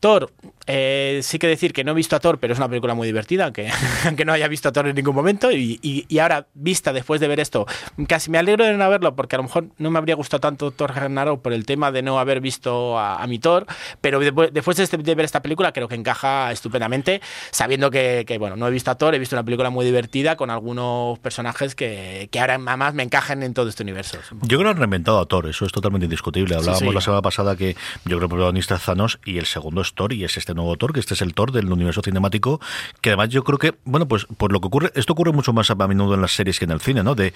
Thor 0.00 0.32
eh, 0.70 1.20
sí 1.22 1.38
que 1.38 1.46
decir 1.46 1.72
que 1.72 1.82
no 1.82 1.92
he 1.92 1.94
visto 1.94 2.14
a 2.14 2.20
Thor, 2.20 2.38
pero 2.38 2.52
es 2.52 2.58
una 2.58 2.68
película 2.68 2.94
muy 2.94 3.06
divertida, 3.06 3.44
aunque, 3.44 3.70
aunque 4.04 4.26
no 4.26 4.34
haya 4.34 4.46
visto 4.48 4.68
a 4.68 4.72
Thor 4.72 4.86
en 4.86 4.94
ningún 4.94 5.14
momento. 5.14 5.50
Y, 5.50 5.80
y, 5.82 6.18
ahora, 6.18 6.46
vista 6.52 6.92
después 6.92 7.20
de 7.20 7.28
ver 7.28 7.40
esto, 7.40 7.66
casi 8.06 8.30
me 8.30 8.36
alegro 8.36 8.64
de 8.64 8.74
no 8.74 8.84
haberlo, 8.84 9.16
porque 9.16 9.36
a 9.36 9.38
lo 9.38 9.44
mejor 9.44 9.68
no 9.78 9.90
me 9.90 9.98
habría 9.98 10.14
gustado 10.14 10.40
tanto 10.40 10.70
Thor 10.70 10.94
Ragnarok 10.94 11.40
por 11.40 11.54
el 11.54 11.64
tema 11.64 11.90
de 11.90 12.02
no 12.02 12.18
haber 12.18 12.40
visto 12.40 12.98
a, 12.98 13.26
mi 13.26 13.38
Thor. 13.38 13.66
Pero 14.02 14.20
después, 14.20 14.78
este, 14.78 14.98
de, 14.98 15.14
ver 15.14 15.24
esta 15.24 15.40
película, 15.40 15.72
creo 15.72 15.88
que 15.88 15.94
encaja 15.94 16.52
estupendamente, 16.52 17.22
sabiendo 17.50 17.90
que, 17.90 18.24
que, 18.26 18.36
bueno, 18.36 18.56
no 18.56 18.68
he 18.68 18.70
visto 18.70 18.90
a 18.90 18.94
Thor, 18.96 19.14
he 19.14 19.18
visto 19.18 19.36
una 19.36 19.44
película 19.44 19.70
muy 19.70 19.86
divertida 19.86 20.36
con 20.36 20.50
algunos 20.50 21.18
personajes 21.20 21.74
que, 21.74 22.28
que 22.30 22.40
ahora 22.40 22.58
más 22.58 22.92
me 22.92 23.02
encajan 23.02 23.42
en 23.42 23.54
todo 23.54 23.70
este 23.70 23.82
universo. 23.82 24.18
Yo 24.42 24.58
creo 24.58 24.64
que 24.64 24.68
han 24.68 24.76
reinventado 24.76 25.18
a 25.18 25.26
Thor, 25.26 25.48
eso 25.48 25.64
es 25.64 25.72
totalmente 25.72 26.04
indiscutible. 26.04 26.56
Hablábamos 26.56 26.94
la 26.94 27.00
semana 27.00 27.22
pasada 27.22 27.56
que 27.56 27.74
yo 28.04 28.18
creo 28.18 28.18
que 28.18 28.24
el 28.26 28.30
protagonista 28.30 28.74
es 28.74 28.82
Thanos 28.82 29.18
y 29.24 29.38
el 29.38 29.46
segundo 29.46 29.80
es 29.80 29.87
Thor, 29.94 30.12
y 30.12 30.24
es 30.24 30.36
este 30.36 30.54
nuevo 30.54 30.76
Thor, 30.76 30.92
que 30.92 31.00
este 31.00 31.14
es 31.14 31.22
el 31.22 31.34
Thor 31.34 31.52
del 31.52 31.70
universo 31.70 32.02
cinemático, 32.02 32.60
que 33.00 33.10
además 33.10 33.28
yo 33.30 33.44
creo 33.44 33.58
que, 33.58 33.74
bueno, 33.84 34.06
pues 34.08 34.26
por 34.26 34.52
lo 34.52 34.60
que 34.60 34.66
ocurre, 34.66 34.92
esto 34.94 35.12
ocurre 35.12 35.32
mucho 35.32 35.52
más 35.52 35.70
a 35.70 35.74
menudo 35.74 36.14
en 36.14 36.20
las 36.20 36.32
series 36.32 36.58
que 36.58 36.64
en 36.64 36.72
el 36.72 36.80
cine, 36.80 37.02
¿no? 37.02 37.14
De 37.14 37.32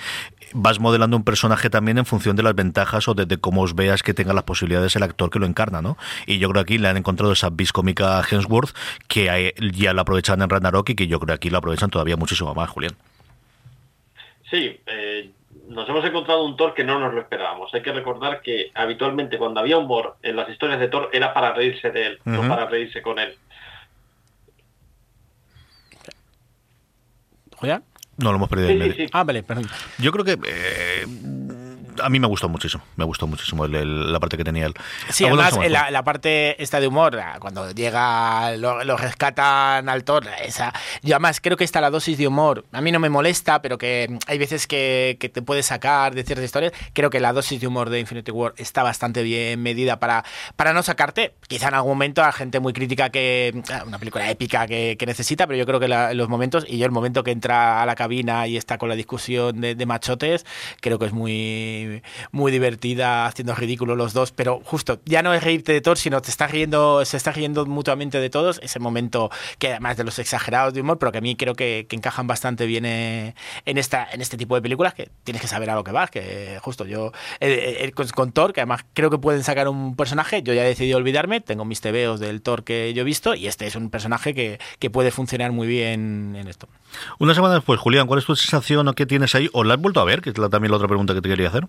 vas 0.53 0.81
modelando 0.81 1.17
un 1.17 1.25
personaje 1.25 1.71
también 1.71 1.99
en 1.99 2.07
función 2.07 2.37
de 2.37 2.43
las 2.43 2.55
ventajas 2.55 3.09
o 3.09 3.15
de, 3.15 3.37
cómo 3.39 3.63
os 3.63 3.75
veas 3.75 4.03
que 4.03 4.15
tenga 4.15 4.33
las 4.33 4.45
posibilidades 4.45 4.97
el 4.97 5.03
actor 5.03 5.31
que 5.31 5.39
lo 5.39 5.47
encarna, 5.47 5.83
¿no? 5.83 5.97
Y 6.27 6.39
yo 6.39 6.49
creo 6.51 6.65
que 6.65 6.73
aquí 6.75 6.79
le 6.79 6.89
han 6.89 6.97
encontrado 6.97 7.33
esa 7.33 7.51
bis 7.51 7.73
cómica 7.73 8.19
a 8.19 8.25
Hemsworth 8.29 8.75
que 9.09 9.55
ya 9.73 9.95
la 9.95 10.03
aprovechan 10.03 10.43
en 10.43 10.49
Ragnarok 10.49 10.91
y 10.91 10.95
que 10.95 11.07
yo 11.07 11.19
creo 11.19 11.29
que 11.29 11.35
aquí 11.35 11.51
lo 11.51 11.59
aprovechan 11.59 11.91
todavía 11.91 12.17
muchísimo 12.17 12.55
más, 12.55 12.69
Julián. 12.71 12.95
Sí, 14.51 14.79
eh, 14.87 15.31
nos 15.73 15.89
hemos 15.89 16.05
encontrado 16.05 16.45
un 16.45 16.57
Thor 16.57 16.75
que 16.75 16.85
no 16.85 16.99
nos 16.99 17.13
lo 17.15 17.21
esperábamos. 17.21 17.73
Hay 17.75 17.83
que 17.83 17.93
recordar 17.93 18.41
que 18.43 18.71
habitualmente 18.75 19.39
cuando 19.39 19.61
había 19.61 19.79
humor 19.79 20.17
en 20.23 20.37
las 20.37 20.49
historias 20.49 20.79
de 20.79 20.89
Thor 20.89 21.11
era 21.13 21.33
para 21.35 21.53
reírse 21.53 21.91
de 21.91 22.07
él, 22.07 22.21
no 22.25 22.47
para 22.49 22.67
reírse 22.67 23.03
con 23.03 23.19
él. 23.19 23.37
¿Julián? 27.57 27.85
No 28.19 28.31
lo 28.31 28.37
hemos 28.37 28.49
perdido. 28.49 28.95
Sí, 28.95 29.07
Ah, 29.13 29.25
vale, 29.25 29.43
perdón. 29.43 29.67
Yo 29.99 30.13
creo 30.13 30.25
que 30.25 30.33
eh, 30.47 31.07
a 32.01 32.09
mí 32.09 32.21
me 32.21 32.27
gustó 32.27 32.49
muchísimo, 32.49 32.83
me 32.97 33.05
gustó 33.05 33.27
muchísimo 33.27 33.67
la 33.67 34.21
parte 34.21 34.37
que 34.37 34.45
tenía 34.45 34.67
él. 34.67 34.75
Sí, 35.11 35.25
además 35.25 35.57
la, 35.69 35.91
la, 35.91 36.05
parte 36.05 36.63
esta 36.63 36.81
de 36.81 36.87
humor, 36.87 37.19
cuando 37.39 37.71
llega, 37.73 38.57
lo, 38.57 38.97
rescatan 38.97 39.89
al 39.89 40.05
Thor, 40.05 40.27
esa, 40.43 40.73
yo 41.03 41.17
además 41.17 41.41
creo 41.41 41.57
que 41.57 41.65
está 41.65 41.81
la 41.81 41.91
dosis 41.91 42.19
de 42.19 42.27
humor, 42.27 42.65
a 42.73 42.81
mí 42.81 42.93
no 42.93 43.01
me 43.01 43.11
molesta, 43.11 43.63
pero 43.63 43.79
que 43.79 44.19
hay 44.27 44.39
veces 44.39 44.67
que, 44.67 45.17
que 45.21 45.29
te 45.29 45.43
puede 45.43 45.63
sacar 45.63 46.15
de 46.15 46.25
ciertas 46.25 46.45
historias, 46.45 46.73
creo 46.93 47.11
que 47.11 47.21
la 47.21 47.33
dosis 47.33 47.61
de 47.61 47.67
humor 47.67 47.91
de 47.91 48.01
Infinity 48.01 48.31
War 48.31 48.55
está 48.57 48.83
bastante 48.83 49.23
bien 49.23 49.63
medida 49.63 49.99
para, 49.99 50.25
para 50.57 50.73
no 50.73 50.83
sacarte, 50.83 51.35
quizá 51.49 51.69
en 51.69 51.75
algún 51.75 51.93
momento 51.93 52.23
a 52.23 52.33
gente 52.33 52.61
muy 52.61 52.73
crítica 52.73 53.11
que, 53.11 53.63
ah, 53.73 53.85
una 53.87 53.99
película 53.99 54.31
épica 54.31 54.67
que, 54.67 54.97
que 54.99 55.07
necesita, 55.07 55.47
pero 55.47 55.59
yo 55.59 55.67
creo 55.67 55.81
que 55.81 55.89
los 55.89 56.29
momentos, 56.29 56.65
y 56.69 56.79
yo 56.79 56.87
el 56.87 56.93
momento 56.93 57.23
que 57.23 57.31
entra 57.31 57.83
a 57.83 57.87
la 57.87 57.95
cabina 57.95 58.47
y 58.47 58.57
está 58.57 58.79
con 58.79 58.89
la 58.89 58.95
discusión 58.95 59.61
de, 59.61 59.75
de 59.75 59.87
machotes, 59.87 60.47
creo 60.81 60.99
que 60.99 61.07
es 61.07 61.13
muy 61.13 61.82
muy, 62.31 62.53
divertida, 62.53 63.27
haciendo 63.27 63.55
ridículo 63.55 63.97
los 63.97 64.13
dos, 64.13 64.33
pero 64.33 64.61
justo, 64.65 65.01
ya 65.05 65.23
no 65.23 65.33
es 65.35 65.43
reírte 65.43 65.73
de 65.73 65.81
Thor, 65.81 65.99
sino 65.99 66.21
te 66.21 66.31
está 66.31 66.47
riendo, 66.47 67.05
se 67.05 67.17
está 67.17 67.33
riendo 67.33 67.67
mutuamente 67.67 68.21
de 68.21 68.31
todos, 68.31 68.61
ese 68.63 68.79
momento 68.79 69.31
que 69.59 69.71
además 69.71 69.97
de 69.97 70.05
los 70.05 70.19
exagerados 70.19 70.75
de 70.75 70.81
humor, 70.81 70.99
pero 70.99 71.13
que 71.13 71.19
a 71.19 71.21
mí 71.21 71.37
creo 71.37 71.55
que, 71.55 71.87
encajan 71.93 72.27
bastante 72.27 72.67
bien 72.67 72.87
eh, 72.87 73.35
en, 73.67 73.77
esta, 73.79 74.09
en 74.11 74.23
este 74.23 74.37
tipo 74.37 74.55
de 74.55 74.63
películas, 74.63 74.95
que 74.95 75.11
tienes 75.25 75.43
que 75.43 75.49
saber 75.49 75.71
a 75.71 75.75
lo 75.75 75.85
que 75.85 75.93
vas, 75.93 76.11
que 76.11 76.59
justo 76.63 76.87
yo, 76.87 77.13
con, 78.15 78.33
Thor, 78.33 78.53
que 78.53 78.61
además 78.61 78.85
creo 78.95 79.11
que 79.11 79.19
pueden 79.19 79.45
sacar 79.45 79.69
un 79.69 79.95
personaje, 79.95 80.43
yo 80.43 80.55
ya 80.55 80.65
he 80.65 80.69
decidido 80.69 80.99
olvidarme, 80.99 81.41
tengo 81.41 81.65
mis 81.65 81.81
tebeos 81.81 82.19
del 82.21 82.43
Thor 82.43 82.65
que 82.65 82.93
yo 82.95 83.03
he 83.03 83.05
visto, 83.05 83.35
y 83.35 83.47
este 83.47 83.67
es 83.67 83.77
un 83.77 83.91
personaje 83.91 84.35
que, 84.35 84.59
que 84.79 84.91
puede 84.91 85.11
funcionar 85.11 85.53
muy 85.53 85.67
bien 85.67 86.35
en 86.37 86.49
esto. 86.49 86.69
Una 87.19 87.35
semana 87.35 87.55
después, 87.55 87.81
Julián, 87.81 88.07
¿cuál 88.07 88.19
es 88.19 88.27
tu 88.27 88.37
sensación 88.37 88.89
o 88.89 88.93
qué 88.95 89.07
tienes 89.07 89.35
ahí? 89.35 89.49
¿O 89.53 89.65
la 89.65 89.75
has 89.75 89.81
vuelto 89.81 90.01
a 90.01 90.05
ver? 90.05 90.21
Que 90.21 90.31
es 90.31 90.35
también 90.35 90.71
la 90.71 90.77
otra 90.77 90.89
pregunta 90.89 91.15
que 91.15 91.21
te 91.21 91.29
quería 91.29 91.49
hacer. 91.49 91.65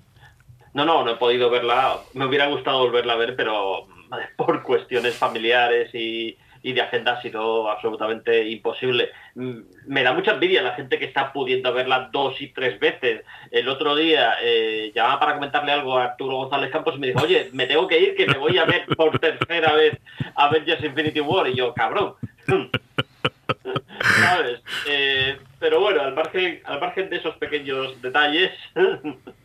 No, 0.73 0.85
no, 0.85 1.03
no 1.03 1.11
he 1.11 1.15
podido 1.15 1.49
verla. 1.49 1.97
Me 2.13 2.25
hubiera 2.25 2.47
gustado 2.47 2.79
volverla 2.79 3.13
a 3.13 3.17
ver, 3.17 3.35
pero 3.35 3.87
por 4.37 4.63
cuestiones 4.63 5.15
familiares 5.15 5.93
y, 5.93 6.37
de 6.63 6.81
agenda 6.81 7.13
ha 7.13 7.21
sido 7.21 7.69
absolutamente 7.69 8.49
imposible. 8.49 9.09
Mm, 9.35 9.59
me 9.87 10.01
da 10.01 10.13
mucha 10.13 10.31
envidia 10.31 10.61
la 10.61 10.75
gente 10.75 10.97
que 10.97 11.05
está 11.05 11.33
pudiendo 11.33 11.73
verla 11.73 12.09
dos 12.11 12.41
y 12.41 12.47
tres 12.47 12.79
veces. 12.79 13.23
El 13.51 13.67
otro 13.67 13.95
día 13.95 14.35
eh, 14.41 14.91
llamaba 14.95 15.19
para 15.19 15.33
comentarle 15.35 15.73
algo 15.73 15.97
a 15.97 16.05
Arturo 16.05 16.37
González 16.37 16.71
Campos 16.71 16.95
y 16.95 16.99
me 16.99 17.07
dijo, 17.07 17.21
oye, 17.21 17.49
me 17.51 17.67
tengo 17.67 17.85
que 17.87 17.99
ir, 17.99 18.15
que 18.15 18.27
me 18.27 18.37
voy 18.37 18.57
a 18.57 18.65
ver 18.65 18.85
por 18.95 19.19
tercera 19.19 19.73
vez 19.73 19.99
Avengers 20.35 20.83
Infinity 20.83 21.19
War. 21.19 21.49
Y 21.49 21.55
yo, 21.55 21.73
cabrón. 21.73 22.15
¿Sabes? 24.03 24.61
Eh, 24.87 25.37
pero 25.59 25.79
bueno, 25.79 26.01
al 26.01 26.13
margen, 26.13 26.61
al 26.65 26.79
margen 26.79 27.09
de 27.09 27.17
esos 27.17 27.35
pequeños 27.37 28.01
detalles, 28.01 28.51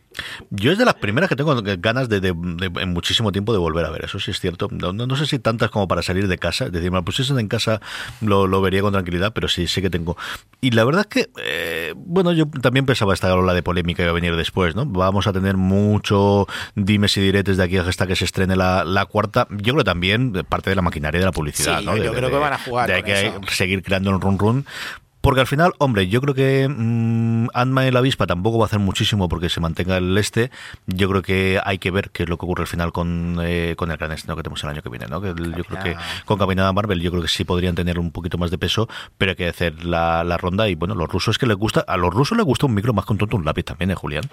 Yo 0.49 0.71
es 0.71 0.77
de 0.77 0.85
las 0.85 0.95
primeras 0.95 1.29
que 1.29 1.35
tengo 1.35 1.55
ganas 1.77 2.09
de, 2.09 2.27
en 2.27 2.93
muchísimo 2.93 3.31
tiempo 3.31 3.53
de 3.53 3.59
volver 3.59 3.85
a 3.85 3.89
ver, 3.89 4.05
eso 4.05 4.19
sí 4.19 4.31
es 4.31 4.39
cierto. 4.39 4.67
No, 4.71 4.93
no, 4.93 5.15
sé 5.15 5.25
si 5.25 5.39
tantas 5.39 5.69
como 5.69 5.87
para 5.87 6.01
salir 6.01 6.27
de 6.27 6.37
casa, 6.37 6.65
es 6.65 6.71
decir, 6.71 6.91
pues 7.03 7.19
eso 7.19 7.37
en 7.37 7.47
casa 7.47 7.81
lo, 8.21 8.47
lo, 8.47 8.61
vería 8.61 8.81
con 8.81 8.91
tranquilidad, 8.91 9.33
pero 9.33 9.47
sí, 9.47 9.67
sí 9.67 9.81
que 9.81 9.89
tengo. 9.89 10.17
Y 10.61 10.71
la 10.71 10.83
verdad 10.83 11.01
es 11.01 11.07
que, 11.07 11.29
eh, 11.43 11.93
bueno, 11.95 12.31
yo 12.33 12.47
también 12.47 12.85
pensaba 12.85 13.13
esta 13.13 13.33
ola 13.33 13.53
de 13.53 13.63
polémica 13.63 14.03
iba 14.03 14.11
a 14.11 14.13
venir 14.13 14.35
después, 14.35 14.75
¿no? 14.75 14.85
Vamos 14.85 15.27
a 15.27 15.33
tener 15.33 15.57
mucho 15.57 16.47
dimes 16.75 17.15
y 17.17 17.21
diretes 17.21 17.57
de 17.57 17.63
aquí 17.63 17.77
hasta 17.77 18.07
que 18.07 18.15
se 18.15 18.25
estrene 18.25 18.55
la, 18.55 18.83
la 18.83 19.05
cuarta. 19.05 19.47
Yo 19.49 19.73
creo 19.73 19.83
también 19.83 20.33
parte 20.47 20.69
de 20.69 20.75
la 20.75 20.81
maquinaria 20.81 21.19
de 21.19 21.25
la 21.25 21.31
publicidad, 21.31 21.81
¿no? 21.81 21.95
Yo, 21.97 22.13
creo 22.13 22.29
que 22.29 22.37
van 22.37 22.53
a 22.53 22.57
jugar. 22.59 22.87
De 22.87 22.93
hay 22.95 23.03
que 23.03 23.33
seguir 23.49 23.83
creando 23.83 24.11
el 24.11 24.19
run 24.19 24.37
run 24.37 24.65
porque 25.21 25.41
al 25.41 25.47
final, 25.47 25.73
hombre, 25.79 26.07
yo 26.07 26.21
creo 26.21 26.33
que 26.33 26.67
mmm, 26.69 27.47
Ant-Man 27.53 27.87
y 27.87 27.91
la 27.91 27.99
avispa 27.99 28.25
tampoco 28.25 28.57
va 28.57 28.65
a 28.65 28.67
hacer 28.67 28.79
muchísimo 28.79 29.27
porque 29.27 29.49
se 29.49 29.59
mantenga 29.59 29.97
el 29.97 30.17
este. 30.17 30.49
Yo 30.87 31.09
creo 31.09 31.21
que 31.21 31.59
hay 31.63 31.77
que 31.77 31.91
ver 31.91 32.09
qué 32.11 32.23
es 32.23 32.29
lo 32.29 32.37
que 32.37 32.45
ocurre 32.45 32.63
al 32.63 32.67
final 32.67 32.91
con, 32.91 33.37
eh, 33.41 33.75
con 33.77 33.91
el 33.91 33.97
gran 33.97 34.11
estreno 34.11 34.35
que 34.35 34.43
tenemos 34.43 34.63
el 34.63 34.69
año 34.69 34.81
que 34.81 34.89
viene. 34.89 35.07
¿no? 35.07 35.21
Que 35.21 35.29
yo 35.29 35.63
creo 35.65 35.83
que 35.83 35.95
con 36.25 36.39
Caminada 36.39 36.71
Marvel, 36.71 37.01
yo 37.01 37.11
creo 37.11 37.21
que 37.21 37.27
sí 37.27 37.43
podrían 37.43 37.75
tener 37.75 37.99
un 37.99 38.11
poquito 38.11 38.37
más 38.37 38.51
de 38.51 38.57
peso, 38.57 38.87
pero 39.17 39.31
hay 39.31 39.35
que 39.35 39.47
hacer 39.47 39.83
la, 39.83 40.23
la 40.23 40.37
ronda. 40.37 40.69
Y 40.69 40.75
bueno, 40.75 40.95
los 40.95 41.09
rusos 41.09 41.35
es 41.35 41.37
que 41.37 41.47
les 41.47 41.57
gusta, 41.57 41.81
a 41.81 41.97
los 41.97 42.13
rusos 42.13 42.37
les 42.37 42.45
gusta 42.45 42.65
un 42.65 42.73
micro 42.73 42.93
más 42.93 43.05
con 43.05 43.17
tonto 43.17 43.35
un 43.35 43.45
lápiz 43.45 43.63
también, 43.63 43.91
¿eh, 43.91 43.95
Julián? 43.95 44.23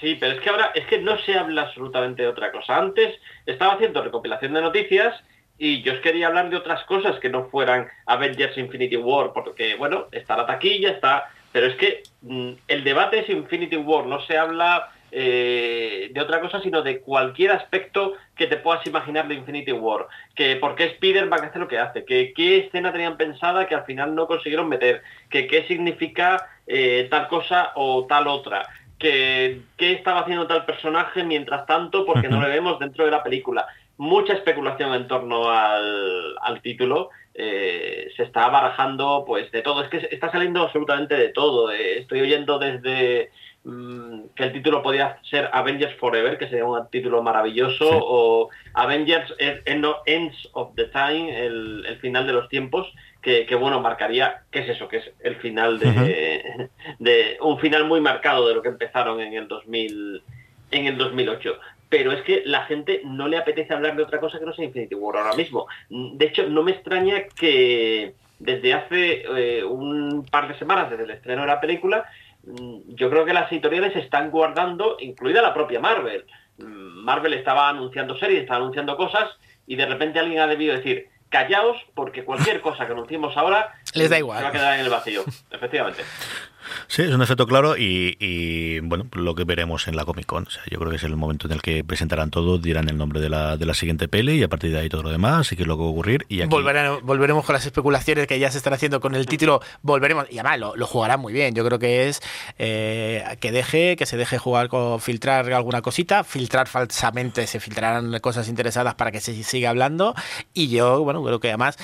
Sí, 0.00 0.16
pero 0.20 0.34
es 0.34 0.40
que 0.40 0.50
ahora 0.50 0.72
es 0.74 0.86
que 0.86 0.98
no 1.00 1.16
se 1.18 1.38
habla 1.38 1.62
absolutamente 1.62 2.22
de 2.22 2.28
otra 2.28 2.52
cosa. 2.52 2.76
Antes 2.76 3.14
estaba 3.46 3.74
haciendo 3.74 4.02
recopilación 4.02 4.52
de 4.52 4.60
noticias 4.60 5.14
y 5.58 5.82
yo 5.82 5.94
os 5.94 6.00
quería 6.00 6.26
hablar 6.26 6.50
de 6.50 6.56
otras 6.56 6.84
cosas 6.84 7.18
que 7.18 7.30
no 7.30 7.48
fueran 7.48 7.88
Avengers 8.06 8.58
Infinity 8.58 8.96
War, 8.96 9.32
porque, 9.32 9.74
bueno, 9.76 10.06
está 10.12 10.36
la 10.36 10.46
taquilla, 10.46 10.90
está... 10.90 11.30
Pero 11.52 11.66
es 11.68 11.76
que 11.76 12.02
mm, 12.22 12.50
el 12.68 12.84
debate 12.84 13.20
es 13.20 13.30
Infinity 13.30 13.76
War, 13.76 14.04
no 14.04 14.20
se 14.20 14.36
habla 14.36 14.90
eh, 15.10 16.10
de 16.12 16.20
otra 16.20 16.40
cosa, 16.40 16.60
sino 16.60 16.82
de 16.82 17.00
cualquier 17.00 17.52
aspecto 17.52 18.14
que 18.36 18.46
te 18.46 18.58
puedas 18.58 18.86
imaginar 18.86 19.26
de 19.26 19.36
Infinity 19.36 19.72
War. 19.72 20.06
Que 20.34 20.56
por 20.56 20.74
qué 20.74 20.84
Spider-Man 20.84 21.44
hace 21.44 21.58
lo 21.58 21.68
que 21.68 21.78
hace, 21.78 22.04
que 22.04 22.34
qué 22.34 22.58
escena 22.58 22.92
tenían 22.92 23.16
pensada 23.16 23.66
que 23.66 23.74
al 23.74 23.84
final 23.84 24.14
no 24.14 24.26
consiguieron 24.26 24.68
meter, 24.68 25.02
que 25.30 25.46
qué 25.46 25.64
significa 25.66 26.46
eh, 26.66 27.06
tal 27.10 27.28
cosa 27.28 27.72
o 27.76 28.04
tal 28.06 28.26
otra 28.26 28.68
que 28.98 29.60
qué 29.76 29.92
estaba 29.92 30.20
haciendo 30.20 30.46
tal 30.46 30.64
personaje 30.64 31.22
mientras 31.22 31.66
tanto 31.66 32.06
porque 32.06 32.28
no 32.28 32.40
le 32.40 32.48
vemos 32.48 32.78
dentro 32.78 33.04
de 33.04 33.10
la 33.10 33.22
película 33.22 33.66
mucha 33.98 34.34
especulación 34.34 34.94
en 34.94 35.08
torno 35.08 35.50
al, 35.50 36.60
título. 36.62 37.10
Eh, 37.34 38.08
se 38.16 38.22
está 38.22 38.48
barajando 38.48 39.24
pues 39.26 39.50
de 39.52 39.62
todo. 39.62 39.82
Es 39.82 39.88
que 39.88 40.08
está 40.10 40.30
saliendo 40.30 40.62
absolutamente 40.62 41.16
de 41.16 41.28
todo. 41.28 41.70
Eh, 41.70 41.98
estoy 41.98 42.22
oyendo 42.22 42.58
desde 42.58 43.30
mm, 43.64 44.28
que 44.34 44.44
el 44.44 44.52
título 44.52 44.82
podía 44.82 45.18
ser 45.30 45.50
Avengers 45.52 45.94
Forever, 45.96 46.38
que 46.38 46.48
sería 46.48 46.64
un 46.64 46.88
título 46.90 47.22
maravilloso, 47.22 47.88
o 47.90 48.48
Avengers 48.74 49.34
Ends 49.38 50.48
of 50.52 50.74
the 50.76 50.86
Time, 50.86 51.46
el, 51.46 51.98
final 52.00 52.26
de 52.26 52.32
los 52.32 52.48
tiempos, 52.48 52.92
que, 53.22 53.44
bueno, 53.56 53.80
marcaría, 53.80 54.42
¿qué 54.52 54.60
es 54.60 54.68
eso? 54.68 54.86
Que 54.86 54.98
es 54.98 55.10
el 55.20 55.34
final 55.36 55.80
de, 55.80 56.70
de, 57.00 57.36
un 57.40 57.58
final 57.58 57.84
muy 57.84 58.00
marcado 58.00 58.46
de 58.46 58.54
lo 58.54 58.62
que 58.62 58.68
empezaron 58.68 59.20
en 59.20 59.34
el 59.34 59.48
2000 59.48 60.22
en 60.70 60.86
el 60.86 60.98
2008 60.98 61.58
pero 61.88 62.12
es 62.12 62.22
que 62.22 62.42
la 62.44 62.64
gente 62.64 63.02
no 63.04 63.28
le 63.28 63.38
apetece 63.38 63.72
hablar 63.72 63.96
de 63.96 64.02
otra 64.02 64.20
cosa 64.20 64.38
que 64.38 64.44
no 64.44 64.52
sea 64.52 64.64
Infinity 64.64 64.94
War 64.94 65.16
ahora 65.16 65.36
mismo. 65.36 65.66
De 65.88 66.26
hecho, 66.26 66.48
no 66.48 66.62
me 66.62 66.72
extraña 66.72 67.24
que 67.28 68.14
desde 68.38 68.74
hace 68.74 69.24
eh, 69.36 69.64
un 69.64 70.26
par 70.30 70.48
de 70.48 70.58
semanas, 70.58 70.90
desde 70.90 71.04
el 71.04 71.10
estreno 71.10 71.42
de 71.42 71.46
la 71.46 71.60
película, 71.60 72.04
mm, 72.44 72.94
yo 72.94 73.08
creo 73.08 73.24
que 73.24 73.32
las 73.32 73.50
editoriales 73.50 73.94
están 73.96 74.30
guardando, 74.30 74.96
incluida 75.00 75.40
la 75.42 75.54
propia 75.54 75.80
Marvel. 75.80 76.24
Mm, 76.58 77.04
Marvel 77.04 77.34
estaba 77.34 77.68
anunciando 77.68 78.18
series, 78.18 78.42
estaba 78.42 78.58
anunciando 78.58 78.96
cosas, 78.96 79.30
y 79.66 79.76
de 79.76 79.86
repente 79.86 80.18
alguien 80.18 80.40
ha 80.40 80.46
debido 80.46 80.76
decir, 80.76 81.08
callaos, 81.28 81.76
porque 81.94 82.24
cualquier 82.24 82.60
cosa 82.60 82.86
que 82.86 82.92
anunciemos 82.92 83.36
ahora 83.36 83.74
les 83.94 84.10
da 84.10 84.18
igual. 84.18 84.44
va 84.44 84.48
a 84.48 84.52
quedar 84.52 84.74
en 84.78 84.84
el 84.84 84.90
vacío, 84.90 85.24
efectivamente. 85.50 86.02
Sí, 86.88 87.02
es 87.02 87.14
un 87.14 87.22
efecto 87.22 87.46
claro 87.46 87.76
y, 87.76 88.80
bueno, 88.80 89.06
lo 89.12 89.34
que 89.34 89.44
veremos 89.44 89.88
en 89.88 89.96
la 89.96 90.04
Comic 90.04 90.26
Con. 90.26 90.46
O 90.46 90.50
sea, 90.50 90.62
yo 90.70 90.78
creo 90.78 90.90
que 90.90 90.96
es 90.96 91.04
el 91.04 91.16
momento 91.16 91.46
en 91.46 91.52
el 91.52 91.62
que 91.62 91.84
presentarán 91.84 92.30
todo, 92.30 92.58
dirán 92.58 92.88
el 92.88 92.96
nombre 92.96 93.20
de 93.20 93.28
la, 93.28 93.56
de 93.56 93.66
la 93.66 93.74
siguiente 93.74 94.08
peli 94.08 94.34
y 94.34 94.42
a 94.42 94.48
partir 94.48 94.72
de 94.72 94.80
ahí 94.80 94.88
todo 94.88 95.02
lo 95.02 95.10
demás 95.10 95.50
y 95.52 95.56
qué 95.56 95.62
es 95.62 95.68
lo 95.68 95.76
que 95.76 95.82
va 95.82 95.88
a 95.88 95.90
ocurrir. 95.90 96.26
Y 96.28 96.44
volveremos 96.44 97.44
con 97.44 97.52
las 97.52 97.66
especulaciones 97.66 98.26
que 98.26 98.38
ya 98.38 98.50
se 98.50 98.58
están 98.58 98.72
haciendo 98.72 99.00
con 99.00 99.14
el 99.14 99.26
título. 99.26 99.60
Volveremos, 99.82 100.26
y 100.30 100.38
además 100.38 100.58
lo, 100.58 100.76
lo 100.76 100.86
jugará 100.86 101.16
muy 101.16 101.32
bien. 101.32 101.54
Yo 101.54 101.64
creo 101.64 101.78
que 101.78 102.08
es 102.08 102.20
eh, 102.58 103.24
que 103.40 103.52
deje, 103.52 103.96
que 103.96 104.06
se 104.06 104.16
deje 104.16 104.38
jugar 104.38 104.68
con 104.68 105.00
filtrar 105.00 105.52
alguna 105.52 105.82
cosita, 105.82 106.24
filtrar 106.24 106.68
falsamente, 106.68 107.46
se 107.46 107.60
filtrarán 107.60 108.18
cosas 108.20 108.48
interesadas 108.48 108.94
para 108.94 109.12
que 109.12 109.20
se 109.20 109.42
siga 109.42 109.70
hablando. 109.70 110.14
Y 110.54 110.68
yo, 110.68 111.02
bueno, 111.02 111.22
creo 111.22 111.40
que 111.40 111.48
además, 111.48 111.76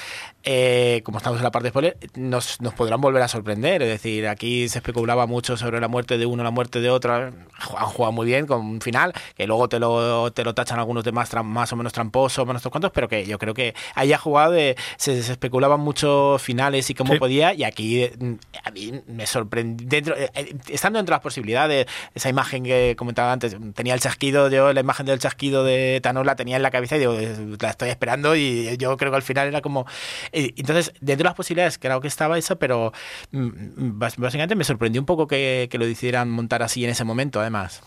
eh, 0.45 1.03
como 1.05 1.19
estamos 1.19 1.39
en 1.39 1.45
la 1.45 1.51
parte 1.51 1.65
de 1.65 1.71
spoiler, 1.71 1.97
nos, 2.15 2.61
nos 2.61 2.75
podrán 2.75 3.01
volver 3.01 3.23
a 3.23 3.29
sorprender. 3.29 3.83
Es 3.83 3.89
decir, 3.89 4.29
aquí 4.29 4.69
se 4.73 4.79
especulaba 4.79 5.27
mucho 5.27 5.57
sobre 5.57 5.81
la 5.81 5.89
muerte 5.89 6.17
de 6.17 6.27
uno, 6.27 6.43
la 6.43 6.51
muerte 6.51 6.81
de 6.81 6.91
otro. 6.91 7.13
Han 7.15 7.87
jugado 7.87 8.13
muy 8.13 8.27
bien 8.27 8.47
con 8.47 8.61
un 8.61 8.81
final, 8.81 9.13
que 9.37 9.47
luego 9.47 9.69
te 9.69 9.79
lo, 9.79 10.33
te 10.33 10.45
lo 10.45 10.55
tachan 10.55 10.79
algunos 10.79 11.05
de 11.05 11.13
más, 11.13 11.33
más 11.45 11.73
o 11.73 11.77
menos 11.77 11.93
tramposos, 11.93 12.47
menos 12.47 12.63
cuantos, 12.63 12.91
pero 12.93 13.07
que 13.09 13.27
yo 13.27 13.39
creo 13.39 13.55
que 13.55 13.75
haya 13.95 14.19
jugado 14.19 14.53
de. 14.53 14.77
Se, 14.97 15.19
especulaban 15.19 15.81
muchos 15.81 16.41
finales 16.41 16.89
y 16.89 16.95
cómo 16.95 17.19
podía, 17.19 17.53
y 17.55 17.65
aquí 17.65 18.09
mm, 18.19 18.33
a 18.65 18.71
mí 18.71 19.03
me 19.07 19.27
sorprendió. 19.27 19.87
Dentro, 19.89 20.17
eh, 20.17 20.31
eh, 20.35 20.57
estando 20.69 20.99
entre 20.99 21.13
las 21.13 21.21
posibilidades, 21.21 21.87
esa 22.15 22.29
imagen 22.31 22.65
que 22.65 22.95
comentaba 22.97 23.33
antes, 23.33 23.57
tenía 23.75 23.95
el 23.95 24.01
chasquido, 24.01 24.49
yo 24.49 24.73
la 24.73 24.81
imagen 24.81 25.05
del 25.05 25.19
chasquido 25.19 25.65
de 25.65 26.01
Thanos 26.03 26.25
la 26.25 26.35
tenía 26.35 26.57
en 26.57 26.63
la 26.63 26.71
cabeza 26.71 26.97
y 26.97 27.01
digo, 27.01 27.17
la 27.61 27.71
estoy 27.71 27.91
esperando, 27.91 28.35
y 28.37 28.77
yo 28.79 28.97
creo 28.97 29.11
que 29.11 29.17
al 29.17 29.23
final 29.23 29.49
era 29.49 29.61
como. 29.61 29.87
Eh, 30.33 30.55
entonces, 30.57 30.93
dentro 31.01 31.25
de 31.25 31.29
las 31.29 31.35
posibilidades, 31.35 31.79
creo 31.79 32.01
que 32.01 32.09
estaba 32.09 32.39
eso, 32.39 32.57
pero 32.57 32.93
mm, 33.33 33.39
mm, 33.39 33.99
básicamente 33.99 34.62
me 34.63 34.65
sorprendió 34.65 35.03
un 35.03 35.07
poco 35.07 35.27
que, 35.27 35.69
lo 35.73 35.89
hicieran 35.89 36.31
montar 36.31 36.63
así 36.63 36.85
en 36.85 36.91
ese 36.91 37.03
momento, 37.03 37.41
además. 37.41 37.83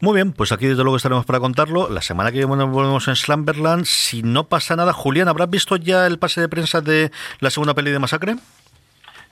Muy 0.00 0.14
bien, 0.14 0.32
pues 0.32 0.50
aquí 0.50 0.64
desde 0.64 0.82
luego 0.82 0.96
estaremos 0.96 1.26
para 1.26 1.40
contarlo. 1.40 1.90
La 1.90 2.00
semana 2.00 2.32
que 2.32 2.38
viene 2.38 2.64
volvemos 2.64 3.06
en 3.08 3.16
Slumberland. 3.16 3.84
Si 3.84 4.22
no 4.22 4.48
pasa 4.48 4.76
nada, 4.76 4.94
Julián, 4.94 5.28
¿habrás 5.28 5.50
visto 5.50 5.76
ya 5.76 6.06
el 6.06 6.18
pase 6.18 6.40
de 6.40 6.48
prensa 6.48 6.80
de 6.80 7.10
la 7.40 7.50
segunda 7.50 7.74
peli 7.74 7.90
de 7.90 7.98
Masacre? 7.98 8.36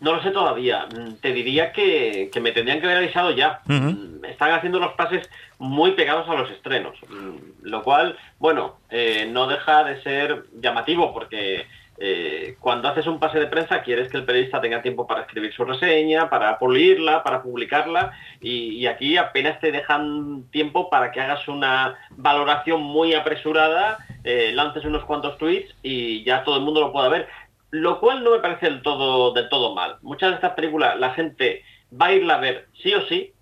No 0.00 0.14
lo 0.14 0.22
sé 0.22 0.30
todavía. 0.30 0.86
Mm, 0.94 1.14
te 1.22 1.32
diría 1.32 1.72
que, 1.72 2.30
me 2.42 2.52
tendrían 2.52 2.80
que 2.80 2.86
haber 2.86 2.98
avisado 2.98 3.30
ya. 3.30 3.62
Mm, 3.64 4.22
están 4.26 4.52
haciendo 4.52 4.78
los 4.78 4.92
pases 4.92 5.30
muy 5.58 5.92
pegados 5.92 6.28
a 6.28 6.34
los 6.34 6.50
estrenos. 6.50 6.98
Lo 7.62 7.82
cual, 7.82 8.18
bueno, 8.38 8.76
eh, 8.90 9.26
no 9.32 9.46
deja 9.46 9.84
de 9.84 10.02
ser 10.02 10.44
llamativo 10.60 11.14
porque 11.14 11.66
eh, 11.98 12.56
cuando 12.58 12.88
haces 12.88 13.06
un 13.06 13.20
pase 13.20 13.38
de 13.38 13.46
prensa 13.46 13.82
quieres 13.82 14.08
que 14.10 14.16
el 14.16 14.24
periodista 14.24 14.60
tenga 14.60 14.82
tiempo 14.82 15.06
para 15.06 15.22
escribir 15.22 15.52
su 15.52 15.64
reseña, 15.64 16.28
para 16.28 16.58
pulirla, 16.58 17.22
para 17.22 17.42
publicarla 17.42 18.12
y, 18.40 18.86
aquí 18.86 19.16
apenas 19.16 19.60
te 19.60 19.70
dejan 19.70 20.44
tiempo 20.50 20.90
para 20.90 21.12
que 21.12 21.20
hagas 21.20 21.46
una 21.48 21.96
valoración 22.10 22.82
muy 22.82 23.14
apresurada, 23.14 23.98
eh, 24.24 24.52
lances 24.54 24.84
unos 24.84 25.04
cuantos 25.04 25.38
tweets 25.38 25.74
y 25.82 26.24
ya 26.24 26.42
todo 26.42 26.56
el 26.56 26.62
mundo 26.62 26.80
lo 26.80 26.92
pueda 26.92 27.08
ver, 27.08 27.28
lo 27.70 28.00
cual 28.00 28.24
no 28.24 28.32
me 28.32 28.38
parece 28.38 28.66
del 28.66 28.82
todo, 28.82 29.32
del 29.32 29.48
todo 29.48 29.74
mal. 29.74 29.96
Muchas 30.02 30.30
de 30.30 30.34
estas 30.36 30.54
películas 30.54 30.98
la 30.98 31.10
gente 31.14 31.62
va 32.00 32.06
a 32.06 32.12
irla 32.12 32.34
a 32.34 32.40
ver 32.40 32.68
sí 32.82 32.92
o 32.94 33.02
sí 33.02 33.33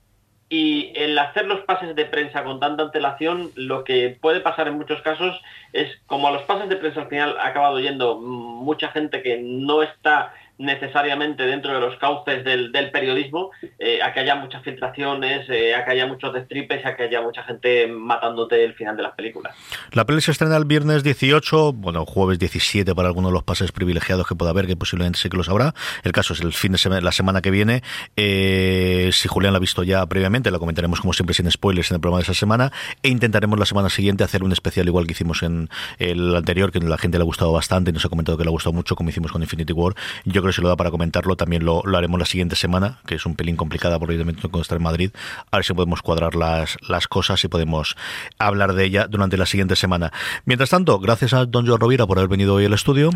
Y 0.53 0.93
el 0.97 1.19
hacer 1.19 1.47
los 1.47 1.61
pases 1.61 1.97
de 1.97 2.05
prensa 2.05 2.45
con 2.45 2.61
tanta 2.61 2.83
antelación, 2.83 3.53
lo 3.55 3.85
que 3.85 4.19
puede 4.21 4.41
pasar 4.41 4.69
en 4.69 4.77
muchos 4.77 5.01
casos 5.01 5.41
es 5.73 5.99
como 6.05 6.29
a 6.29 6.31
los 6.31 6.43
pases 6.43 6.69
de 6.69 6.77
prensa 6.77 7.01
al 7.01 7.09
final 7.09 7.39
ha 7.41 7.47
acabado 7.47 7.81
yendo 7.81 8.19
mucha 8.19 8.89
gente 8.89 9.23
que 9.23 9.39
no 9.43 9.83
está 9.83 10.35
necesariamente 10.59 11.45
dentro 11.45 11.73
de 11.75 11.81
los 11.81 11.97
cauces 11.99 12.45
del, 12.45 12.71
periodismo, 12.93 13.51
eh, 13.79 14.03
a 14.03 14.13
que 14.13 14.21
haya 14.21 14.37
muchas 14.37 14.63
filtraciones, 14.63 15.49
eh, 15.49 15.75
a 15.75 15.85
que 15.85 15.93
haya 15.93 16.07
muchos 16.07 16.33
destripes, 16.33 16.85
a 16.85 16.95
que 16.97 17.05
haya 17.05 17.21
mucha 17.21 17.43
gente 17.43 17.87
matándote 17.87 18.65
el 18.65 18.75
final 18.75 18.97
de 18.97 19.03
las 19.03 19.15
películas. 19.15 19.57
La 19.93 20.05
peli 20.05 20.21
se 20.21 20.31
estrena 20.31 20.57
el 20.57 20.65
viernes 20.65 21.03
18, 21.03 21.73
bueno, 21.73 22.05
jueves 22.05 22.39
17 22.39 22.95
para 22.95 23.09
algunos 23.09 23.31
de 23.31 23.35
los 23.35 23.45
pases 23.45 23.73
privilegiados 23.73 24.27
que 24.27 24.35
pueda 24.35 24.51
haber, 24.51 24.67
que 24.67 24.77
posiblemente 24.77 25.19
sí 25.19 25.29
que 25.29 25.37
los 25.37 25.49
habrá. 25.49 25.75
El 26.05 26.13
caso 26.13 26.35
es 26.35 26.41
el 26.41 26.53
fin 26.53 26.73
de 26.73 26.79
semana, 26.79 27.01
la 27.01 27.13
semana 27.13 27.41
que 27.41 27.51
viene. 27.51 27.83
Eh, 28.17 29.11
si 29.13 29.29
Julián 29.29 29.53
la 29.53 29.57
ha 29.57 29.61
visto 29.61 29.83
ya 29.83 30.05
previamente, 30.07 30.51
la 30.51 30.59
comentaremos 30.59 31.01
como 31.01 31.13
siempre 31.13 31.35
sin 31.35 31.51
spoilers 31.51 31.91
en 31.91 31.97
el 31.97 32.01
programa 32.01 32.19
de 32.19 32.25
esa 32.25 32.35
semana 32.35 32.73
e 33.03 33.09
intentaremos 33.09 33.59
la 33.59 33.67
semana 33.67 33.89
siguiente 33.89 34.25
hacer 34.25 34.43
un 34.43 34.53
especial 34.53 34.87
igual 34.87 35.07
que 35.07 35.13
hicimos 35.13 35.43
en 35.43 35.69
el 35.99 36.35
anterior, 36.37 36.73
que 36.73 36.81
la 36.81 36.99
gente 36.99 37.19
le 37.19 37.23
ha 37.23 37.25
gustado 37.25 37.53
bastante 37.53 37.91
y 37.91 37.93
nos 37.93 38.05
ha 38.05 38.09
comentado 38.09 38.37
que 38.37 38.45
le 38.45 38.49
ha 38.49 38.53
gustado 38.53 38.73
mucho, 38.73 38.97
como 38.97 39.11
hicimos 39.11 39.33
con 39.33 39.43
Infinity 39.43 39.73
War. 39.73 39.95
Yo 40.25 40.42
creo 40.43 40.51
que 40.51 40.57
se 40.57 40.63
lo 40.63 40.69
da 40.69 40.77
para 40.77 40.91
comentarlo, 40.91 41.37
también 41.37 41.65
lo, 41.65 41.83
haremos 41.97 42.19
la 42.19 42.27
siguiente 42.27 42.57
semana, 42.57 42.99
que 43.07 43.15
es 43.15 43.27
un 43.27 43.35
pelín 43.35 43.57
complicada 43.57 43.99
porque 43.99 44.15
evidentemente 44.15 44.43
tengo 44.43 44.59
que 44.59 44.63
estar 44.63 44.77
en 44.77 44.85
Madrid. 44.85 45.11
A 45.51 45.57
ver 45.57 45.65
si 45.65 45.73
podemos 45.73 46.03
cuadrar 46.03 46.35
las, 46.35 46.77
las 46.89 47.09
cosas 47.09 47.43
y 47.45 47.49
podemos 47.49 47.97
hablar 48.39 48.75
de 48.75 48.85
ella 48.85 49.07
durante 49.09 49.37
la 49.37 49.47
siguiente 49.47 49.77
semana. 49.77 50.13
Mientras 50.45 50.71
tanto, 50.71 50.99
gracias 50.99 51.33
a 51.33 51.47
don 51.47 51.67
Joe 51.67 51.79
Rovira 51.79 52.07
por 52.07 52.19
haber 52.19 52.29
venido 52.29 52.55
hoy 52.55 52.67
al 52.67 52.73
estudio. 52.73 53.11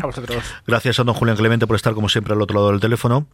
Gracias 0.65 0.99
a 0.99 1.03
don 1.03 1.13
Julián 1.13 1.37
Clemente 1.37 1.67
por 1.67 1.75
estar 1.75 1.93
como 1.93 2.09
siempre 2.09 2.33
al 2.33 2.41
otro 2.41 2.55
lado 2.55 2.71
del 2.71 2.79
teléfono. 2.79 3.27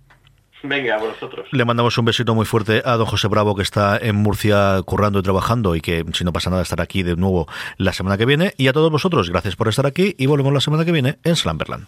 Venga, 0.64 0.96
a 0.96 0.98
vosotros. 0.98 1.48
Le 1.52 1.66
mandamos 1.66 1.98
un 1.98 2.06
besito 2.06 2.34
muy 2.34 2.46
fuerte 2.46 2.82
a 2.86 2.96
don 2.96 3.06
José 3.06 3.28
Bravo, 3.28 3.54
que 3.54 3.64
está 3.64 3.98
en 3.98 4.16
Murcia 4.16 4.82
currando 4.86 5.20
y 5.20 5.22
trabajando 5.22 5.76
y 5.76 5.82
que, 5.82 6.06
si 6.14 6.24
no 6.24 6.32
pasa 6.32 6.50
nada, 6.50 6.62
estará 6.62 6.84
aquí 6.84 7.04
de 7.04 7.18
nuevo 7.18 7.48
la 7.78 7.92
semana 7.92 8.18
que 8.18 8.26
viene. 8.26 8.54
Y 8.58 8.70
a 8.70 8.74
todos 8.74 8.90
vosotros, 8.90 9.30
gracias 9.30 9.58
por 9.58 9.68
estar 9.68 9.86
aquí 9.86 10.16
y 10.18 10.26
volvemos 10.26 10.54
la 10.54 10.62
semana 10.62 10.86
que 10.86 10.94
viene 10.94 11.20
en 11.24 11.36
Slamberland. 11.36 11.88